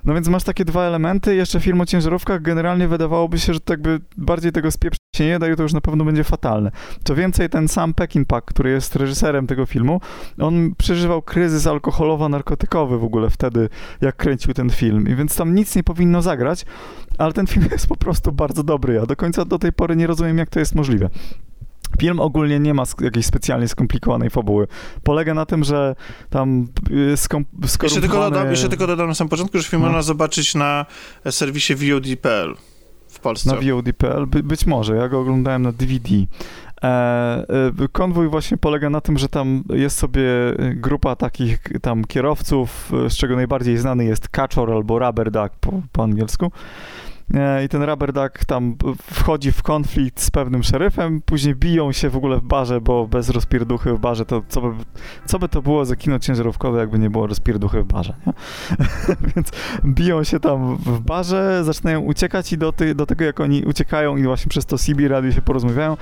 no 0.04 0.14
więc 0.14 0.28
masz 0.28 0.44
takie 0.44 0.64
dwa 0.64 0.82
elementy, 0.82 1.34
jeszcze 1.34 1.60
film 1.60 1.80
o 1.80 1.86
ciężarówkach, 1.86 2.42
generalnie 2.42 2.88
wydawałoby 2.88 3.38
się, 3.38 3.54
że 3.54 3.60
to 3.60 3.72
jakby 3.72 4.00
bardziej 4.16 4.52
tego 4.52 4.70
spieprzyć 4.70 5.00
się 5.16 5.26
nie 5.26 5.38
da 5.38 5.48
i 5.48 5.56
to 5.56 5.62
już 5.62 5.72
na 5.72 5.80
pewno 5.80 6.04
będzie 6.04 6.24
fatalne. 6.24 6.70
Co 7.04 7.14
więcej, 7.14 7.48
ten 7.48 7.68
sam 7.68 7.94
Peckinpah, 7.94 8.44
który 8.44 8.70
jest 8.70 8.96
reżyserem 8.96 9.46
tego 9.46 9.66
filmu, 9.66 10.00
on 10.38 10.74
przeżywał 10.78 11.22
kryzys 11.22 11.66
alkoholowo-narkotykowy 11.66 12.98
w 12.98 13.04
ogóle 13.04 13.30
wtedy, 13.30 13.68
jak 14.00 14.16
kręcił 14.16 14.54
ten 14.54 14.70
film 14.70 15.08
i 15.08 15.14
więc 15.14 15.36
tam 15.36 15.54
nic 15.54 15.76
nie 15.76 15.82
powinno 15.82 16.22
zagrać, 16.22 16.64
ale 17.18 17.32
ten 17.32 17.46
film 17.46 17.66
jest 17.72 17.86
po 17.86 17.96
prostu 17.96 18.32
bardzo 18.32 18.62
dobry. 18.62 18.94
Ja 18.94 19.06
do 19.06 19.16
końca 19.16 19.44
do 19.44 19.58
tej 19.58 19.72
pory 19.72 19.96
nie 19.96 20.06
rozumiem, 20.06 20.38
jak 20.38 20.50
to 20.50 20.58
jest 20.58 20.74
możliwe. 20.74 21.10
Film 21.98 22.20
ogólnie 22.20 22.60
nie 22.60 22.74
ma 22.74 22.84
jakiejś 23.00 23.26
specjalnie 23.26 23.68
skomplikowanej 23.68 24.30
fabuły. 24.30 24.66
Polega 25.02 25.34
na 25.34 25.46
tym, 25.46 25.64
że 25.64 25.94
tam 26.30 26.68
y, 27.12 27.16
skom, 27.16 27.44
jeszcze, 27.82 28.00
tylko 28.00 28.16
dodam, 28.16 28.50
jeszcze 28.50 28.68
tylko 28.68 28.86
dodam 28.86 29.08
na 29.08 29.14
samym 29.14 29.28
początku, 29.28 29.58
że 29.58 29.64
film 29.64 29.82
no. 29.82 29.88
można 29.88 30.02
zobaczyć 30.02 30.54
na 30.54 30.86
serwisie 31.30 31.74
VOD.pl 31.74 32.56
w 33.08 33.20
Polsce. 33.20 33.50
Na 33.50 33.56
VOD.pl? 33.56 34.26
By, 34.26 34.42
być 34.42 34.66
może, 34.66 34.96
ja 34.96 35.08
go 35.08 35.20
oglądałem 35.20 35.62
na 35.62 35.72
DVD. 35.72 36.10
E, 36.82 36.88
e, 37.84 37.88
konwój 37.92 38.28
właśnie 38.28 38.56
polega 38.56 38.90
na 38.90 39.00
tym, 39.00 39.18
że 39.18 39.28
tam 39.28 39.64
jest 39.74 39.98
sobie 39.98 40.22
grupa 40.74 41.16
takich 41.16 41.58
tam 41.82 42.04
kierowców, 42.04 42.92
z 43.08 43.16
czego 43.16 43.36
najbardziej 43.36 43.78
znany 43.78 44.04
jest 44.04 44.28
Kaczor 44.28 44.72
albo 44.72 44.98
Rubber 44.98 45.30
Duck 45.30 45.50
po, 45.60 45.82
po 45.92 46.02
angielsku. 46.02 46.52
E, 47.34 47.64
i 47.64 47.68
ten 47.68 47.82
Rubber 47.82 48.12
Duck 48.12 48.44
tam 48.44 48.76
wchodzi 49.02 49.52
w 49.52 49.62
konflikt 49.62 50.20
z 50.20 50.30
pewnym 50.30 50.62
szeryfem, 50.62 51.22
później 51.22 51.54
biją 51.54 51.92
się 51.92 52.10
w 52.10 52.16
ogóle 52.16 52.36
w 52.36 52.42
barze, 52.42 52.80
bo 52.80 53.06
bez 53.06 53.28
rozpierduchy 53.28 53.92
w 53.92 53.98
barze 53.98 54.26
to 54.26 54.42
co 54.48 54.60
by, 54.60 54.68
co 55.26 55.38
by 55.38 55.48
to 55.48 55.62
było 55.62 55.84
za 55.84 55.96
kino 55.96 56.18
ciężarówkowe, 56.18 56.78
jakby 56.80 56.98
nie 56.98 57.10
było 57.10 57.26
rozpierduchy 57.26 57.82
w 57.82 57.86
barze, 57.86 58.14
nie? 58.26 58.32
Więc 59.34 59.50
biją 59.84 60.24
się 60.24 60.40
tam 60.40 60.76
w 60.76 61.00
barze, 61.00 61.64
zaczynają 61.64 62.00
uciekać 62.00 62.52
i 62.52 62.58
do, 62.58 62.72
ty, 62.72 62.94
do 62.94 63.06
tego 63.06 63.24
jak 63.24 63.40
oni 63.40 63.64
uciekają 63.64 64.16
i 64.16 64.22
właśnie 64.22 64.48
przez 64.48 64.66
to 64.66 64.78
CB 64.78 65.08
radio 65.08 65.32
się 65.32 65.42
porozumiewają, 65.42 65.96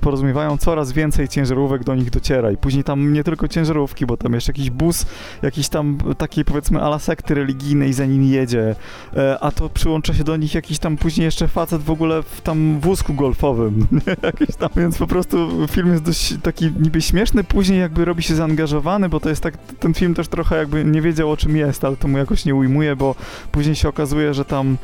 porozumiewają, 0.00 0.58
coraz 0.58 0.92
więcej 0.92 1.28
ciężarówek 1.28 1.84
do 1.84 1.94
nich 1.94 2.10
dociera 2.10 2.50
i 2.50 2.56
później 2.56 2.84
tam 2.84 3.12
nie 3.12 3.24
tylko 3.24 3.48
ciężarówki, 3.48 4.06
bo 4.06 4.16
tam 4.16 4.32
jeszcze 4.32 4.52
jakiś 4.52 4.70
bus, 4.70 5.06
jakiś 5.42 5.68
tam 5.68 5.98
takiej 6.18 6.44
powiedzmy 6.44 6.82
ala 6.82 6.98
sekty 6.98 7.34
religijnej 7.34 7.92
za 7.92 8.06
nimi 8.06 8.30
jedzie, 8.30 8.74
e, 9.16 9.38
a 9.40 9.50
to 9.50 9.68
przyłącza 9.68 10.14
się 10.14 10.24
do 10.24 10.36
nich 10.36 10.51
jakiś 10.54 10.78
tam 10.78 10.96
później 10.96 11.24
jeszcze 11.24 11.48
facet 11.48 11.82
w 11.82 11.90
ogóle 11.90 12.22
w 12.22 12.40
tam 12.40 12.80
wózku 12.80 13.14
golfowym, 13.14 13.86
jakiś 14.22 14.56
tam, 14.56 14.68
więc 14.76 14.98
po 14.98 15.06
prostu 15.06 15.66
film 15.70 15.90
jest 15.90 16.02
dość 16.02 16.34
taki 16.42 16.72
niby 16.80 17.02
śmieszny, 17.02 17.44
później 17.44 17.80
jakby 17.80 18.04
robi 18.04 18.22
się 18.22 18.34
zaangażowany, 18.34 19.08
bo 19.08 19.20
to 19.20 19.28
jest 19.28 19.42
tak, 19.42 19.56
ten 19.56 19.94
film 19.94 20.14
też 20.14 20.28
trochę 20.28 20.56
jakby 20.56 20.84
nie 20.84 21.02
wiedział 21.02 21.30
o 21.30 21.36
czym 21.36 21.56
jest, 21.56 21.84
ale 21.84 21.96
to 21.96 22.08
mu 22.08 22.18
jakoś 22.18 22.44
nie 22.44 22.54
ujmuje, 22.54 22.96
bo 22.96 23.14
później 23.52 23.74
się 23.76 23.88
okazuje, 23.88 24.34
że 24.34 24.44
tam 24.44 24.76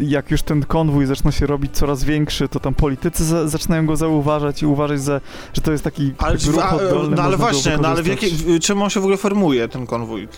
jak 0.00 0.30
już 0.30 0.42
ten 0.42 0.64
konwój 0.64 1.06
zaczyna 1.06 1.32
się 1.32 1.46
robić 1.46 1.72
coraz 1.72 2.04
większy, 2.04 2.48
to 2.48 2.60
tam 2.60 2.74
politycy 2.74 3.24
za, 3.24 3.48
zaczynają 3.48 3.86
go 3.86 3.96
zauważać 3.96 4.62
i 4.62 4.66
uważać, 4.66 5.00
za, 5.00 5.20
że 5.54 5.62
to 5.62 5.72
jest 5.72 5.84
taki 5.84 6.12
ale, 6.18 6.36
ruch 6.46 6.72
oddolny. 6.72 7.16
No 7.16 7.22
ale 7.22 7.36
właśnie, 7.36 7.78
no 7.82 7.88
ale 7.88 8.02
w 8.02 8.06
jakie, 8.06 8.26
czym 8.60 8.82
on 8.82 8.90
się 8.90 9.00
w 9.00 9.02
ogóle 9.02 9.16
formuje, 9.16 9.68
ten 9.68 9.86
konwój? 9.86 10.28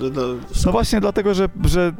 No 0.66 0.72
właśnie 0.72 1.00
dlatego, 1.00 1.34
że, 1.34 1.48
że 1.64 1.92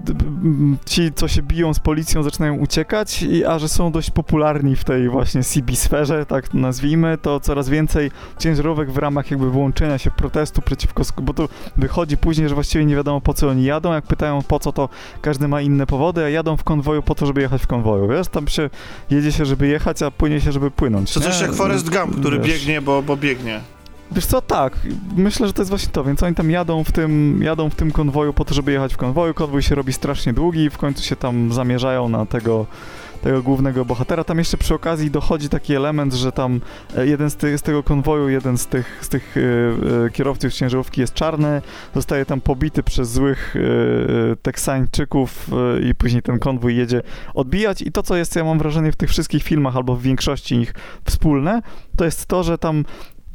ci, 0.86 1.12
co 1.12 1.28
się 1.28 1.42
biją 1.42 1.74
z 1.74 1.80
policją, 1.82 2.22
zaczynają 2.22 2.54
uciekać, 2.54 3.22
i, 3.22 3.44
a 3.44 3.58
że 3.58 3.68
są 3.68 3.92
dość 3.92 4.10
popularni 4.10 4.76
w 4.76 4.84
tej 4.84 5.08
właśnie 5.08 5.42
CB 5.42 5.76
sferze, 5.76 6.26
tak 6.26 6.54
nazwijmy, 6.54 7.18
to 7.18 7.40
coraz 7.40 7.68
więcej 7.68 8.10
ciężarówek 8.38 8.90
w 8.90 8.96
ramach 8.96 9.30
jakby 9.30 9.50
włączenia 9.50 9.98
się 9.98 10.10
protestu 10.10 10.62
przeciwko, 10.62 11.02
bo 11.22 11.34
to 11.34 11.48
wychodzi 11.76 12.16
później, 12.16 12.48
że 12.48 12.54
właściwie 12.54 12.84
nie 12.84 12.96
wiadomo 12.96 13.20
po 13.20 13.34
co 13.34 13.48
oni 13.48 13.64
jadą, 13.64 13.92
jak 13.92 14.06
pytają 14.06 14.42
po 14.42 14.58
co, 14.58 14.72
to 14.72 14.88
każdy 15.22 15.48
ma 15.48 15.60
inne 15.60 15.86
powody, 15.86 16.24
a 16.24 16.28
jadą 16.28 16.56
w 16.56 16.64
konwoju 16.64 17.02
po 17.02 17.14
to, 17.14 17.26
żeby 17.26 17.40
jechać 17.40 17.62
w 17.62 17.66
konwoju, 17.66 18.08
wiesz? 18.08 18.28
Tam 18.28 18.48
się 18.48 18.70
jedzie 19.10 19.32
się, 19.32 19.44
żeby 19.44 19.68
jechać, 19.68 20.02
a 20.02 20.10
płynie 20.10 20.40
się, 20.40 20.52
żeby 20.52 20.70
płynąć. 20.70 21.12
To 21.12 21.20
coś 21.20 21.40
jak 21.40 21.52
Forrest 21.52 21.90
Gump, 21.90 22.20
który 22.20 22.38
wiesz. 22.38 22.48
biegnie, 22.48 22.80
bo, 22.80 23.02
bo 23.02 23.16
biegnie. 23.16 23.60
Wiesz 24.14 24.26
co, 24.26 24.40
tak, 24.40 24.78
myślę, 25.16 25.46
że 25.46 25.52
to 25.52 25.62
jest 25.62 25.70
właśnie 25.70 25.92
to, 25.92 26.04
więc 26.04 26.22
oni 26.22 26.34
tam 26.34 26.50
jadą 26.50 26.84
w 26.84 26.92
tym, 26.92 27.42
jadą 27.42 27.70
w 27.70 27.74
tym 27.74 27.92
konwoju 27.92 28.32
po 28.32 28.44
to, 28.44 28.54
żeby 28.54 28.72
jechać 28.72 28.94
w 28.94 28.96
konwoju, 28.96 29.34
konwój 29.34 29.62
się 29.62 29.74
robi 29.74 29.92
strasznie 29.92 30.32
długi, 30.32 30.70
w 30.70 30.78
końcu 30.78 31.02
się 31.02 31.16
tam 31.16 31.52
zamierzają 31.52 32.08
na 32.08 32.26
tego 32.26 32.66
tego 33.22 33.42
głównego 33.42 33.84
bohatera. 33.84 34.24
Tam 34.24 34.38
jeszcze 34.38 34.56
przy 34.56 34.74
okazji 34.74 35.10
dochodzi 35.10 35.48
taki 35.48 35.74
element, 35.74 36.14
że 36.14 36.32
tam 36.32 36.60
e, 36.96 37.06
jeden 37.06 37.30
z, 37.30 37.36
ty, 37.36 37.58
z 37.58 37.62
tego 37.62 37.82
konwoju, 37.82 38.28
jeden 38.28 38.58
z 38.58 38.66
tych, 38.66 38.98
z 39.00 39.08
tych 39.08 39.36
yy, 39.36 40.10
kierowców 40.10 40.52
ciężarówki 40.52 41.00
jest 41.00 41.14
czarny, 41.14 41.62
zostaje 41.94 42.26
tam 42.26 42.40
pobity 42.40 42.82
przez 42.82 43.12
złych 43.12 43.54
yy, 43.54 44.36
Teksańczyków 44.42 45.48
yy, 45.80 45.88
i 45.88 45.94
później 45.94 46.22
ten 46.22 46.38
konwój 46.38 46.76
jedzie 46.76 47.02
odbijać. 47.34 47.82
I 47.82 47.92
to, 47.92 48.02
co 48.02 48.16
jest, 48.16 48.36
ja 48.36 48.44
mam 48.44 48.58
wrażenie, 48.58 48.92
w 48.92 48.96
tych 48.96 49.10
wszystkich 49.10 49.42
filmach 49.42 49.76
albo 49.76 49.96
w 49.96 50.02
większości 50.02 50.54
ich 50.54 50.74
wspólne, 51.04 51.62
to 51.96 52.04
jest 52.04 52.26
to, 52.26 52.42
że 52.42 52.58
tam 52.58 52.84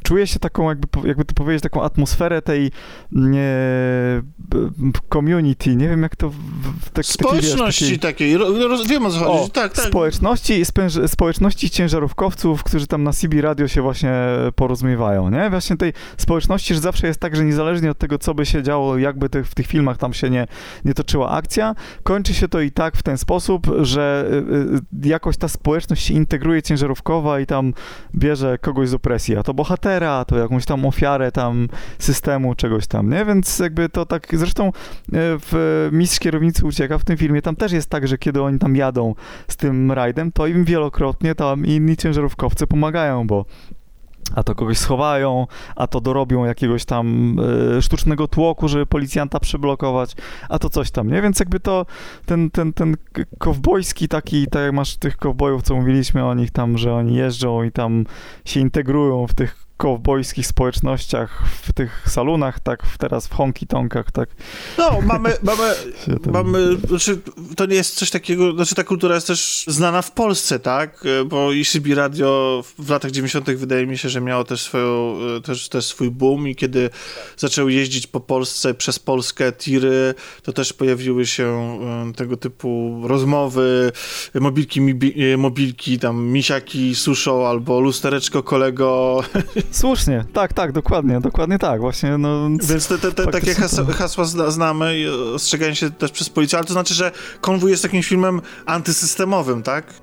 czuję 0.08 0.28
się 0.28 0.40
taką, 0.40 0.70
jakby, 0.70 1.08
jakby 1.08 1.26
to 1.26 1.34
powiedzieć, 1.34 1.64
taką 1.64 1.84
atmosferę 1.84 2.42
tej 2.42 2.72
nie, 3.12 3.54
community, 5.14 5.76
nie 5.76 5.90
wiem 5.90 6.04
jak 6.04 6.16
to... 6.16 6.30
W, 6.30 6.90
tak, 6.94 7.06
społeczności 7.06 8.00
takiej, 8.00 8.00
takiej 8.00 8.38
roz, 8.68 8.88
wiem 8.88 9.06
o 9.06 9.10
co 9.12 9.20
chodzi, 9.20 9.44
o, 9.44 9.50
tak, 9.50 9.74
tak. 9.74 9.86
Społeczności, 9.86 10.64
społeczności 11.08 11.70
ciężarówkowców, 11.70 12.64
którzy 12.64 12.88
tam 12.88 13.04
na 13.04 13.14
CB 13.14 13.42
Radio 13.42 13.68
się 13.68 13.82
właśnie 13.82 14.14
porozumiewają, 14.56 15.30
nie? 15.30 15.50
Właśnie 15.50 15.78
tej 15.78 15.94
społeczności, 16.18 16.74
że 16.74 16.80
zawsze 16.80 17.08
jest 17.08 17.20
tak, 17.20 17.36
że 17.36 17.46
niezależnie 17.46 17.92
od 17.92 17.98
tego, 17.98 18.18
co 18.18 18.34
by 18.34 18.46
się 18.46 18.64
działo, 18.64 18.98
jakby 18.98 19.30
tych, 19.30 19.48
w 19.48 19.56
tych 19.56 19.68
filmach 19.68 19.98
tam 19.98 20.14
się 20.14 20.30
nie, 20.30 20.48
nie 20.86 20.94
toczyła 20.94 21.30
akcja, 21.30 21.76
kończy 22.04 22.34
się 22.34 22.48
to 22.48 22.62
i 22.62 22.72
tak 22.72 22.98
w 22.98 23.04
ten 23.04 23.18
sposób, 23.18 23.68
że 23.82 24.30
y, 24.32 25.06
y, 25.06 25.10
jakoś 25.10 25.38
ta 25.38 25.48
społeczność 25.48 26.06
się 26.06 26.14
integruje 26.14 26.62
ciężarówkowa 26.62 27.40
i 27.40 27.46
tam 27.46 27.74
bierze 28.16 28.58
kogoś 28.58 28.90
z 28.90 28.94
opresji, 28.94 29.38
a 29.38 29.44
to 29.44 29.54
bohater 29.54 29.97
bohatera, 29.98 30.26
to 30.26 30.38
jakąś 30.38 30.66
tam 30.66 30.86
ofiarę 30.86 31.32
tam 31.32 31.68
systemu, 32.00 32.56
czegoś 32.56 32.88
tam, 32.88 33.10
nie? 33.10 33.26
Więc 33.26 33.60
jakby 33.60 33.90
to 33.90 34.06
tak, 34.06 34.28
zresztą 34.34 34.68
e, 34.68 34.72
w 35.14 35.90
Mistrz 35.92 36.20
Kierownicy 36.20 36.66
Ucieka 36.66 36.98
w 36.98 37.04
tym 37.04 37.18
filmie, 37.18 37.42
tam 37.42 37.56
też 37.56 37.72
jest 37.72 37.90
tak, 37.90 38.08
że 38.08 38.18
kiedy 38.18 38.42
oni 38.42 38.60
tam 38.60 38.76
jadą 38.76 39.16
z 39.48 39.58
tym 39.58 39.92
rajdem, 39.92 40.32
to 40.32 40.48
im 40.48 40.66
wielokrotnie 40.66 41.36
tam 41.36 41.66
inni 41.66 41.98
ciężarówkowcy 41.98 42.68
pomagają, 42.68 43.28
bo 43.28 43.46
a 44.36 44.44
to 44.44 44.56
kogoś 44.56 44.78
schowają, 44.78 45.48
a 45.76 45.88
to 45.88 46.02
dorobią 46.02 46.46
jakiegoś 46.46 46.86
tam 46.86 47.38
y, 47.78 47.82
sztucznego 47.82 48.28
tłoku, 48.28 48.68
żeby 48.68 48.86
policjanta 48.86 49.40
przyblokować, 49.40 50.16
a 50.50 50.60
to 50.60 50.70
coś 50.70 50.92
tam, 50.92 51.08
nie? 51.08 51.22
Więc 51.22 51.40
jakby 51.40 51.60
to 51.60 51.86
ten, 52.26 52.52
ten, 52.52 52.74
ten 52.74 52.98
kowbojski 53.38 54.08
taki, 54.08 54.48
tak 54.48 54.64
jak 54.64 54.74
masz 54.74 54.98
tych 54.98 55.18
kowbojów, 55.18 55.62
co 55.62 55.76
mówiliśmy 55.76 56.26
o 56.26 56.34
nich 56.34 56.52
tam, 56.52 56.78
że 56.78 56.94
oni 56.94 57.16
jeżdżą 57.16 57.64
i 57.64 57.72
tam 57.72 58.06
się 58.46 58.60
integrują 58.60 59.28
w 59.28 59.34
tych 59.34 59.67
kowbojskich 59.78 60.48
społecznościach, 60.48 61.44
w 61.64 61.74
tych 61.74 62.04
salonach, 62.10 62.60
tak 62.60 62.84
teraz 62.98 63.28
w 63.28 63.34
honky-tonkach, 63.34 64.12
tak. 64.14 64.30
No, 64.78 65.02
mamy, 65.02 65.34
mamy, 65.44 65.74
mamy, 66.32 66.78
znaczy, 66.88 67.20
to 67.56 67.66
nie 67.66 67.76
jest 67.76 67.96
coś 67.96 68.10
takiego, 68.10 68.54
znaczy 68.54 68.76
ta 68.76 68.84
kultura 68.84 69.16
jest 69.16 69.28
też 69.28 69.64
znana 69.68 70.02
w 70.02 70.12
Polsce, 70.12 70.60
tak, 70.60 71.04
bo 71.26 71.56
ECB 71.56 71.96
Radio 71.96 72.64
w 72.80 72.90
latach 72.90 73.12
90. 73.12 73.52
wydaje 73.52 73.88
mi 73.88 73.98
się, 73.98 74.10
że 74.10 74.22
miało 74.22 74.44
też, 74.44 74.62
swoją, 74.62 75.18
też, 75.44 75.70
też 75.70 75.86
swój 75.86 76.12
boom 76.12 76.48
i 76.48 76.56
kiedy 76.56 76.90
zaczęły 77.38 77.74
jeździć 77.74 78.08
po 78.08 78.20
Polsce, 78.20 78.74
przez 78.74 79.00
Polskę 79.00 79.52
tiry, 79.52 80.14
to 80.44 80.54
też 80.54 80.74
pojawiły 80.74 81.26
się 81.26 81.80
tego 82.16 82.38
typu 82.38 83.02
rozmowy, 83.04 83.92
mobilki, 84.36 84.82
mobilki, 85.38 86.00
tam 86.00 86.24
misiaki 86.24 86.96
suszą 86.96 87.48
albo 87.48 87.80
lustereczko 87.80 88.44
kolego 88.44 89.22
Słusznie, 89.72 90.26
tak, 90.34 90.54
tak, 90.54 90.72
dokładnie, 90.72 91.20
dokładnie 91.20 91.60
tak, 91.60 91.82
właśnie, 91.82 92.18
no... 92.18 92.50
Więc 92.64 92.88
te, 92.88 92.98
te, 92.98 93.12
te 93.12 93.28
takie 93.28 93.54
hasła, 93.54 93.86
hasła 93.94 94.26
znamy 94.26 95.00
i 95.00 95.08
ostrzegają 95.08 95.74
się 95.74 95.92
też 95.92 96.12
przez 96.12 96.30
policję, 96.30 96.58
ale 96.58 96.68
to 96.68 96.74
znaczy, 96.74 96.94
że 96.94 97.12
Konwój 97.42 97.72
jest 97.72 97.84
takim 97.84 98.04
filmem 98.04 98.42
antysystemowym, 98.66 99.64
tak? 99.64 99.94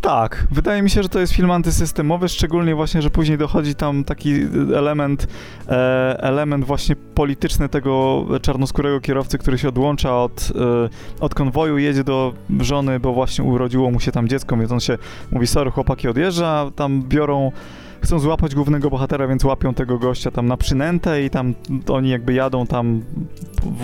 Tak, 0.00 0.46
wydaje 0.50 0.82
mi 0.82 0.90
się, 0.90 1.02
że 1.02 1.08
to 1.08 1.20
jest 1.20 1.32
film 1.32 1.50
antysystemowy, 1.50 2.28
szczególnie 2.28 2.74
właśnie, 2.74 3.02
że 3.02 3.10
później 3.10 3.38
dochodzi 3.38 3.74
tam 3.74 4.04
taki 4.04 4.34
element, 4.76 5.26
e, 5.68 6.16
element 6.20 6.64
właśnie 6.64 6.96
polityczny 6.96 7.68
tego 7.68 8.26
czarnoskórego 8.42 9.00
kierowcy, 9.00 9.38
który 9.38 9.58
się 9.58 9.68
odłącza 9.68 10.22
od, 10.22 10.52
e, 11.20 11.20
od 11.20 11.34
konwoju, 11.34 11.78
jedzie 11.78 12.04
do 12.04 12.32
żony, 12.60 13.00
bo 13.00 13.12
właśnie 13.12 13.44
urodziło 13.44 13.90
mu 13.90 14.00
się 14.00 14.12
tam 14.12 14.28
dziecko, 14.28 14.56
więc 14.56 14.72
on 14.72 14.80
się 14.80 14.98
mówi, 15.30 15.46
sorry, 15.46 15.70
chłopaki 15.70 16.08
odjeżdża, 16.08 16.70
tam 16.76 17.02
biorą 17.02 17.52
chcą 18.02 18.18
złapać 18.18 18.54
głównego 18.54 18.90
bohatera, 18.90 19.26
więc 19.26 19.44
łapią 19.44 19.74
tego 19.74 19.98
gościa 19.98 20.30
tam 20.30 20.46
na 20.46 20.56
przynętę 20.56 21.22
i 21.22 21.30
tam 21.30 21.54
oni 21.88 22.10
jakby 22.10 22.32
jadą 22.32 22.66
tam, 22.66 23.02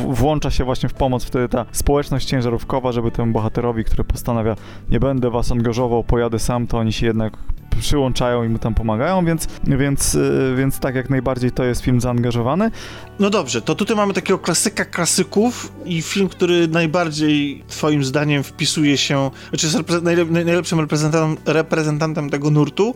włącza 0.08 0.50
się 0.50 0.64
właśnie 0.64 0.88
w 0.88 0.94
pomoc 0.94 1.24
wtedy 1.24 1.48
ta 1.48 1.66
społeczność 1.72 2.26
ciężarówkowa, 2.26 2.92
żeby 2.92 3.10
temu 3.10 3.32
bohaterowi, 3.32 3.84
który 3.84 4.04
postanawia, 4.04 4.56
nie 4.90 5.00
będę 5.00 5.30
was 5.30 5.52
angażował, 5.52 6.04
pojadę 6.04 6.38
sam, 6.38 6.66
to 6.66 6.78
oni 6.78 6.92
się 6.92 7.06
jednak 7.06 7.32
przyłączają 7.80 8.44
i 8.44 8.48
mu 8.48 8.58
tam 8.58 8.74
pomagają, 8.74 9.24
więc, 9.24 9.48
więc, 9.64 10.14
y, 10.14 10.54
więc 10.56 10.78
tak 10.78 10.94
jak 10.94 11.10
najbardziej 11.10 11.50
to 11.50 11.64
jest 11.64 11.82
film 11.82 12.00
zaangażowany. 12.00 12.70
No 13.18 13.30
dobrze, 13.30 13.62
to 13.62 13.74
tutaj 13.74 13.96
mamy 13.96 14.14
takiego 14.14 14.38
klasyka 14.38 14.84
klasyków 14.84 15.72
i 15.84 16.02
film, 16.02 16.28
który 16.28 16.68
najbardziej 16.68 17.64
twoim 17.68 18.04
zdaniem 18.04 18.42
wpisuje 18.42 18.98
się, 18.98 19.30
znaczy 19.48 19.66
jest 19.66 20.02
najlepszym 20.30 20.80
reprezentantem, 20.80 21.36
reprezentantem 21.46 22.30
tego 22.30 22.50
nurtu 22.50 22.94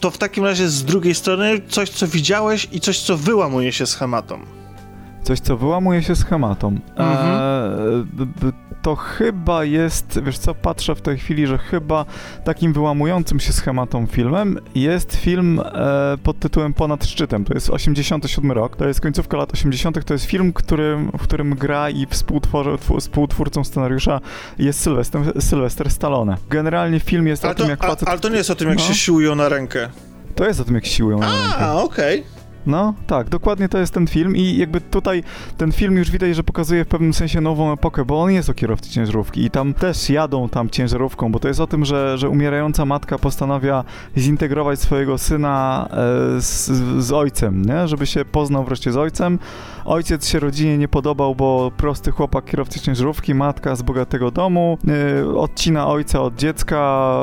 to 0.00 0.10
w 0.10 0.18
takim 0.18 0.44
razie 0.44 0.68
z 0.68 0.84
drugiej 0.84 1.14
strony 1.14 1.60
coś, 1.68 1.90
co 1.90 2.06
widziałeś 2.06 2.68
i 2.72 2.80
coś, 2.80 3.00
co 3.00 3.16
wyłamuje 3.16 3.72
się 3.72 3.86
schematą. 3.86 4.40
Coś, 5.26 5.40
co 5.40 5.56
wyłamuje 5.56 6.02
się 6.02 6.16
schematą. 6.16 6.68
Mhm. 6.96 7.40
E, 8.48 8.52
to 8.82 8.96
chyba 8.96 9.64
jest, 9.64 10.20
wiesz 10.22 10.38
co, 10.38 10.54
patrzę 10.54 10.94
w 10.94 11.00
tej 11.00 11.18
chwili, 11.18 11.46
że 11.46 11.58
chyba 11.58 12.04
takim 12.44 12.72
wyłamującym 12.72 13.40
się 13.40 13.52
schematą 13.52 14.06
filmem 14.06 14.58
jest 14.74 15.16
film 15.16 15.60
e, 15.60 16.18
pod 16.22 16.38
tytułem 16.38 16.74
Ponad 16.74 17.06
szczytem. 17.06 17.44
To 17.44 17.54
jest 17.54 17.70
87 17.70 18.52
rok, 18.52 18.76
to 18.76 18.88
jest 18.88 19.00
końcówka 19.00 19.36
lat 19.36 19.52
80. 19.52 20.04
To 20.04 20.14
jest 20.14 20.24
film, 20.24 20.52
który, 20.52 20.98
w 21.18 21.22
którym 21.22 21.54
gra 21.54 21.90
i 21.90 22.06
współtwórcą 22.98 23.64
scenariusza 23.64 24.20
jest 24.58 24.80
Sylwester, 24.80 25.42
Sylwester 25.42 25.90
Stallone. 25.90 26.36
Generalnie 26.50 27.00
film 27.00 27.26
jest 27.26 27.44
ale 27.44 27.52
o 27.52 27.54
to, 27.54 27.62
tym, 27.62 27.70
jak 27.70 27.82
facet... 27.82 28.08
Ale 28.08 28.18
to 28.18 28.28
nie 28.28 28.36
jest 28.36 28.50
o 28.50 28.54
tym, 28.54 28.68
jak 28.68 28.78
no. 28.78 28.84
się 28.84 28.94
siłują 28.94 29.34
na 29.34 29.48
rękę. 29.48 29.88
To 30.34 30.46
jest 30.46 30.60
o 30.60 30.64
tym, 30.64 30.74
jak 30.74 30.86
siłują 30.86 31.18
na 31.18 31.26
rękę. 31.26 31.58
A, 31.58 31.74
okej. 31.74 32.20
Okay. 32.20 32.45
No, 32.66 32.94
tak, 33.06 33.28
dokładnie 33.28 33.68
to 33.68 33.78
jest 33.78 33.94
ten 33.94 34.06
film 34.06 34.36
i 34.36 34.56
jakby 34.56 34.80
tutaj 34.80 35.22
ten 35.56 35.72
film 35.72 35.96
już 35.96 36.10
widać, 36.10 36.36
że 36.36 36.42
pokazuje 36.42 36.84
w 36.84 36.88
pewnym 36.88 37.14
sensie 37.14 37.40
nową 37.40 37.72
epokę, 37.72 38.04
bo 38.04 38.22
on 38.22 38.30
jest 38.30 38.50
o 38.50 38.54
kierowcy 38.54 38.90
ciężarówki 38.90 39.44
i 39.44 39.50
tam 39.50 39.74
też 39.74 40.10
jadą 40.10 40.48
tam 40.48 40.70
ciężarówką, 40.70 41.32
bo 41.32 41.38
to 41.38 41.48
jest 41.48 41.60
o 41.60 41.66
tym, 41.66 41.84
że, 41.84 42.18
że 42.18 42.28
umierająca 42.28 42.84
matka 42.84 43.18
postanawia 43.18 43.84
zintegrować 44.16 44.80
swojego 44.80 45.18
syna 45.18 45.88
e, 45.90 46.40
z, 46.40 46.66
z 47.04 47.12
ojcem, 47.12 47.62
nie? 47.64 47.88
żeby 47.88 48.06
się 48.06 48.24
poznał 48.24 48.64
wreszcie 48.64 48.92
z 48.92 48.96
ojcem. 48.96 49.38
Ojciec 49.84 50.28
się 50.28 50.40
rodzinie 50.40 50.78
nie 50.78 50.88
podobał, 50.88 51.34
bo 51.34 51.72
prosty 51.76 52.10
chłopak 52.10 52.44
kierowcy 52.44 52.80
ciężarówki, 52.80 53.34
matka 53.34 53.76
z 53.76 53.82
bogatego 53.82 54.30
domu, 54.30 54.78
e, 54.88 55.36
odcina 55.36 55.86
ojca 55.86 56.22
od 56.22 56.34
dziecka, 56.34 57.16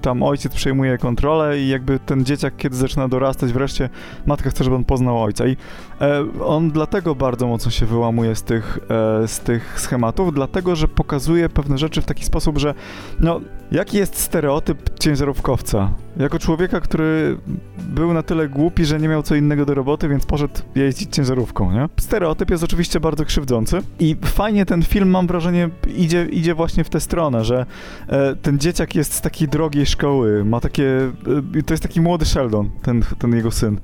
tam 0.00 0.22
ojciec 0.22 0.54
przejmuje 0.54 0.98
kontrolę 0.98 1.58
i 1.58 1.68
jakby 1.68 1.98
ten 1.98 2.24
dzieciak, 2.24 2.56
kiedy 2.56 2.76
zaczyna 2.76 3.08
dorastać, 3.08 3.52
wreszcie 3.52 3.88
matka 4.26 4.50
chce, 4.50 4.64
żeby 4.64 4.77
on 4.78 4.84
poznał 4.84 5.22
ojca. 5.22 5.46
I 5.46 5.56
e, 6.00 6.24
on 6.44 6.70
dlatego 6.70 7.14
bardzo 7.14 7.46
mocno 7.46 7.70
się 7.70 7.86
wyłamuje 7.86 8.36
z 8.36 8.42
tych, 8.42 8.78
e, 9.22 9.28
z 9.28 9.40
tych 9.40 9.80
schematów, 9.80 10.34
dlatego 10.34 10.76
że 10.76 10.88
pokazuje 10.88 11.48
pewne 11.48 11.78
rzeczy 11.78 12.02
w 12.02 12.06
taki 12.06 12.24
sposób, 12.24 12.58
że 12.58 12.74
no, 13.20 13.40
jaki 13.72 13.96
jest 13.96 14.16
stereotyp 14.16 14.98
ciężarówkowca? 14.98 15.90
Jako 16.16 16.38
człowieka, 16.38 16.80
który 16.80 17.38
był 17.78 18.14
na 18.14 18.22
tyle 18.22 18.48
głupi, 18.48 18.84
że 18.84 18.98
nie 19.00 19.08
miał 19.08 19.22
co 19.22 19.34
innego 19.34 19.66
do 19.66 19.74
roboty, 19.74 20.08
więc 20.08 20.26
poszedł 20.26 20.54
jeździć 20.74 21.14
ciężarówką, 21.14 21.72
nie? 21.72 21.88
Stereotyp 22.00 22.50
jest 22.50 22.64
oczywiście 22.64 23.00
bardzo 23.00 23.24
krzywdzący 23.24 23.78
i 24.00 24.16
fajnie 24.24 24.66
ten 24.66 24.82
film, 24.82 25.10
mam 25.10 25.26
wrażenie, 25.26 25.70
idzie, 25.96 26.24
idzie 26.24 26.54
właśnie 26.54 26.84
w 26.84 26.90
tę 26.90 27.00
stronę, 27.00 27.44
że 27.44 27.66
e, 28.08 28.36
ten 28.36 28.58
dzieciak 28.58 28.94
jest 28.94 29.12
z 29.12 29.20
takiej 29.20 29.48
drogiej 29.48 29.86
szkoły, 29.86 30.44
ma 30.44 30.60
takie... 30.60 31.10
E, 31.58 31.62
to 31.62 31.74
jest 31.74 31.82
taki 31.82 32.00
młody 32.00 32.24
Sheldon, 32.24 32.70
ten, 32.82 33.02
ten 33.18 33.34
jego 33.34 33.50
syn. 33.50 33.80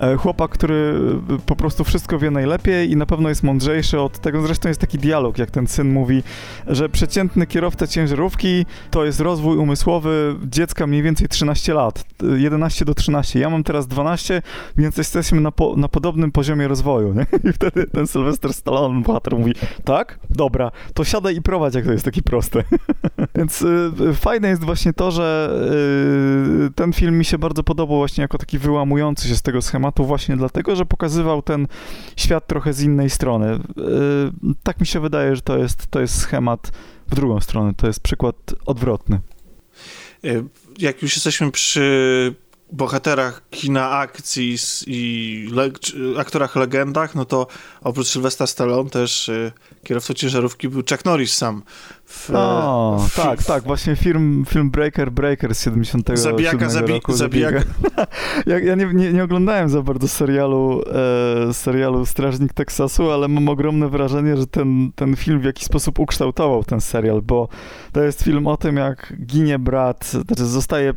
E, 0.00 0.16
chłopak, 0.16 0.50
który 0.50 1.00
e, 1.30 1.38
po 1.46 1.56
prostu 1.56 1.84
wszystko 1.84 2.18
wie 2.18 2.30
najlepiej 2.30 2.90
i 2.90 2.96
na 2.96 3.06
pewno 3.06 3.28
jest 3.28 3.42
mądrzejszy 3.42 4.00
od 4.00 4.18
tego. 4.18 4.42
Zresztą 4.42 4.68
jest 4.68 4.80
taki 4.80 4.98
dialog, 4.98 5.38
jak 5.38 5.50
ten 5.50 5.66
syn 5.66 5.92
mówi, 5.92 6.22
że 6.66 6.88
przeciętny 6.88 7.46
kierowca 7.46 7.86
ciężarówki 7.86 8.66
to 8.90 9.04
jest 9.04 9.20
rozwój 9.20 9.56
umysłowy 9.56 10.36
dziecka 10.44 10.86
mniej 10.86 11.02
więcej 11.02 11.28
13 11.28 11.74
lat, 11.74 12.04
11 12.36 12.84
do 12.84 12.94
13. 12.94 13.40
Ja 13.40 13.50
mam 13.50 13.64
teraz 13.64 13.86
12, 13.86 14.42
więc 14.76 14.96
jesteśmy 14.96 15.40
na, 15.40 15.52
po, 15.52 15.76
na 15.76 15.88
podobnym 15.88 16.32
poziomie 16.32 16.68
rozwoju. 16.68 17.14
Nie? 17.14 17.26
I 17.50 17.52
wtedy 17.52 17.86
ten 17.86 18.06
Sylwester 18.06 18.52
Stallone, 18.54 19.02
bohater, 19.02 19.38
mówi, 19.38 19.52
tak, 19.84 20.18
dobra, 20.30 20.70
to 20.94 21.04
siadaj 21.04 21.36
i 21.36 21.42
prowadź, 21.42 21.74
jak 21.74 21.84
to 21.84 21.92
jest 21.92 22.04
takie 22.04 22.22
proste. 22.22 22.62
więc 23.36 23.62
y, 23.62 24.14
fajne 24.14 24.48
jest 24.48 24.64
właśnie 24.64 24.92
to, 24.92 25.10
że 25.10 25.50
y, 26.66 26.70
ten 26.74 26.92
film 26.92 27.18
mi 27.18 27.24
się 27.24 27.38
bardzo 27.38 27.62
podobał 27.62 27.96
właśnie 27.96 28.22
jako 28.22 28.38
taki 28.38 28.58
wyłamujący 28.58 29.28
się 29.28 29.36
z 29.36 29.42
tego 29.42 29.62
schematu 29.62 29.87
tematu 29.88 30.04
właśnie 30.04 30.36
dlatego, 30.36 30.76
że 30.76 30.86
pokazywał 30.86 31.42
ten 31.42 31.66
świat 32.16 32.46
trochę 32.46 32.72
z 32.72 32.82
innej 32.82 33.10
strony. 33.10 33.58
Yy, 33.76 34.54
tak 34.62 34.80
mi 34.80 34.86
się 34.86 35.00
wydaje, 35.00 35.36
że 35.36 35.42
to 35.42 35.58
jest, 35.58 35.86
to 35.90 36.00
jest 36.00 36.20
schemat 36.20 36.70
w 37.08 37.14
drugą 37.14 37.40
stronę, 37.40 37.74
to 37.76 37.86
jest 37.86 38.00
przykład 38.00 38.36
odwrotny. 38.66 39.20
Yy, 40.22 40.44
jak 40.78 41.02
już 41.02 41.16
jesteśmy 41.16 41.50
przy 41.50 42.34
bohaterach 42.72 43.42
kina 43.50 43.90
akcji 43.90 44.56
i 44.86 45.48
le 45.52 45.70
aktorach 46.20 46.56
legendach, 46.56 47.14
no 47.14 47.24
to 47.24 47.46
oprócz 47.80 48.06
Sylwestra 48.06 48.46
Stallone 48.46 48.90
też 48.90 49.28
y, 49.28 49.52
kierowcą 49.84 50.14
ciężarówki 50.14 50.68
był 50.68 50.82
Chuck 50.90 51.04
Norris 51.04 51.36
sam. 51.36 51.62
W, 52.10 52.30
o, 52.34 53.06
w, 53.08 53.16
tak, 53.16 53.40
w, 53.40 53.46
tak, 53.46 53.62
właśnie 53.62 53.96
film, 53.96 54.44
film 54.48 54.70
Breaker 54.70 55.12
Breaker 55.12 55.54
z 55.54 55.64
77 55.64 56.16
zabijaka, 56.16 56.68
zabi 56.68 56.92
roku. 56.92 57.12
Zabijaka. 57.12 57.60
ja 58.46 58.58
ja 58.58 58.74
nie, 58.74 58.86
nie, 58.94 59.12
nie, 59.12 59.24
oglądałem 59.24 59.68
za 59.68 59.82
bardzo 59.82 60.08
serialu, 60.08 60.82
e, 61.48 61.54
serialu 61.54 62.06
Strażnik 62.06 62.52
Teksasu, 62.52 63.10
ale 63.10 63.28
mam 63.28 63.48
ogromne 63.48 63.88
wrażenie, 63.88 64.36
że 64.36 64.46
ten, 64.46 64.92
ten 64.94 65.16
film 65.16 65.40
w 65.40 65.44
jakiś 65.44 65.64
sposób 65.64 65.98
ukształtował 65.98 66.64
ten 66.64 66.80
serial, 66.80 67.22
bo 67.22 67.48
to 67.92 68.02
jest 68.02 68.22
film 68.22 68.46
o 68.46 68.56
tym, 68.56 68.76
jak 68.76 69.12
ginie 69.26 69.58
brat, 69.58 70.04
znaczy 70.04 70.44
zostaje, 70.44 70.94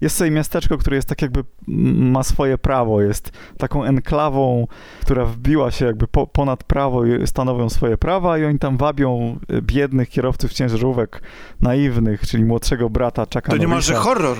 jest 0.00 0.16
sobie 0.16 0.30
miasteczko, 0.30 0.78
które 0.78 0.96
jest 0.96 1.08
tak 1.08 1.22
jakby 1.22 1.44
ma 1.68 2.22
swoje 2.22 2.58
prawo, 2.58 3.02
jest 3.02 3.32
taką 3.58 3.84
enklawą, 3.84 4.66
która 5.00 5.24
wbiła 5.24 5.70
się 5.70 5.86
jakby 5.86 6.06
po, 6.06 6.26
ponad 6.26 6.64
prawo 6.64 7.04
i 7.04 7.26
stanowią 7.26 7.68
swoje 7.68 7.98
prawa 7.98 8.38
i 8.38 8.44
oni 8.44 8.58
tam 8.58 8.76
wabią 8.76 9.38
biednych 9.62 10.08
kierowców 10.08 10.53
ciężarówek 10.54 11.22
naiwnych, 11.60 12.20
czyli 12.20 12.44
młodszego 12.44 12.90
brata 12.90 13.22
Chucka 13.22 13.40
To 13.40 13.56
nie 13.56 13.68
ma, 13.68 13.80
że 13.80 13.94
horror. 13.94 14.36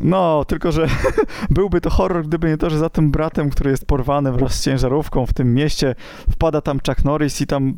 No, 0.00 0.44
tylko 0.44 0.72
że 0.72 0.86
byłby 1.50 1.80
to 1.80 1.90
horror, 1.90 2.26
gdyby 2.26 2.48
nie 2.48 2.56
to, 2.56 2.70
że 2.70 2.78
za 2.78 2.88
tym 2.88 3.10
bratem, 3.10 3.50
który 3.50 3.70
jest 3.70 3.86
porwany 3.86 4.32
wraz 4.32 4.54
z 4.54 4.64
ciężarówką 4.64 5.26
w 5.26 5.32
tym 5.32 5.54
mieście, 5.54 5.94
wpada 6.30 6.60
tam 6.60 6.80
Chuck 6.88 7.04
Norris 7.04 7.40
i 7.40 7.46
tam, 7.46 7.74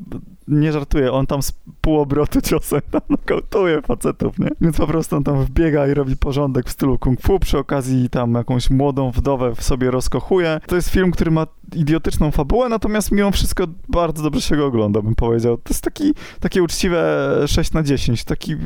nie 0.48 0.72
żartuje, 0.72 1.12
on 1.12 1.26
tam 1.26 1.42
z 1.42 1.52
półobrotu 1.80 2.40
ciosem 2.50 2.80
tam 2.90 3.00
nokautuje 3.08 3.82
facetów, 3.82 4.38
nie? 4.38 4.48
Więc 4.60 4.76
po 4.76 4.86
prostu 4.86 5.16
on 5.16 5.24
tam 5.24 5.44
wbiega 5.44 5.86
i 5.86 5.94
robi 5.94 6.16
porządek 6.16 6.66
w 6.66 6.70
stylu 6.70 6.98
kung 6.98 7.20
fu, 7.20 7.38
przy 7.38 7.58
okazji 7.58 8.10
tam 8.10 8.34
jakąś 8.34 8.70
młodą 8.70 9.10
wdowę 9.10 9.54
w 9.54 9.62
sobie 9.62 9.90
rozkochuje. 9.90 10.60
To 10.66 10.76
jest 10.76 10.90
film, 10.90 11.10
który 11.10 11.30
ma 11.30 11.46
idiotyczną 11.74 12.30
fabułę, 12.30 12.68
natomiast 12.68 13.12
mimo 13.12 13.30
wszystko 13.30 13.64
bardzo 13.88 14.22
dobrze 14.22 14.40
się 14.40 14.56
go 14.56 14.66
ogląda, 14.66 15.02
bym 15.02 15.14
powiedział. 15.14 15.56
To 15.56 15.70
jest 15.70 15.84
taki, 15.84 16.14
takie 16.40 16.62
uczciwe 16.62 17.28
6 17.46 17.72
na 17.72 17.82
10, 17.82 18.24
taki 18.24 18.56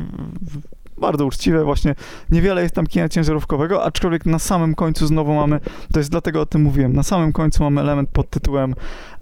bardzo 0.97 1.25
uczciwe, 1.25 1.63
właśnie 1.63 1.95
niewiele 2.31 2.63
jest 2.63 2.75
tam 2.75 2.87
kina 2.87 3.09
ciężarówkowego, 3.09 3.83
aczkolwiek 3.83 4.25
na 4.25 4.39
samym 4.39 4.75
końcu 4.75 5.07
znowu 5.07 5.33
mamy, 5.33 5.59
to 5.93 5.99
jest 5.99 6.11
dlatego 6.11 6.41
o 6.41 6.45
tym 6.45 6.61
mówiłem, 6.61 6.93
na 6.93 7.03
samym 7.03 7.33
końcu 7.33 7.63
mamy 7.63 7.81
element 7.81 8.09
pod 8.09 8.29
tytułem 8.29 8.75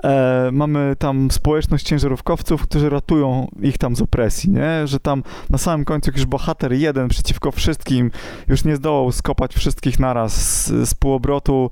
e, 0.03 0.49
mamy 0.51 0.95
tam 0.99 1.31
społeczność 1.31 1.85
ciężarówkowców, 1.85 2.61
którzy 2.61 2.89
ratują 2.89 3.47
ich 3.61 3.77
tam 3.77 3.95
z 3.95 4.01
opresji, 4.01 4.49
nie? 4.49 4.87
Że 4.87 4.99
tam 4.99 5.23
na 5.49 5.57
samym 5.57 5.85
końcu 5.85 6.09
jakiś 6.09 6.25
bohater 6.25 6.73
jeden 6.73 7.07
przeciwko 7.07 7.51
wszystkim 7.51 8.11
już 8.47 8.63
nie 8.63 8.75
zdołał 8.75 9.11
skopać 9.11 9.55
wszystkich 9.55 9.99
naraz 9.99 10.33
z, 10.33 10.89
z 10.89 10.93
półobrotu 10.93 11.69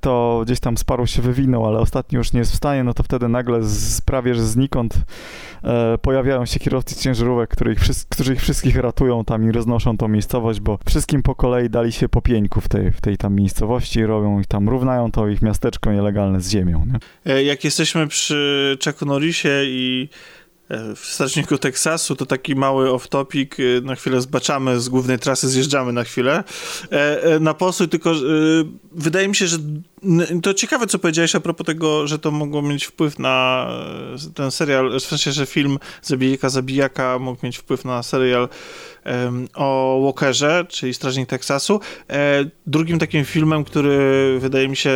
to 0.00 0.42
gdzieś 0.44 0.60
tam 0.60 0.76
Sparrow 0.76 1.10
się 1.10 1.22
wywinął, 1.22 1.66
ale 1.66 1.78
ostatni 1.78 2.16
już 2.16 2.32
nie 2.32 2.38
jest 2.38 2.52
w 2.52 2.56
stanie, 2.56 2.84
no 2.84 2.94
to 2.94 3.02
wtedy 3.02 3.28
nagle 3.28 3.62
z, 3.62 4.00
prawie 4.00 4.34
że 4.34 4.42
znikąd 4.42 4.94
e, 5.64 5.98
pojawiają 5.98 6.46
się 6.46 6.60
kierowcy 6.60 6.94
ciężarówek, 6.94 7.50
którzy 7.50 7.72
ich, 7.72 7.80
którzy 8.08 8.32
ich 8.32 8.40
wszystkich 8.40 8.76
ratują 8.76 9.24
tam 9.24 9.48
i 9.48 9.52
roznoszą 9.52 9.96
tą 9.96 10.08
miejscowość, 10.08 10.60
bo 10.60 10.78
wszystkim 10.86 11.22
po 11.22 11.34
kolei 11.34 11.70
dali 11.70 11.92
się 11.92 12.08
po 12.08 12.22
pieńku 12.22 12.60
w 12.60 12.68
tej, 12.68 12.92
w 12.92 13.00
tej 13.00 13.16
tam 13.16 13.34
miejscowości 13.34 14.00
i 14.00 14.06
robią 14.06 14.40
ich 14.40 14.46
tam, 14.46 14.68
równają 14.68 15.12
to 15.12 15.28
ich 15.28 15.42
miasteczko 15.42 15.92
nielegalne 15.92 16.40
z 16.40 16.50
ziemią. 16.50 16.86
Nie? 17.24 17.42
Jak 17.42 17.64
jesteśmy 17.64 18.06
przy 18.06 18.78
Chucku 18.84 19.06
Norrisie 19.06 19.62
i 19.64 20.08
E, 20.08 20.47
w 20.96 21.06
strażniku 21.06 21.58
Teksasu 21.58 22.16
to 22.16 22.26
taki 22.26 22.54
mały 22.54 22.88
off-topic, 22.88 23.78
e, 23.78 23.80
na 23.80 23.94
chwilę 23.94 24.20
zbaczamy 24.20 24.80
z 24.80 24.88
głównej 24.88 25.18
trasy, 25.18 25.48
zjeżdżamy 25.48 25.92
na 25.92 26.04
chwilę. 26.04 26.44
E, 26.90 27.40
na 27.40 27.54
postój, 27.54 27.88
tylko 27.88 28.12
wydaje 28.92 29.28
mi 29.28 29.36
się, 29.36 29.46
że 29.46 29.58
to 30.42 30.54
ciekawe, 30.54 30.86
co 30.86 30.98
powiedziałeś 30.98 31.34
a 31.34 31.40
propos 31.40 31.66
tego, 31.66 32.06
że 32.06 32.18
to 32.18 32.30
mogło 32.30 32.62
mieć 32.62 32.84
wpływ 32.84 33.18
na 33.18 33.68
ten 34.34 34.50
serial, 34.50 35.00
w 35.00 35.04
sensie, 35.04 35.32
że 35.32 35.46
film 35.46 35.78
Zabijaka 36.02 36.48
Zabijaka 36.48 37.18
mógł 37.18 37.46
mieć 37.46 37.56
wpływ 37.56 37.84
na 37.84 38.02
serial 38.02 38.48
o 39.54 40.00
Walkerze, 40.04 40.66
czyli 40.68 40.94
Strażnik 40.94 41.28
Teksasu. 41.28 41.80
Drugim 42.66 42.98
takim 42.98 43.24
filmem, 43.24 43.64
który 43.64 44.38
wydaje 44.40 44.68
mi 44.68 44.76
się 44.76 44.90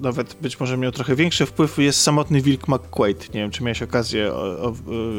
nawet 0.00 0.36
być 0.40 0.60
może 0.60 0.76
miał 0.76 0.92
trochę 0.92 1.16
większy 1.16 1.46
wpływ 1.46 1.78
jest 1.78 2.00
Samotny 2.00 2.42
Wilk 2.42 2.68
McQuaid. 2.68 3.34
Nie 3.34 3.40
wiem, 3.40 3.50
czy 3.50 3.62
miałeś 3.62 3.82
okazję 3.82 4.32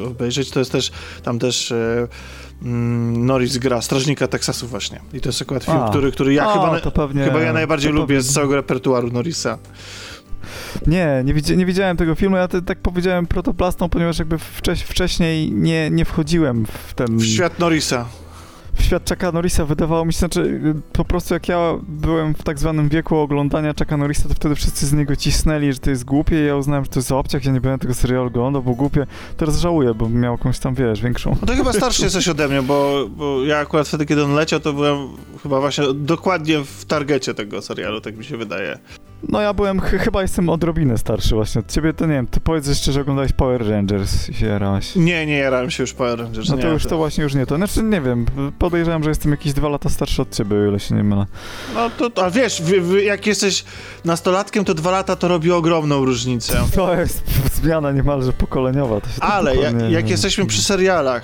obejrzeć. 0.07 0.49
To 0.49 0.59
jest 0.59 0.71
też, 0.71 0.91
tam 1.23 1.39
też 1.39 1.71
e, 1.71 2.07
Norris 2.63 3.57
gra 3.57 3.81
Strażnika 3.81 4.27
Teksasu 4.27 4.67
właśnie. 4.67 4.99
I 5.13 5.21
to 5.21 5.29
jest 5.29 5.41
akurat 5.41 5.63
film, 5.63 5.77
a, 5.77 5.89
który, 5.89 6.11
który 6.11 6.33
ja 6.33 6.47
a, 6.47 6.53
chyba, 6.53 6.91
pewnie, 6.91 7.23
chyba 7.23 7.41
ja 7.41 7.53
najbardziej 7.53 7.91
lubię 7.91 8.15
pewnie. 8.15 8.21
z 8.21 8.33
całego 8.33 8.55
repertuaru 8.55 9.11
Norrisa. 9.11 9.57
Nie, 10.87 11.21
nie, 11.25 11.33
widzi, 11.33 11.57
nie 11.57 11.65
widziałem 11.65 11.97
tego 11.97 12.15
filmu. 12.15 12.35
Ja 12.35 12.47
te, 12.47 12.61
tak 12.61 12.79
powiedziałem 12.79 13.27
protoplastą, 13.27 13.89
ponieważ 13.89 14.19
jakby 14.19 14.37
wcześ, 14.37 14.81
wcześniej 14.81 15.51
nie, 15.51 15.89
nie 15.89 16.05
wchodziłem 16.05 16.65
w 16.65 16.93
ten... 16.93 17.17
W 17.17 17.25
świat 17.25 17.59
Norrisa 17.59 18.05
świat 18.81 19.09
Chucka 19.09 19.31
Norrisa 19.31 19.65
wydawało 19.65 20.05
mi 20.05 20.13
się, 20.13 20.19
znaczy 20.19 20.61
po 20.93 21.05
prostu 21.05 21.33
jak 21.33 21.47
ja 21.47 21.73
byłem 21.87 22.33
w 22.33 22.43
tak 22.43 22.59
zwanym 22.59 22.89
wieku 22.89 23.17
oglądania 23.17 23.73
Chucka 23.79 23.97
Norrisa, 23.97 24.29
to 24.29 24.35
wtedy 24.35 24.55
wszyscy 24.55 24.87
z 24.87 24.93
niego 24.93 25.15
cisnęli, 25.15 25.73
że 25.73 25.79
to 25.79 25.89
jest 25.89 26.05
głupie 26.05 26.43
i 26.43 26.47
ja 26.47 26.55
uznałem, 26.55 26.83
że 26.85 26.91
to 26.91 26.99
jest 26.99 27.11
obciach, 27.11 27.45
ja 27.45 27.51
nie 27.51 27.61
będę 27.61 27.77
tego 27.77 27.93
serialu 27.93 28.27
oglądał, 28.27 28.63
bo 28.63 28.71
głupie. 28.71 29.05
Teraz 29.37 29.59
żałuję, 29.59 29.93
bo 29.93 30.09
miał 30.09 30.31
jakąś 30.31 30.59
tam, 30.59 30.75
wiesz, 30.75 31.01
większą... 31.01 31.37
No 31.41 31.47
to 31.47 31.53
chyba 31.53 31.73
starszy 31.73 32.03
jesteś 32.03 32.27
ode 32.27 32.47
mnie, 32.47 32.61
bo, 32.61 33.07
bo 33.09 33.43
ja 33.43 33.57
akurat 33.57 33.87
wtedy, 33.87 34.05
kiedy 34.05 34.23
on 34.23 34.33
leciał, 34.33 34.59
to 34.59 34.73
byłem 34.73 34.97
chyba 35.43 35.59
właśnie 35.59 35.85
dokładnie 35.93 36.59
w 36.63 36.85
targecie 36.85 37.33
tego 37.33 37.61
serialu, 37.61 38.01
tak 38.01 38.17
mi 38.17 38.25
się 38.25 38.37
wydaje. 38.37 38.79
No 39.29 39.41
ja 39.41 39.53
byłem, 39.53 39.79
ch 39.79 39.85
chyba 39.85 40.21
jestem 40.21 40.49
odrobinę 40.49 40.97
starszy 40.97 41.35
właśnie 41.35 41.61
od 41.61 41.71
ciebie, 41.71 41.93
to 41.93 42.05
nie 42.05 42.13
wiem, 42.13 42.27
ty 42.27 42.39
powiedz 42.39 42.67
jeszcze, 42.67 42.91
że 42.91 43.01
oglądałeś 43.01 43.31
Power 43.31 43.69
Rangers 43.69 44.29
i 44.29 44.33
się 44.33 44.45
jarałeś. 44.45 44.95
Nie, 44.95 45.25
nie 45.25 45.37
jarałem 45.37 45.71
się 45.71 45.83
już 45.83 45.93
Power 45.93 46.19
Rangers, 46.19 46.49
No 46.49 46.57
to 46.57 46.67
nie, 46.67 46.73
już 46.73 46.85
to 46.85 46.97
właśnie 46.97 47.23
już 47.23 47.35
nie 47.35 47.45
to. 47.45 47.55
Znaczy 47.55 47.83
nie 47.83 48.01
wiem, 48.01 48.25
podejrzewam, 48.59 49.03
że 49.03 49.09
jestem 49.09 49.31
jakieś 49.31 49.53
dwa 49.53 49.69
lata 49.69 49.89
starszy 49.89 50.21
od 50.21 50.35
ciebie, 50.35 50.57
o 50.57 50.67
ile 50.67 50.79
się 50.79 50.95
nie 50.95 51.03
mylę. 51.03 51.25
No 51.75 51.89
to, 51.89 52.23
a 52.25 52.31
wiesz, 52.31 52.61
jak 53.03 53.27
jesteś 53.27 53.65
nastolatkiem, 54.05 54.65
to 54.65 54.73
dwa 54.73 54.91
lata 54.91 55.15
to 55.15 55.27
robi 55.27 55.51
ogromną 55.51 56.05
różnicę. 56.05 56.53
To 56.75 56.95
jest 56.95 57.23
zmiana 57.53 57.91
niemalże 57.91 58.33
pokoleniowa. 58.33 59.01
Ale 59.19 59.55
jak, 59.55 59.73
jak 59.89 60.09
jesteśmy 60.09 60.45
przy 60.45 60.61
serialach, 60.61 61.23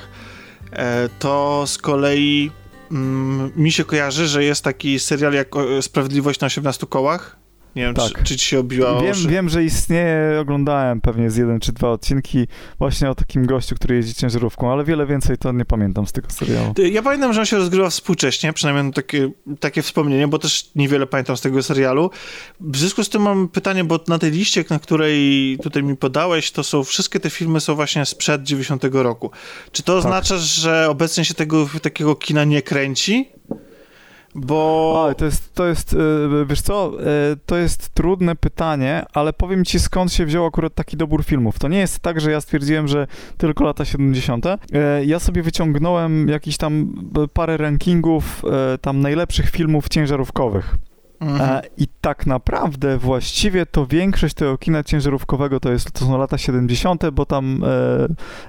e, 0.71 1.09
to 1.19 1.63
z 1.67 1.77
kolei 1.77 2.51
mm, 2.91 3.51
mi 3.55 3.71
się 3.71 3.83
kojarzy, 3.83 4.27
że 4.27 4.43
jest 4.43 4.63
taki 4.63 4.99
serial 4.99 5.33
jak 5.33 5.47
Sprawiedliwość 5.81 6.39
na 6.39 6.47
18 6.47 6.87
kołach. 6.87 7.38
Nie 7.75 7.83
wiem, 7.83 7.95
tak. 7.95 8.17
czy, 8.17 8.23
czy 8.23 8.37
ci 8.37 8.45
się 8.47 8.59
obiła 8.59 9.01
wiem, 9.01 9.15
wiem, 9.27 9.49
że 9.49 9.63
istnieje, 9.63 10.39
oglądałem 10.41 11.01
pewnie 11.01 11.31
z 11.31 11.37
jeden 11.37 11.59
czy 11.59 11.71
dwa 11.71 11.91
odcinki 11.91 12.47
właśnie 12.79 13.09
o 13.09 13.15
takim 13.15 13.45
gościu, 13.45 13.75
który 13.75 13.95
jeździ 13.95 14.13
ciężarówką, 14.13 14.71
ale 14.71 14.83
wiele 14.83 15.05
więcej 15.05 15.37
to 15.37 15.51
nie 15.51 15.65
pamiętam 15.65 16.07
z 16.07 16.11
tego 16.11 16.29
serialu. 16.29 16.73
Ja 16.91 17.01
pamiętam, 17.01 17.33
że 17.33 17.39
on 17.39 17.45
się 17.45 17.57
rozgrywa 17.57 17.89
współcześnie, 17.89 18.53
przynajmniej 18.53 18.93
takie, 18.93 19.29
takie 19.59 19.81
wspomnienie, 19.81 20.27
bo 20.27 20.39
też 20.39 20.71
niewiele 20.75 21.07
pamiętam 21.07 21.37
z 21.37 21.41
tego 21.41 21.63
serialu. 21.63 22.11
W 22.59 22.77
związku 22.77 23.03
z 23.03 23.09
tym 23.09 23.21
mam 23.21 23.47
pytanie, 23.47 23.83
bo 23.83 23.99
na 24.07 24.19
tej 24.19 24.31
liście, 24.31 24.65
na 24.69 24.79
której 24.79 25.57
tutaj 25.63 25.83
mi 25.83 25.97
podałeś, 25.97 26.51
to 26.51 26.63
są 26.63 26.83
wszystkie 26.83 27.19
te 27.19 27.29
filmy 27.29 27.59
są 27.59 27.75
właśnie 27.75 28.05
sprzed 28.05 28.43
90 28.43 28.83
roku. 28.91 29.31
Czy 29.71 29.83
to 29.83 29.93
tak. 29.93 30.05
oznacza, 30.05 30.37
że 30.37 30.89
obecnie 30.89 31.25
się 31.25 31.33
tego 31.33 31.69
takiego 31.81 32.15
kina 32.15 32.43
nie 32.43 32.61
kręci? 32.61 33.29
Bo... 34.39 35.09
To 35.17 35.25
jest, 35.25 35.53
to 35.53 35.67
jest, 35.67 35.93
e, 35.93 36.45
wiesz 36.45 36.61
co, 36.61 36.91
e, 37.01 37.05
to 37.45 37.57
jest 37.57 37.89
trudne 37.89 38.35
pytanie, 38.35 39.05
ale 39.13 39.33
powiem 39.33 39.65
ci 39.65 39.79
skąd 39.79 40.13
się 40.13 40.25
wziął 40.25 40.45
akurat 40.45 40.75
taki 40.75 40.97
dobór 40.97 41.23
filmów. 41.23 41.59
To 41.59 41.67
nie 41.67 41.79
jest 41.79 41.99
tak, 41.99 42.21
że 42.21 42.31
ja 42.31 42.41
stwierdziłem, 42.41 42.87
że 42.87 43.07
tylko 43.37 43.63
lata 43.63 43.85
70. 43.85 44.45
E, 44.45 44.57
ja 45.05 45.19
sobie 45.19 45.43
wyciągnąłem 45.43 46.27
jakiś 46.27 46.57
tam 46.57 46.93
parę 47.33 47.57
rankingów 47.57 48.43
tam 48.81 48.99
najlepszych 48.99 49.49
filmów 49.49 49.89
ciężarówkowych. 49.89 50.75
Mhm. 51.21 51.51
E, 51.51 51.61
I 51.77 51.87
tak 52.01 52.25
naprawdę 52.25 52.97
właściwie 52.97 53.65
to 53.65 53.85
większość 53.85 54.33
tego 54.33 54.57
kina 54.57 54.83
ciężarówkowego 54.83 55.59
to, 55.59 55.71
jest, 55.71 55.91
to 55.91 56.05
są 56.05 56.17
lata 56.17 56.37
70., 56.37 57.09
bo 57.09 57.25
tam 57.25 57.63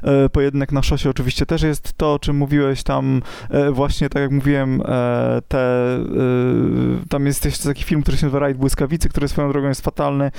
e, 0.02 0.24
e, 0.24 0.28
pojedynek 0.28 0.72
na 0.72 0.82
szosie 0.82 1.10
oczywiście 1.10 1.46
też 1.46 1.62
jest 1.62 1.92
to, 1.96 2.14
o 2.14 2.18
czym 2.18 2.36
mówiłeś, 2.36 2.82
tam 2.82 3.22
e, 3.50 3.70
właśnie 3.70 4.08
tak 4.08 4.22
jak 4.22 4.30
mówiłem, 4.30 4.82
e, 4.84 4.84
te, 5.48 5.96
e, 5.96 6.00
tam 7.08 7.26
jest 7.26 7.44
jeszcze 7.44 7.68
taki 7.68 7.84
film, 7.84 8.02
który 8.02 8.16
się 8.16 8.26
nazywa 8.26 8.38
Rajd 8.38 8.56
Błyskawicy, 8.56 9.08
który 9.08 9.28
swoją 9.28 9.52
drogą 9.52 9.68
jest 9.68 9.80
fatalny, 9.80 10.30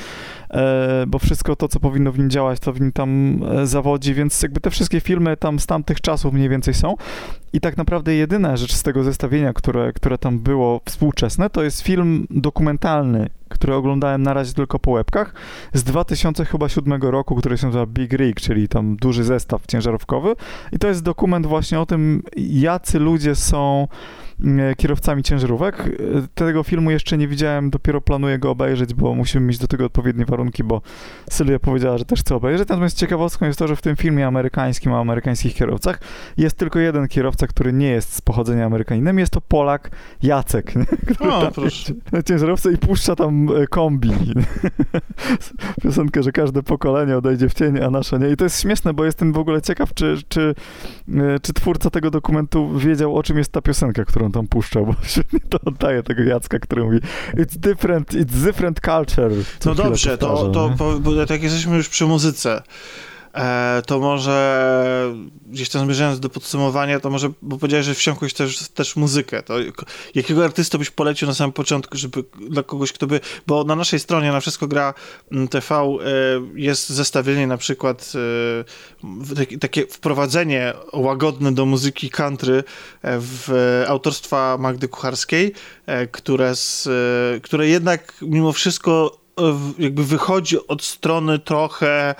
bo 1.07 1.19
wszystko 1.19 1.55
to, 1.55 1.67
co 1.67 1.79
powinno 1.79 2.11
w 2.11 2.19
nim 2.19 2.29
działać, 2.29 2.59
to 2.59 2.73
w 2.73 2.81
nim 2.81 2.91
tam 2.91 3.41
zawodzi, 3.63 4.13
więc 4.13 4.41
jakby 4.41 4.59
te 4.59 4.69
wszystkie 4.69 4.99
filmy 4.99 5.37
tam 5.37 5.59
z 5.59 5.65
tamtych 5.65 6.01
czasów 6.01 6.33
mniej 6.33 6.49
więcej 6.49 6.73
są. 6.73 6.95
I 7.53 7.59
tak 7.59 7.77
naprawdę 7.77 8.15
jedyna 8.15 8.57
rzecz 8.57 8.73
z 8.73 8.83
tego 8.83 9.03
zestawienia, 9.03 9.53
które, 9.53 9.93
które 9.93 10.17
tam 10.17 10.39
było 10.39 10.81
współczesne, 10.85 11.49
to 11.49 11.63
jest 11.63 11.81
film 11.81 12.20
dokumentalny, 12.29 13.29
który 13.51 13.75
oglądałem 13.75 14.23
na 14.23 14.33
razie 14.33 14.53
tylko 14.53 14.79
po 14.79 14.91
łebkach, 14.91 15.33
z 15.73 15.83
2007 15.83 17.01
roku, 17.01 17.35
który 17.35 17.57
się 17.57 17.65
nazywa 17.67 17.85
Big 17.85 18.13
Rig, 18.13 18.41
czyli 18.41 18.67
tam 18.67 18.95
duży 18.95 19.23
zestaw 19.23 19.65
ciężarówkowy. 19.67 20.35
I 20.71 20.79
to 20.79 20.87
jest 20.87 21.03
dokument 21.03 21.45
właśnie 21.45 21.79
o 21.79 21.85
tym, 21.85 22.23
jacy 22.37 22.99
ludzie 22.99 23.35
są 23.35 23.87
E, 24.45 24.75
kierowcami 24.75 25.23
ciężarówek. 25.23 25.89
Tego 26.35 26.63
filmu 26.63 26.91
jeszcze 26.91 27.17
nie 27.17 27.27
widziałem, 27.27 27.69
dopiero 27.69 28.01
planuję 28.01 28.39
go 28.39 28.49
obejrzeć, 28.51 28.93
bo 28.93 29.15
musimy 29.15 29.45
mieć 29.45 29.57
do 29.57 29.67
tego 29.67 29.85
odpowiednie 29.85 30.25
warunki, 30.25 30.63
bo 30.63 30.81
Sylwia 31.29 31.59
powiedziała, 31.59 31.97
że 31.97 32.05
też 32.05 32.19
chce 32.19 32.35
obejrzeć. 32.35 32.69
Natomiast 32.69 32.97
ciekawostką 32.97 33.45
jest 33.45 33.59
to, 33.59 33.67
że 33.67 33.75
w 33.75 33.81
tym 33.81 33.95
filmie 33.95 34.27
amerykańskim 34.27 34.91
o 34.91 34.99
amerykańskich 34.99 35.55
kierowcach 35.55 35.99
jest 36.37 36.57
tylko 36.57 36.79
jeden 36.79 37.07
kierowca, 37.07 37.47
który 37.47 37.73
nie 37.73 37.87
jest 37.87 38.13
z 38.13 38.21
pochodzenia 38.21 38.65
Amerykaninem. 38.65 39.19
Jest 39.19 39.33
to 39.33 39.41
Polak 39.41 39.91
Jacek, 40.23 40.73
który 41.15 41.31
o, 41.31 41.51
proszę. 41.51 41.93
na 42.11 42.23
ciężarówce 42.23 42.71
i 42.71 42.77
puszcza 42.77 43.15
tam 43.15 43.40
e, 43.49 43.67
kombi. 43.67 44.11
Piosenkę, 45.83 46.23
że 46.23 46.31
każde 46.31 46.63
pokolenie 46.63 47.17
odejdzie 47.17 47.49
w 47.49 47.53
cień, 47.53 47.79
a 47.83 47.89
nasze 47.89 48.19
nie. 48.19 48.29
I 48.29 48.37
to 48.37 48.43
jest 48.43 48.61
śmieszne, 48.61 48.93
bo 48.93 49.05
jestem 49.05 49.33
w 49.33 49.37
ogóle 49.37 49.61
ciekaw, 49.61 49.93
czy, 49.93 50.17
czy, 50.29 50.55
czy 51.41 51.53
twórca 51.53 51.89
tego 51.89 52.11
dokumentu 52.11 52.79
wiedział, 52.79 53.15
o 53.17 53.23
czym 53.23 53.37
jest 53.37 53.51
ta 53.51 53.61
piosenka, 53.61 54.05
którą 54.05 54.31
tam 54.31 54.47
puszczał, 54.47 54.85
bo 54.85 54.95
świetnie 55.03 55.39
to 55.49 55.57
oddaje 55.65 56.03
tego 56.03 56.23
Jacka, 56.23 56.59
który 56.59 56.83
mówi 56.83 56.99
it's 57.33 57.57
different, 57.57 58.13
it's 58.13 58.43
different 58.45 58.79
culture. 58.79 59.31
No 59.65 59.75
dobrze, 59.75 60.17
to, 60.17 60.49
to, 60.49 60.73
to, 60.77 60.99
bo 60.99 61.25
tak 61.25 61.43
jesteśmy 61.43 61.77
już 61.77 61.89
przy 61.89 62.05
muzyce. 62.05 62.61
E, 63.33 63.81
to 63.85 63.99
może 63.99 65.15
gdzieś 65.45 65.69
tam 65.69 65.85
zmierzając 65.85 66.19
do 66.19 66.29
podsumowania, 66.29 66.99
to 66.99 67.09
może, 67.09 67.31
bo 67.41 67.57
powiedziałeś, 67.57 67.85
że 67.85 67.93
wsiąkłeś 67.93 68.33
też, 68.33 68.69
też 68.69 68.95
muzykę, 68.95 69.43
to 69.43 69.53
jakiego 70.15 70.43
artysta 70.43 70.77
byś 70.77 70.89
polecił 70.89 71.27
na 71.27 71.33
samym 71.33 71.53
początku, 71.53 71.97
żeby 71.97 72.23
dla 72.49 72.63
kogoś, 72.63 72.93
kto 72.93 73.07
by, 73.07 73.19
bo 73.47 73.63
na 73.63 73.75
naszej 73.75 73.99
stronie 73.99 74.31
na 74.31 74.39
Wszystko 74.39 74.67
Gra 74.67 74.93
mm, 75.31 75.47
TV 75.47 75.75
e, 75.75 75.87
jest 76.55 76.89
zestawienie 76.89 77.47
na 77.47 77.57
przykład 77.57 78.13
e, 79.51 79.57
takie 79.57 79.87
wprowadzenie 79.87 80.73
łagodne 80.93 81.51
do 81.51 81.65
muzyki 81.65 82.09
country 82.09 82.63
w 83.03 83.83
autorstwa 83.87 84.57
Magdy 84.59 84.87
Kucharskiej, 84.87 85.53
które, 86.11 86.55
z, 86.55 86.89
które 87.43 87.67
jednak 87.67 88.13
mimo 88.21 88.51
wszystko 88.51 89.17
jakby 89.79 90.03
wychodzi 90.03 90.67
od 90.67 90.83
strony 90.83 91.39
trochę 91.39 92.15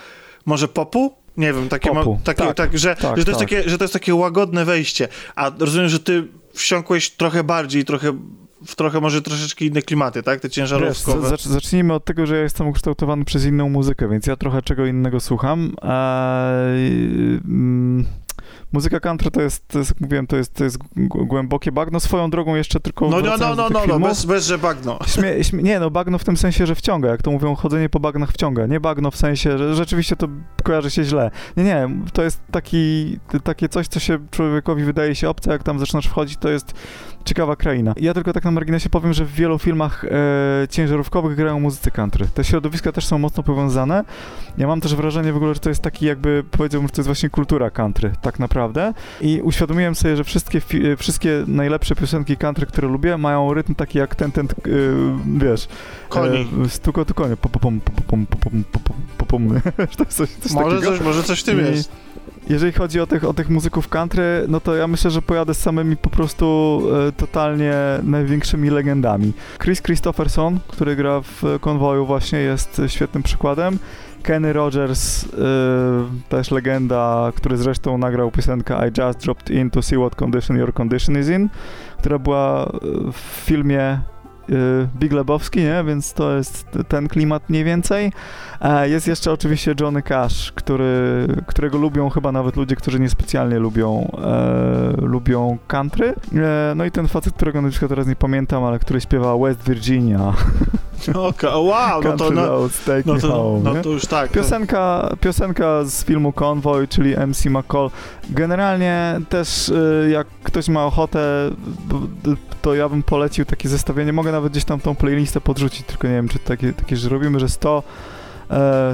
może 0.45 0.67
popu? 0.67 1.13
Nie 1.37 1.53
wiem, 1.53 1.69
takie, 1.69 1.89
popu. 1.89 2.13
Ma, 2.13 2.19
takie 2.23 2.43
tak, 2.43 2.55
tak, 2.55 2.77
że, 2.77 2.95
tak, 2.95 3.17
że, 3.17 3.25
to 3.25 3.31
jest 3.31 3.39
tak. 3.39 3.49
takie, 3.49 3.69
że 3.69 3.77
to 3.77 3.83
jest 3.83 3.93
takie 3.93 4.15
łagodne 4.15 4.65
wejście. 4.65 5.07
A 5.35 5.51
rozumiem, 5.59 5.89
że 5.89 5.99
ty 5.99 6.27
wsiąkłeś 6.53 7.09
trochę 7.09 7.43
bardziej, 7.43 7.85
trochę 7.85 8.17
w 8.65 8.75
trochę 8.75 9.01
może 9.01 9.21
troszeczkę 9.21 9.65
inne 9.65 9.81
klimaty, 9.81 10.23
tak? 10.23 10.39
Te 10.39 10.49
ciężarówkowe. 10.49 11.31
Wiesz, 11.31 11.45
zacznijmy 11.45 11.93
od 11.93 12.05
tego, 12.05 12.25
że 12.25 12.35
ja 12.35 12.43
jestem 12.43 12.67
ukształtowany 12.67 13.25
przez 13.25 13.45
inną 13.45 13.69
muzykę, 13.69 14.09
więc 14.09 14.27
ja 14.27 14.35
trochę 14.35 14.61
czego 14.61 14.85
innego 14.85 15.19
słucham. 15.19 15.75
Eee, 15.81 17.41
Muzyka 18.71 18.99
country 18.99 19.31
to 19.31 19.41
jest, 19.41 19.67
to 19.67 19.79
jest, 19.79 19.91
jak 19.91 20.01
mówiłem, 20.01 20.27
to 20.27 20.35
jest, 20.35 20.53
to 20.53 20.63
jest 20.63 20.77
głębokie 20.95 21.71
bagno. 21.71 21.99
Swoją 21.99 22.29
drogą 22.29 22.55
jeszcze 22.55 22.79
tylko 22.79 23.09
No, 23.09 23.19
no, 23.21 23.37
no, 23.37 23.55
no, 23.55 23.69
no, 23.69 23.81
no, 23.87 23.99
bez, 23.99 24.25
bez, 24.25 24.45
że 24.45 24.57
bagno. 24.57 24.99
Śmie, 25.15 25.43
śmie, 25.43 25.63
nie, 25.63 25.79
no 25.79 25.89
bagno 25.89 26.17
w 26.17 26.23
tym 26.23 26.37
sensie, 26.37 26.65
że 26.65 26.75
wciąga, 26.75 27.09
jak 27.09 27.21
to 27.21 27.31
mówią, 27.31 27.55
chodzenie 27.55 27.89
po 27.89 27.99
bagnach 27.99 28.31
wciąga. 28.31 28.65
Nie 28.65 28.79
bagno 28.79 29.11
w 29.11 29.15
sensie, 29.15 29.57
że 29.57 29.75
rzeczywiście 29.75 30.15
to 30.15 30.27
kojarzy 30.63 30.91
się 30.91 31.03
źle. 31.03 31.31
Nie, 31.57 31.63
nie, 31.63 31.89
to 32.13 32.23
jest 32.23 32.41
taki, 32.51 33.19
takie 33.43 33.69
coś, 33.69 33.87
co 33.87 33.99
się 33.99 34.19
człowiekowi 34.31 34.83
wydaje 34.83 35.15
się 35.15 35.29
obce, 35.29 35.51
jak 35.51 35.63
tam 35.63 35.79
zaczynasz 35.79 36.07
wchodzić, 36.07 36.37
to 36.37 36.49
jest 36.49 36.73
ciekawa 37.25 37.55
kraina. 37.55 37.93
Ja 37.97 38.13
tylko 38.13 38.33
tak 38.33 38.43
na 38.43 38.51
marginesie 38.51 38.89
powiem, 38.89 39.13
że 39.13 39.25
w 39.25 39.31
wielu 39.31 39.59
filmach 39.59 40.05
e, 40.05 40.67
ciężarówkowych 40.69 41.37
grają 41.37 41.59
muzycy 41.59 41.91
country. 41.91 42.25
Te 42.33 42.43
środowiska 42.43 42.91
też 42.91 43.05
są 43.05 43.17
mocno 43.17 43.43
powiązane. 43.43 44.03
Ja 44.57 44.67
mam 44.67 44.81
też 44.81 44.95
wrażenie 44.95 45.33
w 45.33 45.35
ogóle, 45.35 45.53
że 45.53 45.59
to 45.59 45.69
jest 45.69 45.81
taki 45.81 46.05
jakby, 46.05 46.43
powiedziałbym, 46.51 46.87
że 46.87 46.91
to 46.91 47.01
jest 47.01 47.07
właśnie 47.07 47.29
kultura 47.29 47.69
country, 47.69 48.13
tak 48.21 48.39
naprawdę. 48.39 48.93
I 49.21 49.41
uświadomiłem 49.41 49.95
sobie, 49.95 50.15
że 50.15 50.23
wszystkie, 50.23 50.61
wszystkie 50.97 51.43
najlepsze 51.47 51.95
piosenki 51.95 52.37
country, 52.37 52.65
które 52.65 52.87
lubię, 52.87 53.17
mają 53.17 53.53
rytm 53.53 53.75
taki 53.75 53.97
jak 53.97 54.15
ten, 54.15 54.31
ten, 54.31 54.47
yy, 54.65 55.13
wiesz... 55.37 55.67
Koni. 56.09 56.49
E, 56.65 56.69
stuko 56.69 57.05
tu 57.05 57.13
konie. 57.13 57.35
Coś, 60.09 60.29
coś 60.29 60.51
może, 60.51 60.75
takiego. 60.75 60.91
coś, 60.91 61.05
może 61.05 61.23
coś 61.23 61.39
w 61.39 61.43
tym 61.43 61.59
I, 61.59 61.63
jest. 61.63 61.91
Jeżeli 62.49 62.71
chodzi 62.71 62.99
o 62.99 63.07
tych, 63.07 63.23
o 63.23 63.33
tych 63.33 63.49
muzyków 63.49 63.87
country, 63.87 64.45
no 64.47 64.59
to 64.59 64.75
ja 64.75 64.87
myślę, 64.87 65.11
że 65.11 65.21
pojadę 65.21 65.53
z 65.53 65.59
samymi 65.59 65.97
po 65.97 66.09
prostu 66.09 66.81
e, 67.07 67.11
totalnie 67.11 67.73
największymi 68.03 68.69
legendami. 68.69 69.33
Chris 69.63 69.81
Christopherson, 69.81 70.59
który 70.67 70.95
gra 70.95 71.21
w 71.21 71.43
konwoju 71.61 72.05
właśnie, 72.05 72.39
jest 72.39 72.81
świetnym 72.87 73.23
przykładem. 73.23 73.79
Kenny 74.21 74.53
Rogers, 74.53 75.23
y, 75.23 75.27
też 76.29 76.51
legenda, 76.51 77.31
który 77.35 77.57
zresztą 77.57 77.97
nagrał 77.97 78.31
piosenkę 78.31 78.87
I 78.87 79.01
Just 79.01 79.23
Dropped 79.23 79.49
In 79.49 79.69
to 79.69 79.81
See 79.81 79.97
What 79.97 80.15
Condition 80.15 80.57
Your 80.57 80.73
Condition 80.73 81.19
Is 81.19 81.29
In, 81.29 81.49
która 81.97 82.19
była 82.19 82.71
w 83.13 83.17
filmie 83.17 83.99
Y, 84.20 84.20
Big 84.99 85.11
Lebowski, 85.11 85.59
nie? 85.59 85.83
Więc 85.87 86.13
to 86.13 86.37
jest 86.37 86.65
ten 86.87 87.07
klimat 87.07 87.49
mniej 87.49 87.63
więcej. 87.63 88.11
E, 88.61 88.89
jest 88.89 89.07
jeszcze 89.07 89.31
oczywiście 89.31 89.75
Johnny 89.79 90.01
Cash, 90.01 90.51
który, 90.51 91.27
którego 91.47 91.77
lubią 91.77 92.09
chyba 92.09 92.31
nawet 92.31 92.55
ludzie, 92.55 92.75
którzy 92.75 92.99
niespecjalnie 92.99 93.59
lubią, 93.59 94.11
e, 94.23 95.01
lubią 95.01 95.57
country. 95.67 96.15
E, 96.35 96.73
no 96.75 96.85
i 96.85 96.91
ten 96.91 97.07
facet, 97.07 97.33
którego 97.33 97.61
na 97.61 97.69
przykład 97.69 97.89
teraz 97.89 98.07
nie 98.07 98.15
pamiętam, 98.15 98.63
ale 98.63 98.79
który 98.79 99.01
śpiewa 99.01 99.37
West 99.37 99.63
Virginia. 99.63 100.33
Okay, 101.09 101.57
wow, 101.57 102.01
no 102.03 102.17
to, 102.17 102.31
no, 102.31 102.47
roads, 102.47 102.85
take 102.85 103.03
no, 103.05 103.19
to, 103.19 103.27
home, 103.27 103.73
no 103.73 103.81
to 103.81 103.89
już 103.89 104.05
tak. 104.05 104.31
Piosenka, 104.31 105.15
piosenka 105.21 105.83
z 105.83 106.05
filmu 106.05 106.33
Convoy, 106.33 106.87
czyli 106.87 107.15
MC 107.27 107.45
McCall. 107.45 107.89
Generalnie 108.29 109.19
też 109.29 109.69
y, 109.69 110.09
jak 110.11 110.27
ktoś 110.43 110.69
ma 110.69 110.85
ochotę, 110.85 111.51
to 112.61 112.75
ja 112.75 112.89
bym 112.89 113.03
polecił 113.03 113.45
takie 113.45 113.69
zestawienie. 113.69 114.13
Mogę 114.13 114.31
nawet 114.31 114.40
gdzieś 114.49 114.65
tam 114.65 114.79
tą 114.79 114.95
playlistę 114.95 115.41
podrzucić, 115.41 115.87
tylko 115.87 116.07
nie 116.07 116.13
wiem, 116.13 116.29
czy 116.29 116.39
takie, 116.39 116.73
takie 116.73 116.97
że 116.97 117.09
robimy, 117.09 117.39
że 117.39 117.49
100 117.49 117.83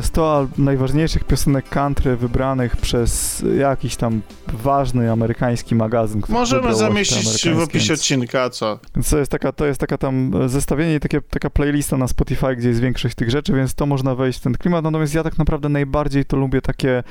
100 0.02 0.42
e, 0.42 0.62
najważniejszych 0.62 1.24
piosenek 1.24 1.70
country 1.70 2.18
wybranych 2.18 2.78
przez 2.78 3.44
jakiś 3.58 3.96
tam 3.96 4.22
ważny 4.54 5.12
amerykański 5.12 5.76
magazyn. 5.76 6.22
Możemy 6.30 6.76
zamieścić 6.76 7.50
w 7.50 7.60
opisie 7.60 7.94
odcinka, 7.94 8.50
co? 8.50 8.80
To 9.10 9.18
jest 9.18 9.32
taka, 9.32 9.52
to 9.52 9.66
jest 9.66 9.80
taka 9.80 9.98
tam 9.98 10.32
zestawienie 10.48 10.96
i 10.96 11.00
takie, 11.00 11.22
taka 11.22 11.50
playlista 11.50 11.98
na 11.98 12.08
Spotify, 12.08 12.56
gdzie 12.56 12.68
jest 12.68 12.82
większość 12.82 13.16
tych 13.16 13.30
rzeczy, 13.30 13.54
więc 13.54 13.76
to 13.76 13.86
można 13.86 14.16
wejść 14.16 14.40
w 14.40 14.42
ten 14.42 14.54
klimat. 14.54 14.84
Natomiast 14.84 15.14
ja 15.14 15.24
tak 15.24 15.38
naprawdę 15.38 15.70
najbardziej 15.70 16.26
to 16.26 16.38
lubię 16.38 16.62
takie, 16.62 17.04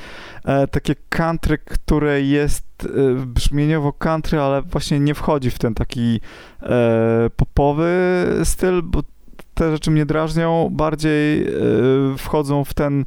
e, 0.44 0.66
takie 0.66 0.94
country, 1.08 1.58
które 1.58 2.22
jest 2.22 2.64
e, 2.84 3.14
brzmieniowo 3.26 3.92
country, 3.92 4.40
ale 4.40 4.62
właśnie 4.62 5.00
nie 5.00 5.14
wchodzi 5.14 5.50
w 5.50 5.58
ten 5.58 5.74
taki 5.74 6.20
e, 6.62 7.30
popowy 7.36 7.90
styl, 8.44 8.82
bo 8.82 9.02
te 9.54 9.70
rzeczy 9.70 9.90
mnie 9.90 10.06
drażnią, 10.06 10.68
bardziej 10.72 11.40
yy, 11.40 12.14
wchodzą 12.18 12.64
w 12.64 12.74
ten. 12.74 13.04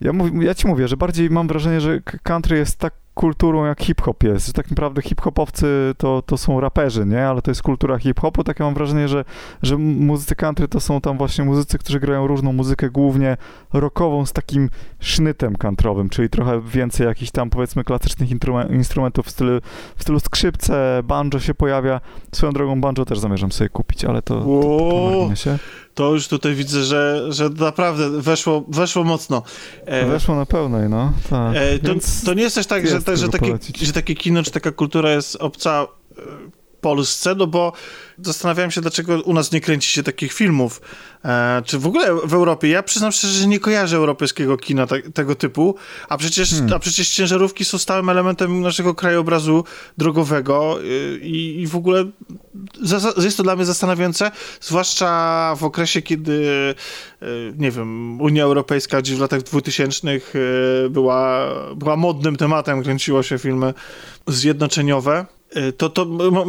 Ja, 0.00 0.12
mów, 0.12 0.30
ja 0.42 0.54
ci 0.54 0.66
mówię, 0.68 0.88
że 0.88 0.96
bardziej 0.96 1.30
mam 1.30 1.48
wrażenie, 1.48 1.80
że 1.80 2.00
country 2.22 2.56
jest 2.58 2.78
tak 2.78 2.94
kulturą 3.14 3.64
jak 3.64 3.82
hip-hop 3.82 4.22
jest, 4.22 4.46
że 4.46 4.52
tak 4.52 4.70
naprawdę 4.70 5.02
hip-hopowcy 5.02 5.66
to, 5.98 6.22
to 6.26 6.36
są 6.36 6.60
raperzy, 6.60 7.06
nie? 7.06 7.28
Ale 7.28 7.42
to 7.42 7.50
jest 7.50 7.62
kultura 7.62 7.98
hip-hopu, 7.98 8.44
tak 8.44 8.60
ja 8.60 8.64
mam 8.66 8.74
wrażenie, 8.74 9.08
że, 9.08 9.24
że 9.62 9.78
muzycy 9.78 10.36
country 10.36 10.68
to 10.68 10.80
są 10.80 11.00
tam 11.00 11.18
właśnie 11.18 11.44
muzycy, 11.44 11.78
którzy 11.78 12.00
grają 12.00 12.26
różną 12.26 12.52
muzykę, 12.52 12.90
głównie 12.90 13.36
rockową 13.72 14.26
z 14.26 14.32
takim 14.32 14.70
sznytem 15.00 15.56
countryowym, 15.56 16.08
czyli 16.08 16.28
trochę 16.28 16.60
więcej 16.60 17.06
jakichś 17.06 17.30
tam 17.30 17.50
powiedzmy 17.50 17.84
klasycznych 17.84 18.30
instrumentów 18.70 19.26
w 19.26 19.30
stylu, 19.30 19.60
w 19.96 20.02
stylu 20.02 20.20
skrzypce, 20.20 21.02
banjo 21.04 21.40
się 21.40 21.54
pojawia. 21.54 22.00
Swoją 22.32 22.52
drogą 22.52 22.80
banjo 22.80 23.04
też 23.04 23.18
zamierzam 23.18 23.52
sobie 23.52 23.70
kupić, 23.70 24.04
ale 24.04 24.22
to, 24.22 24.40
to, 24.40 25.28
to 25.28 25.36
się 25.36 25.58
to 25.94 26.14
już 26.14 26.28
tutaj 26.28 26.54
widzę, 26.54 26.84
że, 26.84 27.26
że 27.28 27.48
naprawdę 27.48 28.10
weszło, 28.10 28.64
weszło 28.68 29.04
mocno. 29.04 29.42
E, 29.84 30.06
weszło 30.06 30.36
na 30.36 30.46
pełnej, 30.46 30.88
no. 30.88 31.12
Tak. 31.30 31.56
E, 31.56 31.78
to, 31.78 31.94
to, 32.24 32.34
nie 32.34 32.42
jest 32.42 32.54
też 32.54 32.66
tak, 32.66 32.86
że, 32.88 33.16
że, 33.16 33.28
takie, 33.28 33.58
że 33.82 33.92
takie 33.92 34.14
kino, 34.14 34.42
czy 34.42 34.50
taka 34.50 34.72
kultura 34.72 35.12
jest 35.12 35.36
obca 35.36 35.86
e, 36.18 36.22
Polsce, 36.82 37.34
no 37.34 37.46
bo 37.46 37.72
zastanawiałem 38.22 38.70
się, 38.70 38.80
dlaczego 38.80 39.20
u 39.20 39.32
nas 39.32 39.52
nie 39.52 39.60
kręci 39.60 39.92
się 39.92 40.02
takich 40.02 40.32
filmów. 40.32 40.80
E, 41.24 41.62
czy 41.64 41.78
w 41.78 41.86
ogóle 41.86 42.14
w 42.24 42.34
Europie? 42.34 42.68
Ja 42.68 42.82
przyznam 42.82 43.12
szczerze, 43.12 43.32
że 43.32 43.46
nie 43.46 43.60
kojarzę 43.60 43.96
europejskiego 43.96 44.56
kina 44.56 44.86
te, 44.86 45.02
tego 45.02 45.34
typu, 45.34 45.74
a 46.08 46.16
przecież, 46.16 46.50
hmm. 46.50 46.72
a 46.72 46.78
przecież 46.78 47.10
ciężarówki 47.10 47.64
są 47.64 47.78
stałym 47.78 48.08
elementem 48.08 48.60
naszego 48.60 48.94
krajobrazu 48.94 49.64
drogowego 49.98 50.82
y, 50.82 51.18
i, 51.22 51.60
i 51.60 51.66
w 51.66 51.76
ogóle 51.76 52.04
jest 53.16 53.36
to 53.36 53.42
dla 53.42 53.56
mnie 53.56 53.64
zastanawiające, 53.64 54.30
zwłaszcza 54.60 55.54
w 55.58 55.64
okresie, 55.64 56.02
kiedy 56.02 56.32
y, 57.22 57.54
nie 57.56 57.70
wiem, 57.70 58.20
Unia 58.20 58.44
Europejska 58.44 59.00
gdzieś 59.00 59.16
w 59.16 59.20
latach 59.20 59.42
2000 59.42 60.08
y, 60.08 60.20
była, 60.90 61.48
była 61.76 61.96
modnym 61.96 62.36
tematem, 62.36 62.82
kręciło 62.82 63.22
się 63.22 63.38
filmy 63.38 63.74
zjednoczeniowe 64.26 65.26
to, 65.76 65.88
to 65.88 66.06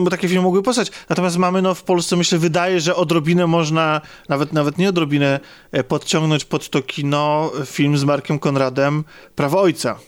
takie 0.09 0.27
filmy 0.27 0.43
mogły 0.43 0.63
powstać. 0.63 0.91
Natomiast 1.09 1.37
mamy 1.37 1.61
no, 1.61 1.75
w 1.75 1.83
Polsce, 1.83 2.15
myślę, 2.15 2.37
wydaje, 2.37 2.79
że 2.79 2.95
odrobinę 2.95 3.47
można, 3.47 4.01
nawet, 4.29 4.53
nawet 4.53 4.77
nie 4.77 4.89
odrobinę, 4.89 5.39
e, 5.71 5.83
podciągnąć 5.83 6.45
pod 6.45 6.69
to 6.69 6.81
kino 6.81 7.51
film 7.65 7.97
z 7.97 8.03
Markiem 8.03 8.39
Konradem 8.39 9.03
Prawo 9.35 9.61
Ojca. 9.61 9.99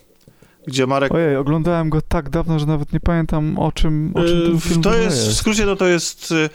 Gdzie 0.67 0.87
Marek... 0.87 1.13
Ojej, 1.13 1.35
oglądałem 1.35 1.89
go 1.89 2.01
tak 2.01 2.29
dawno, 2.29 2.59
że 2.59 2.65
nawet 2.65 2.93
nie 2.93 2.99
pamiętam 2.99 3.59
o 3.59 3.71
czym, 3.71 4.11
o 4.15 4.23
czym 4.23 4.41
ten 4.41 4.55
y, 4.55 4.59
film 4.59 4.81
to 4.81 4.97
jest. 4.97 5.27
W 5.27 5.33
skrócie 5.33 5.65
no, 5.65 5.75
to 5.75 5.87
jest... 5.87 6.31
Y, 6.31 6.49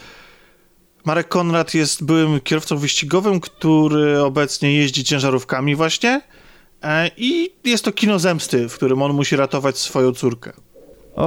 Marek 1.04 1.28
Konrad 1.28 1.74
jest 1.74 2.04
byłym 2.04 2.40
kierowcą 2.40 2.76
wyścigowym, 2.76 3.40
który 3.40 4.20
obecnie 4.22 4.74
jeździ 4.74 5.04
ciężarówkami 5.04 5.76
właśnie 5.76 6.20
i 7.16 7.50
jest 7.64 7.84
to 7.84 7.92
kino 7.92 8.18
zemsty, 8.18 8.68
w 8.68 8.74
którym 8.74 9.02
on 9.02 9.12
musi 9.12 9.36
ratować 9.36 9.78
swoją 9.78 10.12
córkę. 10.12 10.52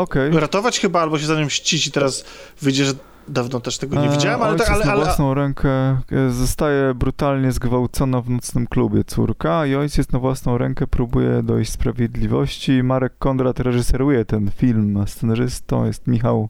Okay. 0.02 0.39
Ratować 0.39 0.80
chyba, 0.80 1.02
albo 1.02 1.20
się 1.20 1.26
za 1.26 1.36
nim 1.36 1.46
mścić 1.46 1.88
i 1.88 1.91
teraz 1.91 2.26
wyjdzie, 2.62 2.86
że 2.86 2.94
dawno 3.28 3.60
też 3.60 3.78
tego 3.78 4.02
nie 4.02 4.08
e, 4.08 4.12
widziałem, 4.12 4.41
ale... 4.41 4.52
Ojciec 4.52 4.68
tak, 4.68 4.76
ale, 4.76 4.86
ale, 4.86 5.00
na 5.00 5.06
własną 5.06 5.34
rękę 5.34 5.70
e, 5.70 6.30
zostaje 6.30 6.94
brutalnie 6.94 7.52
zgwałcona 7.52 8.22
w 8.22 8.30
nocnym 8.30 8.68
klubie 8.68 9.04
córka 9.04 9.66
i 9.66 9.76
ojciec 9.76 10.12
na 10.12 10.20
własną 10.20 10.58
rękę 10.58 10.88
próbuje 10.88 11.44
dojść 11.44 11.72
sprawiedliwości. 11.72 12.84
Marek 12.84 13.14
Kondrat 13.20 13.60
reżyseruje 13.60 14.26
ten 14.26 14.52
film, 14.52 14.98
a 14.98 15.08
scenarzystą 15.08 15.86
jest 15.86 16.08
Michał 16.08 16.50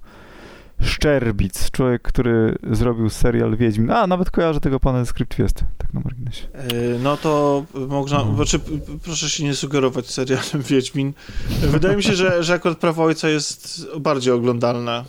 Szczerbic, 0.84 1.72
człowiek, 1.72 2.02
który 2.02 2.56
zrobił 2.72 3.10
serial 3.10 3.58
Wiedźmin. 3.58 3.92
A, 3.92 4.08
nawet 4.08 4.32
kojarzę 4.32 4.60
tego 4.60 4.80
pana 4.80 5.00
ze 5.00 5.06
Script 5.06 5.34
Fiesty, 5.34 5.66
tak 5.78 5.94
na 5.94 6.00
marginesie. 6.00 6.48
Yy, 6.54 7.00
no 7.04 7.18
to 7.18 7.64
można, 7.88 8.18
no. 8.18 8.36
znaczy, 8.36 8.60
proszę 9.04 9.30
się 9.30 9.44
nie 9.44 9.56
sugerować 9.56 10.10
serialem 10.10 10.62
Wiedźmin. 10.70 11.14
Wydaje 11.62 11.96
mi 11.96 12.04
się, 12.04 12.14
że, 12.14 12.44
że 12.44 12.54
akurat 12.54 12.78
Prawo 12.78 13.04
Ojca 13.04 13.30
jest 13.30 13.88
bardziej 14.00 14.34
oglądalne. 14.34 15.04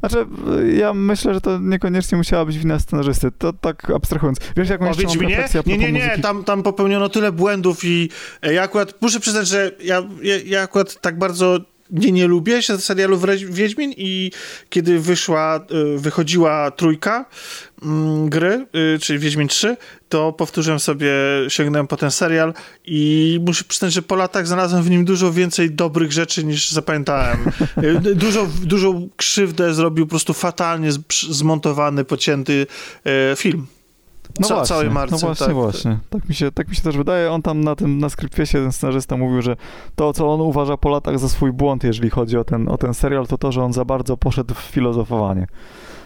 Znaczy, 0.00 0.26
ja 0.78 0.94
myślę, 0.94 1.34
że 1.34 1.40
to 1.40 1.58
niekoniecznie 1.58 2.18
musiała 2.18 2.44
być 2.44 2.58
wina 2.58 2.78
scenarzysty, 2.78 3.30
to 3.38 3.52
tak 3.52 3.90
abstrahując. 3.90 4.38
Wiesz, 4.56 4.68
jaką 4.68 4.86
jeszcze 4.86 5.06
mam 5.06 5.18
refleksję 5.18 5.62
Nie, 5.66 5.78
nie, 5.78 5.92
nie, 5.92 6.18
tam, 6.22 6.44
tam 6.44 6.62
popełniono 6.62 7.08
tyle 7.08 7.32
błędów 7.32 7.84
i 7.84 8.10
ja 8.42 8.62
akurat, 8.62 8.94
muszę 9.00 9.20
przyznać, 9.20 9.48
że 9.48 9.70
ja, 9.80 10.02
ja, 10.22 10.36
ja 10.46 10.62
akurat 10.62 11.00
tak 11.00 11.18
bardzo 11.18 11.60
nie, 11.90 12.12
nie 12.12 12.26
lubię 12.26 12.62
się 12.62 12.78
serialu 12.78 13.20
Wiedźmin 13.50 13.92
i 13.96 14.30
kiedy 14.70 14.98
wyszła, 14.98 15.66
y, 15.94 15.98
wychodziła 15.98 16.70
trójka 16.70 17.24
mm, 17.82 18.28
gry, 18.28 18.66
y, 18.94 18.98
czyli 18.98 19.18
Wiedźmin 19.18 19.48
3, 19.48 19.76
to 20.08 20.32
powtórzyłem 20.32 20.80
sobie, 20.80 21.10
sięgnąłem 21.48 21.86
po 21.86 21.96
ten 21.96 22.10
serial 22.10 22.54
i 22.84 23.40
muszę 23.46 23.64
przyznać, 23.64 23.92
że 23.92 24.02
po 24.02 24.16
latach 24.16 24.46
znalazłem 24.46 24.82
w 24.82 24.90
nim 24.90 25.04
dużo 25.04 25.32
więcej 25.32 25.70
dobrych 25.70 26.12
rzeczy 26.12 26.44
niż 26.44 26.70
zapamiętałem. 26.70 27.38
Y, 27.82 28.14
dużo, 28.24 28.46
dużą 28.62 29.08
krzywdę 29.16 29.74
zrobił 29.74 30.06
po 30.06 30.10
prostu 30.10 30.34
fatalnie 30.34 30.90
zmontowany, 31.30 32.04
pocięty 32.04 32.66
film. 33.36 33.66
No 34.40 34.48
Ca 34.48 34.54
właśnie, 34.54 34.76
całej 34.76 34.90
marce. 34.90 35.14
No 35.14 35.18
właśnie, 35.18 35.46
tak. 35.46 35.54
właśnie. 35.54 35.98
Tak 36.10 36.28
mi, 36.28 36.34
się, 36.34 36.52
tak 36.52 36.68
mi 36.68 36.76
się 36.76 36.82
też 36.82 36.96
wydaje. 36.96 37.32
On 37.32 37.42
tam 37.42 37.60
na 37.60 37.76
tym, 37.76 37.98
na 37.98 38.08
Scriptfiesie, 38.08 38.58
ten 38.58 38.72
scenarzysta 38.72 39.16
mówił, 39.16 39.42
że 39.42 39.56
to, 39.96 40.12
co 40.12 40.32
on 40.34 40.40
uważa 40.40 40.76
po 40.76 40.88
latach 40.88 41.18
za 41.18 41.28
swój 41.28 41.52
błąd, 41.52 41.84
jeżeli 41.84 42.10
chodzi 42.10 42.38
o 42.38 42.44
ten, 42.44 42.68
o 42.68 42.78
ten 42.78 42.94
serial, 42.94 43.26
to 43.26 43.38
to, 43.38 43.52
że 43.52 43.64
on 43.64 43.72
za 43.72 43.84
bardzo 43.84 44.16
poszedł 44.16 44.54
w 44.54 44.58
filozofowanie. 44.58 45.46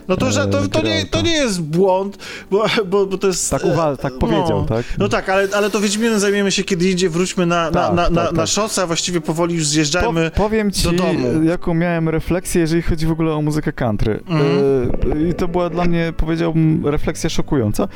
No 0.07 0.17
to, 0.17 0.31
że 0.31 0.47
to, 0.47 0.67
to, 0.67 0.81
nie, 0.81 1.05
to 1.05 1.21
nie 1.21 1.31
jest 1.31 1.61
błąd, 1.61 2.17
bo, 2.51 2.65
bo, 2.85 3.05
bo 3.05 3.17
to 3.17 3.27
jest... 3.27 3.51
Tak, 3.51 3.63
uwa- 3.63 3.97
tak 3.97 4.13
powiedział, 4.13 4.61
no, 4.61 4.65
tak? 4.65 4.85
No 4.97 5.09
tak, 5.09 5.29
ale, 5.29 5.47
ale 5.55 5.69
to 5.69 5.79
Wiedźminem 5.79 6.19
zajmiemy 6.19 6.51
się 6.51 6.63
kiedy 6.63 6.89
idzie, 6.89 7.09
wróćmy 7.09 7.45
na, 7.45 7.71
tak, 7.71 7.73
na, 7.73 7.91
na, 7.91 8.03
tak, 8.03 8.11
na, 8.13 8.23
tak. 8.23 8.33
na 8.33 8.45
szosę, 8.47 8.81
a 8.81 8.87
właściwie 8.87 9.21
powoli 9.21 9.55
już 9.55 9.67
zjeżdżajmy 9.67 10.31
po, 10.31 10.37
powiem 10.37 10.71
ci, 10.71 10.83
do 10.83 10.91
domu. 10.91 11.43
jaką 11.43 11.73
miałem 11.73 12.09
refleksję, 12.09 12.61
jeżeli 12.61 12.81
chodzi 12.81 13.05
w 13.05 13.11
ogóle 13.11 13.33
o 13.33 13.41
muzykę 13.41 13.73
country. 13.73 14.23
Mm. 14.27 15.29
I 15.29 15.33
to 15.33 15.47
była 15.47 15.69
dla 15.69 15.85
mnie, 15.85 16.13
powiedziałbym, 16.17 16.87
refleksja 16.87 17.29
szokująca 17.29 17.87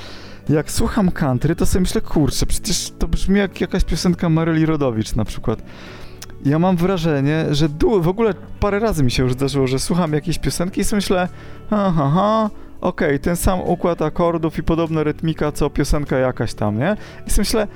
jak 0.49 0.71
słucham 0.71 1.11
country, 1.11 1.55
to 1.55 1.65
sobie 1.65 1.81
myślę, 1.81 2.01
kurczę, 2.01 2.45
przecież 2.45 2.91
to 2.99 3.07
brzmi 3.07 3.39
jak 3.39 3.61
jakaś 3.61 3.83
piosenka 3.83 4.29
Maryli 4.29 4.65
Rodowicz 4.65 5.15
na 5.15 5.25
przykład. 5.25 5.61
Ja 6.47 6.59
mam 6.59 6.77
wrażenie, 6.77 7.45
że 7.51 7.67
w 7.99 8.07
ogóle 8.07 8.33
parę 8.59 8.79
razy 8.79 9.03
mi 9.03 9.11
się 9.11 9.23
już 9.23 9.33
zdarzyło, 9.33 9.67
że 9.67 9.79
słucham 9.79 10.13
jakiejś 10.13 10.39
piosenki 10.39 10.81
i 10.81 10.83
sobie 10.83 10.97
myślę, 10.97 11.27
aha, 11.71 12.03
aha 12.03 12.49
okej, 12.81 13.07
okay, 13.07 13.19
ten 13.19 13.35
sam 13.35 13.61
układ 13.61 14.01
akordów 14.01 14.57
i 14.57 14.63
podobna 14.63 15.03
rytmika, 15.03 15.51
co 15.51 15.69
piosenka 15.69 16.17
jakaś 16.17 16.53
tam, 16.53 16.79
nie? 16.79 16.97
I 17.27 17.29
sobie 17.29 17.41
myślę, 17.41 17.67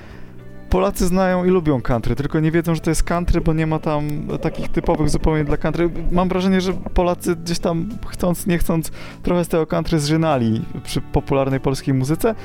Polacy 0.70 1.08
znają 1.08 1.46
i 1.46 1.50
lubią 1.50 1.82
country, 1.82 2.16
tylko 2.16 2.40
nie 2.40 2.52
wiedzą, 2.52 2.76
że 2.76 2.82
to 2.82 2.92
jest 2.92 3.04
country, 3.04 3.42
bo 3.42 3.54
nie 3.54 3.68
ma 3.68 3.80
tam 3.80 4.28
takich 4.42 4.70
typowych 4.70 5.10
zupełnie 5.10 5.44
dla 5.44 5.58
country. 5.58 5.90
Mam 6.12 6.30
wrażenie, 6.30 6.62
że 6.62 6.74
Polacy 6.74 7.36
gdzieś 7.36 7.60
tam 7.60 7.90
chcąc, 8.08 8.48
nie 8.48 8.58
chcąc, 8.58 8.92
trochę 9.24 9.46
z 9.46 9.48
tego 9.48 9.68
country 9.68 10.00
zżynali 10.00 10.66
przy 10.84 11.02
popularnej 11.02 11.60
polskiej 11.60 11.94
muzyce. 11.94 12.36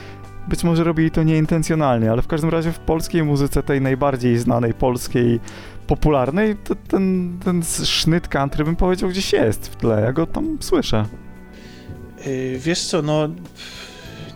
Być 0.49 0.65
może 0.65 0.85
robili 0.85 1.11
to 1.11 1.23
nieintencjonalnie, 1.23 2.13
ale 2.13 2.23
w 2.23 2.27
każdym 2.27 2.51
razie 2.51 2.73
w 2.73 2.79
polskiej 2.79 3.25
muzyce, 3.25 3.63
tej 3.63 3.81
najbardziej 3.81 4.39
znanej 4.39 4.75
polskiej, 4.75 5.41
popularnej, 5.87 6.57
to 6.57 6.75
ten, 6.89 7.37
ten 7.45 7.63
sznyt 7.85 8.29
country 8.29 8.65
bym 8.65 8.77
powiedział 8.77 9.09
gdzieś 9.09 9.33
jest 9.33 9.69
w 9.69 9.77
tle, 9.77 10.01
ja 10.01 10.13
go 10.13 10.27
tam 10.27 10.59
słyszę. 10.61 11.05
Yy, 12.27 12.59
wiesz 12.59 12.85
co, 12.85 13.03
no 13.03 13.29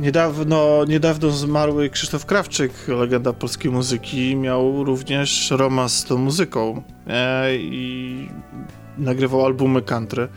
Niedawno, 0.00 0.84
niedawno 0.88 1.30
zmarły 1.30 1.90
Krzysztof 1.90 2.26
Krawczyk, 2.26 2.72
legenda 2.88 3.32
polskiej 3.32 3.70
muzyki, 3.70 4.36
miał 4.36 4.84
również 4.84 5.50
romans 5.50 5.92
z 5.92 6.04
tą 6.04 6.18
muzyką 6.18 6.82
e, 7.06 7.56
i 7.56 8.28
nagrywał 8.98 9.44
albumy 9.46 9.82
country. 9.82 10.28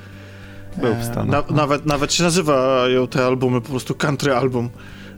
Był 0.78 0.94
w 0.94 0.98
e, 0.98 1.04
Stanach. 1.04 1.28
Na, 1.28 1.44
no. 1.50 1.56
nawet, 1.56 1.86
nawet 1.86 2.14
się 2.14 2.24
nazywają 2.24 3.08
te 3.08 3.26
albumy 3.26 3.62
po 3.62 3.70
prostu 3.70 3.96
country 3.96 4.34
album. 4.34 4.70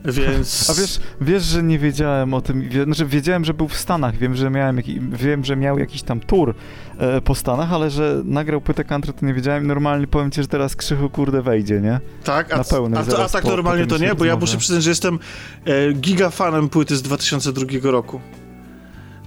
Więc... 0.05 0.69
A 0.69 0.73
wiesz, 0.73 0.99
wiesz, 1.21 1.43
że 1.43 1.63
nie 1.63 1.79
wiedziałem 1.79 2.33
o 2.33 2.41
tym, 2.41 2.69
wie, 2.69 2.83
znaczy 2.83 3.05
wiedziałem, 3.05 3.45
że 3.45 3.53
był 3.53 3.67
w 3.67 3.77
Stanach, 3.77 4.17
wiem, 4.17 4.35
że 4.35 4.49
miałem, 4.49 4.81
wiem, 5.11 5.45
że 5.45 5.55
miał 5.55 5.79
jakiś 5.79 6.03
tam 6.03 6.19
tour 6.19 6.55
e, 6.97 7.21
po 7.21 7.35
Stanach, 7.35 7.73
ale 7.73 7.89
że 7.89 8.21
nagrał 8.25 8.61
płytę 8.61 8.83
country, 8.83 9.13
to 9.13 9.25
nie 9.25 9.33
wiedziałem. 9.33 9.67
Normalnie 9.67 10.07
powiem 10.07 10.31
ci, 10.31 10.41
że 10.41 10.47
teraz 10.47 10.75
krzychu 10.75 11.09
kurde 11.09 11.41
wejdzie, 11.41 11.81
nie? 11.81 11.99
Tak, 12.23 12.53
a, 12.53 12.57
Na 12.57 12.63
pełnej, 12.63 12.99
a, 12.99 13.17
a, 13.17 13.25
a 13.25 13.29
tak 13.29 13.43
po, 13.43 13.49
normalnie 13.49 13.87
to 13.87 13.97
nie, 13.97 14.15
bo 14.15 14.25
ja 14.25 14.35
muszę 14.35 14.57
przyznać, 14.57 14.83
że 14.83 14.89
jestem 14.89 15.19
e, 15.65 15.93
gigafanem 15.93 16.69
płyty 16.69 16.95
z 16.95 17.01
2002 17.01 17.65
roku. 17.83 18.21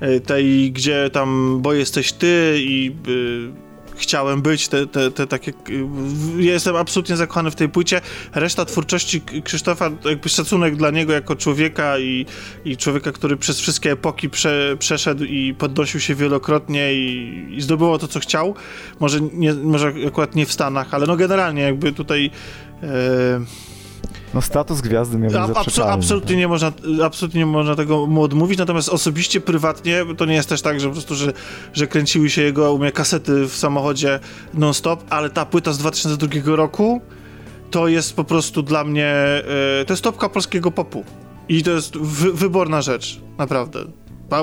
E, 0.01 0.21
tej, 0.21 0.73
gdzie 0.73 1.11
tam, 1.13 1.59
bo 1.63 1.73
jesteś 1.73 2.13
ty 2.13 2.55
i... 2.59 2.97
E, 3.55 3.68
chciałem 3.99 4.43
być, 4.43 4.69
te, 4.69 4.87
te, 4.87 5.11
te 5.11 5.27
takie... 5.27 5.53
Jestem 6.37 6.77
absolutnie 6.77 7.17
zakochany 7.17 7.51
w 7.51 7.55
tej 7.55 7.69
płycie. 7.69 8.01
Reszta 8.35 8.65
twórczości 8.65 9.21
Krzysztofa, 9.45 9.91
jakby 10.05 10.29
szacunek 10.29 10.77
dla 10.77 10.91
niego 10.91 11.13
jako 11.13 11.37
człowieka 11.37 11.99
i, 11.99 12.27
i 12.65 12.77
człowieka, 12.77 13.13
który 13.13 13.37
przez 13.37 13.61
wszystkie 13.61 13.93
epoki 13.93 14.31
prze, 14.31 14.77
przeszedł 14.79 15.25
i 15.25 15.55
podnosił 15.55 16.01
się 16.01 16.15
wielokrotnie 16.15 16.95
i, 16.95 17.47
i 17.57 17.61
zdobyło 17.61 17.99
to, 17.99 18.09
co 18.09 18.21
chciał. 18.21 18.55
Może, 19.01 19.21
nie, 19.21 19.55
może 19.55 19.93
akurat 20.09 20.35
nie 20.35 20.47
w 20.47 20.53
Stanach, 20.53 20.95
ale 20.95 21.07
no 21.07 21.17
generalnie 21.17 21.63
jakby 21.63 21.93
tutaj... 21.93 22.31
E, 22.83 23.68
no 24.35 24.43
status 24.43 24.81
gwiazdy 24.81 25.19
miał 25.19 25.49
być 25.49 25.57
Absu 25.57 25.83
absolutnie, 25.83 26.37
nie 26.37 26.49
można, 26.49 26.73
absolutnie 27.05 27.41
nie 27.41 27.47
można 27.47 27.77
tego 27.77 28.07
mu 28.07 28.23
odmówić, 28.23 28.59
natomiast 28.59 28.89
osobiście, 28.89 29.41
prywatnie, 29.41 30.05
to 30.17 30.25
nie 30.25 30.35
jest 30.35 30.49
też 30.49 30.63
tak, 30.63 30.81
że 30.81 30.87
po 30.87 30.93
prostu, 30.93 31.15
że, 31.15 31.33
że 31.73 31.87
kręciły 31.87 32.31
się 32.31 32.43
jego 32.43 32.73
u 32.73 32.79
mnie 32.79 32.93
kasety 32.93 33.49
w 33.49 33.57
samochodzie 33.57 34.21
non-stop, 34.55 35.05
ale 35.11 35.31
ta 35.31 35.47
płyta 35.47 35.73
z 35.73 35.79
2002 35.79 36.57
roku 36.57 37.01
to 37.71 37.89
jest 37.89 38.17
po 38.17 38.25
prostu 38.25 38.63
dla 38.63 38.85
mnie, 38.85 39.07
e, 39.81 39.85
to 39.87 39.93
jest 39.93 40.03
topka 40.03 40.29
polskiego 40.29 40.71
popu. 40.71 41.05
I 41.49 41.63
to 41.63 41.71
jest 41.71 41.97
wy 41.97 42.33
wyborna 42.33 42.83
rzecz, 42.83 43.21
naprawdę. 43.39 43.81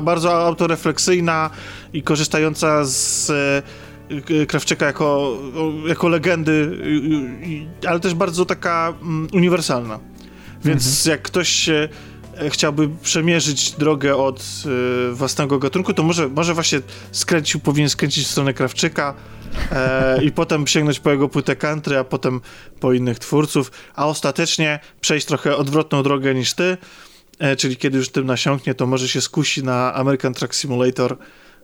Bardzo 0.04 0.46
autorefleksyjna 0.46 1.50
i 1.94 2.04
korzystająca 2.04 2.86
z 2.86 3.30
Y, 3.30 3.85
Krawczyka 4.48 4.86
jako, 4.86 5.38
jako 5.88 6.08
legendy, 6.08 6.80
ale 7.88 8.00
też 8.00 8.14
bardzo 8.14 8.46
taka 8.46 8.94
mm, 9.02 9.28
uniwersalna. 9.34 10.00
Więc 10.66 10.88
mhm. 10.88 11.12
jak 11.12 11.22
ktoś 11.22 11.50
się 11.50 11.90
e, 12.38 12.50
chciałby 12.50 12.90
przemierzyć 13.04 13.72
drogę 13.72 14.16
od 14.16 14.64
y, 15.12 15.14
własnego 15.14 15.60
gatunku, 15.60 15.94
to 15.94 16.04
może, 16.04 16.30
może 16.30 16.54
właśnie 16.54 16.82
skręcił, 17.12 17.60
powinien 17.60 17.90
skręcić 17.90 18.26
w 18.26 18.32
stronę 18.32 18.54
Krawczyka 18.54 19.14
e, 19.72 20.24
i 20.24 20.32
potem 20.32 20.68
sięgnąć 20.68 21.00
po 21.00 21.12
jego 21.12 21.30
płytę 21.30 21.56
country, 21.56 21.98
a 21.98 22.04
potem 22.04 22.42
po 22.80 22.94
innych 22.94 23.20
twórców, 23.20 23.72
a 23.96 24.08
ostatecznie 24.08 24.80
przejść 25.02 25.26
trochę 25.26 25.56
odwrotną 25.56 26.04
drogę 26.04 26.36
niż 26.36 26.54
ty, 26.54 26.78
e, 27.40 27.56
czyli 27.56 27.78
kiedy 27.78 27.98
już 27.98 28.10
tym 28.10 28.26
nasiąknie, 28.26 28.74
to 28.74 28.88
może 28.88 29.08
się 29.08 29.22
skusi 29.22 29.64
na 29.64 29.94
American 29.94 30.34
Truck 30.34 30.54
Simulator 30.54 31.18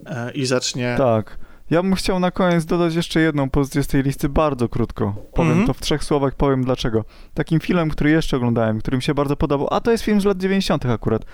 e, 0.06 0.32
i 0.32 0.46
zacznie... 0.46 0.96
Tak. 0.98 1.38
Ja 1.72 1.84
bym 1.84 1.96
chciał 1.96 2.20
na 2.20 2.32
koniec 2.32 2.66
dodać 2.66 2.96
jeszcze 2.96 3.20
jedną 3.20 3.50
pozycję 3.50 3.84
z 3.84 3.88
tej 3.88 4.04
listy, 4.04 4.30
bardzo 4.30 4.70
krótko. 4.70 5.16
Powiem 5.34 5.52
mm 5.52 5.64
-hmm. 5.64 5.68
to 5.68 5.74
w 5.74 5.80
trzech 5.80 6.04
słowach, 6.04 6.36
powiem 6.36 6.64
dlaczego. 6.64 7.06
Takim 7.34 7.60
filmem, 7.60 7.90
który 7.90 8.10
jeszcze 8.10 8.38
oglądałem, 8.38 8.80
który 8.80 8.98
mi 8.98 9.04
się 9.04 9.14
bardzo 9.14 9.36
podobał, 9.36 9.68
a 9.72 9.82
to 9.82 9.92
jest 9.92 10.04
film 10.04 10.22
z 10.22 10.26
lat 10.26 10.38
90. 10.38 10.86
akurat. 10.86 11.26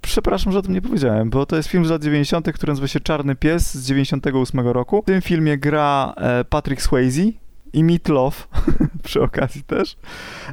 Przepraszam, 0.00 0.52
że 0.52 0.58
o 0.58 0.62
tym 0.62 0.74
nie 0.74 0.82
powiedziałem, 0.82 1.30
bo 1.30 1.46
to 1.46 1.56
jest 1.56 1.68
film 1.68 1.84
z 1.84 1.90
lat 1.90 2.02
90., 2.02 2.52
który 2.52 2.70
nazywa 2.70 2.88
się 2.88 3.00
Czarny 3.00 3.36
Pies 3.36 3.74
z 3.74 3.86
98 3.86 4.60
roku. 4.60 5.02
W 5.02 5.04
tym 5.04 5.22
filmie 5.22 5.58
gra 5.58 6.14
e, 6.16 6.44
Patrick 6.44 6.82
Swayze, 6.82 7.22
i 7.72 7.84
Meat 7.84 8.08
Love 8.08 8.36
przy 9.04 9.22
okazji 9.22 9.62
też. 9.62 9.96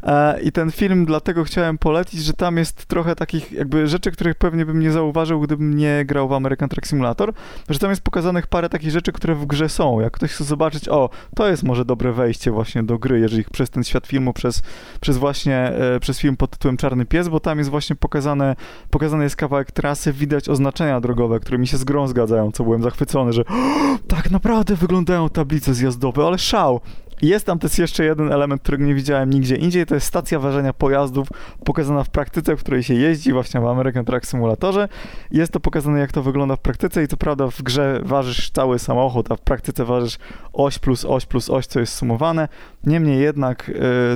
E, 0.03 0.41
I 0.41 0.51
ten 0.51 0.71
film 0.71 1.05
dlatego 1.05 1.43
chciałem 1.43 1.77
polecić, 1.77 2.23
że 2.23 2.33
tam 2.33 2.57
jest 2.57 2.85
trochę 2.85 3.15
takich 3.15 3.51
jakby 3.51 3.87
rzeczy, 3.87 4.11
których 4.11 4.35
pewnie 4.35 4.65
bym 4.65 4.79
nie 4.79 4.91
zauważył, 4.91 5.41
gdybym 5.41 5.77
nie 5.77 6.05
grał 6.05 6.27
w 6.27 6.33
American 6.33 6.69
Truck 6.69 6.87
Simulator, 6.87 7.33
że 7.69 7.79
tam 7.79 7.89
jest 7.89 8.01
pokazanych 8.01 8.47
parę 8.47 8.69
takich 8.69 8.91
rzeczy, 8.91 9.11
które 9.11 9.35
w 9.35 9.45
grze 9.45 9.69
są. 9.69 9.99
Jak 9.99 10.13
ktoś 10.13 10.31
chce 10.31 10.43
zobaczyć, 10.43 10.89
o, 10.89 11.09
to 11.35 11.47
jest 11.47 11.63
może 11.63 11.85
dobre 11.85 12.13
wejście 12.13 12.51
właśnie 12.51 12.83
do 12.83 12.97
gry, 12.97 13.19
jeżeli 13.19 13.43
przez 13.43 13.69
ten 13.69 13.83
świat 13.83 14.07
filmu, 14.07 14.33
przez, 14.33 14.61
przez 15.01 15.17
właśnie, 15.17 15.57
e, 15.57 15.99
przez 15.99 16.19
film 16.19 16.37
pod 16.37 16.51
tytułem 16.51 16.77
Czarny 16.77 17.05
Pies, 17.05 17.27
bo 17.27 17.39
tam 17.39 17.57
jest 17.57 17.69
właśnie 17.69 17.95
pokazane, 17.95 18.55
pokazany 18.89 19.23
jest 19.23 19.35
kawałek 19.35 19.71
trasy, 19.71 20.13
widać 20.13 20.49
oznaczenia 20.49 21.01
drogowe, 21.01 21.39
które 21.39 21.57
mi 21.57 21.67
się 21.67 21.77
z 21.77 21.83
grą 21.83 22.07
zgadzają, 22.07 22.51
co 22.51 22.63
byłem 22.63 22.83
zachwycony, 22.83 23.33
że 23.33 23.43
tak 24.07 24.31
naprawdę 24.31 24.75
wyglądają 24.75 25.29
tablice 25.29 25.73
zjazdowe, 25.73 26.25
ale 26.25 26.37
szał. 26.37 26.81
Jest 27.21 27.45
tam 27.45 27.59
też 27.59 27.77
jeszcze 27.77 28.05
jeden 28.05 28.31
element, 28.31 28.61
którego 28.61 28.85
nie 28.85 28.95
widziałem 28.95 29.29
nigdzie 29.29 29.55
indziej, 29.55 29.85
to 29.85 29.95
jest 29.95 30.07
stacja 30.07 30.39
ważenia 30.39 30.73
pojazdów 30.73 31.27
pokazana 31.65 32.03
w 32.03 32.09
praktyce, 32.09 32.57
w 32.57 32.59
której 32.59 32.83
się 32.83 32.93
jeździ 32.93 33.33
właśnie 33.33 33.59
w 33.61 33.65
American 33.65 34.05
Truck 34.05 34.25
Simulatorze. 34.25 34.89
Jest 35.31 35.51
to 35.51 35.59
pokazane, 35.59 35.99
jak 35.99 36.11
to 36.11 36.23
wygląda 36.23 36.55
w 36.55 36.59
praktyce 36.59 37.03
i 37.03 37.07
co 37.07 37.17
prawda 37.17 37.47
w 37.47 37.61
grze 37.61 38.01
ważysz 38.03 38.49
cały 38.49 38.79
samochód, 38.79 39.31
a 39.31 39.35
w 39.35 39.41
praktyce 39.41 39.85
ważysz 39.85 40.17
oś 40.53 40.79
plus 40.79 41.05
oś 41.05 41.25
plus 41.25 41.49
oś, 41.49 41.67
co 41.67 41.79
jest 41.79 41.93
sumowane. 41.93 42.47
Niemniej 42.83 43.21
jednak 43.21 43.69
y, 43.69 43.73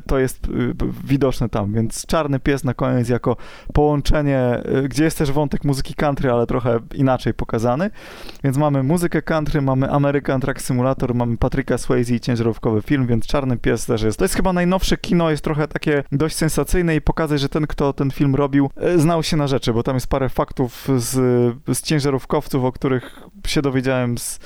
to 0.08 0.20
jest 0.20 0.48
y, 0.48 0.50
widoczne 1.04 1.50
tam, 1.50 1.74
więc 1.74 2.06
Czarny 2.06 2.40
Pies 2.40 2.64
na 2.64 2.74
koniec 2.74 3.10
jako 3.10 3.38
połączenie, 3.74 4.62
y, 4.84 4.90
gdzie 4.90 5.04
jest 5.04 5.18
też 5.18 5.32
wątek 5.32 5.64
muzyki 5.64 5.94
country, 5.94 6.32
ale 6.32 6.48
trochę 6.48 6.80
inaczej 6.94 7.34
pokazany. 7.34 7.90
Więc 8.44 8.58
mamy 8.58 8.84
muzykę 8.84 9.22
country, 9.22 9.62
mamy 9.62 9.92
American 9.92 10.42
Truck 10.42 10.62
Simulator, 10.62 11.16
mamy 11.16 11.38
Patryka 11.38 11.78
Swayze 11.78 12.16
i 12.16 12.20
ciężarówkowy 12.20 12.82
film, 12.82 12.91
więc 13.00 13.28
Czarny 13.28 13.58
Pies 13.58 13.86
też 13.86 14.02
jest. 14.02 14.18
To 14.18 14.26
jest 14.26 14.36
chyba 14.36 14.54
najnowsze 14.54 14.98
kino, 14.98 15.32
jest 15.32 15.44
trochę 15.44 15.68
takie 15.68 16.04
dość 16.12 16.36
sensacyjne 16.36 16.96
i 16.96 17.02
pokazać, 17.02 17.42
że 17.42 17.50
ten, 17.50 17.68
kto 17.68 17.94
ten 17.94 18.12
film 18.12 18.36
robił, 18.36 18.70
e, 18.76 19.00
znał 19.00 19.24
się 19.24 19.38
na 19.38 19.48
rzeczy, 19.48 19.74
bo 19.74 19.84
tam 19.84 19.96
jest 19.96 20.08
parę 20.08 20.30
faktów 20.30 20.88
z, 20.98 21.10
z 21.74 21.82
ciężarówkowców, 21.82 22.64
o 22.64 22.72
których 22.72 23.20
się 23.48 23.62
dowiedziałem 23.62 24.18
z 24.18 24.40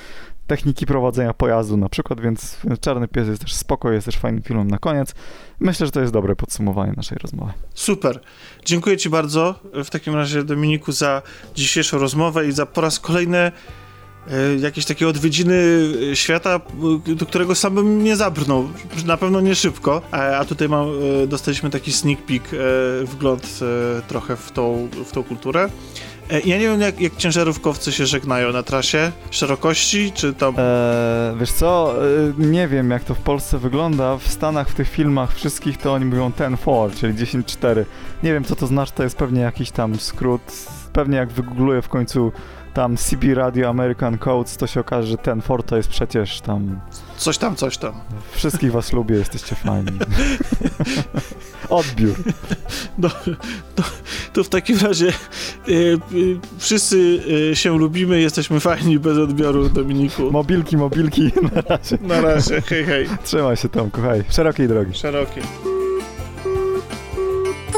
techniki 0.47 0.85
prowadzenia 0.85 1.33
pojazdu 1.33 1.77
na 1.77 1.89
przykład, 1.89 2.21
więc 2.21 2.57
Czarny 2.81 3.07
Pies 3.07 3.27
jest 3.27 3.41
też 3.41 3.53
spoko, 3.53 3.91
jest 3.91 4.05
też 4.05 4.17
fajnym 4.17 4.43
filmem 4.43 4.67
na 4.67 4.77
koniec. 4.77 5.15
Myślę, 5.59 5.85
że 5.85 5.91
to 5.91 6.01
jest 6.01 6.13
dobre 6.13 6.35
podsumowanie 6.35 6.93
naszej 6.97 7.17
rozmowy. 7.17 7.53
Super. 7.73 8.19
Dziękuję 8.65 8.97
Ci 8.97 9.09
bardzo 9.09 9.59
w 9.73 9.89
takim 9.89 10.15
razie, 10.15 10.43
Dominiku, 10.43 10.91
za 10.91 11.21
dzisiejszą 11.55 11.97
rozmowę 11.97 12.47
i 12.47 12.51
za 12.51 12.65
po 12.65 12.81
raz 12.81 12.99
kolejny 12.99 13.51
jakieś 14.59 14.86
takie 14.86 15.07
odwiedziny 15.07 15.55
e, 16.11 16.15
świata, 16.15 16.59
e, 17.11 17.15
do 17.15 17.26
którego 17.26 17.55
sam 17.55 17.76
bym 17.76 18.03
nie 18.03 18.15
zabrnął. 18.15 18.69
Na 19.05 19.17
pewno 19.17 19.41
nie 19.41 19.55
szybko. 19.55 20.01
A 20.11 20.45
tutaj 20.45 20.69
mam, 20.69 20.88
dostaliśmy 21.28 21.69
taki 21.69 21.91
sneak 21.91 22.26
peek, 22.26 22.43
wgląd 23.03 23.59
trochę 24.07 24.36
w 24.36 24.51
tą, 24.51 24.89
w 25.05 25.11
tą 25.11 25.23
kulturę. 25.23 25.69
E, 26.30 26.39
ja 26.39 26.57
nie 26.57 26.67
wiem, 26.67 26.82
jak, 26.82 27.01
jak 27.01 27.15
ciężarówkowcy 27.15 27.91
się 27.91 28.05
żegnają 28.05 28.51
na 28.51 28.63
trasie. 28.63 29.11
Szerokości, 29.32 30.11
czy 30.11 30.34
tam... 30.34 30.55
Eee, 30.57 31.38
wiesz 31.39 31.51
co, 31.51 31.95
e, 32.05 32.34
nie 32.38 32.67
wiem, 32.67 32.91
jak 32.91 33.03
to 33.03 33.15
w 33.15 33.19
Polsce 33.19 33.57
wygląda. 33.57 34.17
W 34.17 34.28
Stanach, 34.28 34.69
w 34.69 34.76
tych 34.76 34.89
filmach 34.89 35.36
wszystkich 35.36 35.78
to 35.78 35.93
oni 35.93 36.05
mówią 36.05 36.32
10-4, 36.32 36.95
czyli 36.95 37.13
10-4. 37.13 37.86
Nie 38.23 38.34
wiem, 38.34 38.43
co 38.43 38.55
to 38.55 38.67
znaczy, 38.67 38.91
to 38.95 39.03
jest 39.03 39.17
pewnie 39.17 39.41
jakiś 39.41 39.71
tam 39.71 39.99
skrót. 39.99 40.41
Pewnie 40.93 41.17
jak 41.17 41.32
wygoogluję 41.32 41.82
w 41.82 41.89
końcu 41.89 42.32
tam 42.76 42.97
CB 42.97 43.36
Radio 43.36 43.69
American 43.69 44.17
Codes, 44.17 44.57
to 44.57 44.67
się 44.67 44.80
okaże, 44.80 45.07
że 45.07 45.17
ten 45.17 45.41
Ford 45.41 45.69
to 45.69 45.78
jest 45.78 45.89
przecież 45.89 46.41
tam... 46.41 46.80
Coś 47.17 47.38
tam, 47.38 47.55
coś 47.55 47.78
tam. 47.78 47.93
Wszystkich 48.32 48.71
was 48.71 48.93
lubię, 48.93 49.15
jesteście 49.15 49.55
fajni. 49.55 49.99
Odbiór. 51.69 52.15
No, 52.97 53.09
to, 53.76 53.84
to, 54.34 54.43
w 54.43 54.49
takim 54.49 54.78
razie 54.78 55.07
y, 55.67 55.71
y, 55.71 56.39
wszyscy 56.57 57.19
y, 57.51 57.55
się 57.55 57.78
lubimy, 57.78 58.21
jesteśmy 58.21 58.59
fajni 58.59 58.99
bez 58.99 59.17
odbioru, 59.17 59.69
Dominiku. 59.69 60.32
Mobilki, 60.32 60.78
mobilki, 60.78 61.32
na 61.41 61.61
razie. 61.61 61.97
Na 62.01 62.21
razie, 62.21 62.61
hej, 62.61 62.86
hej. 62.86 63.07
Trzymaj 63.23 63.57
się 63.57 63.69
Tomku, 63.69 64.01
hej. 64.01 64.23
Szerokiej 64.30 64.67
drogi. 64.67 64.93
Szerokiej. 64.93 65.74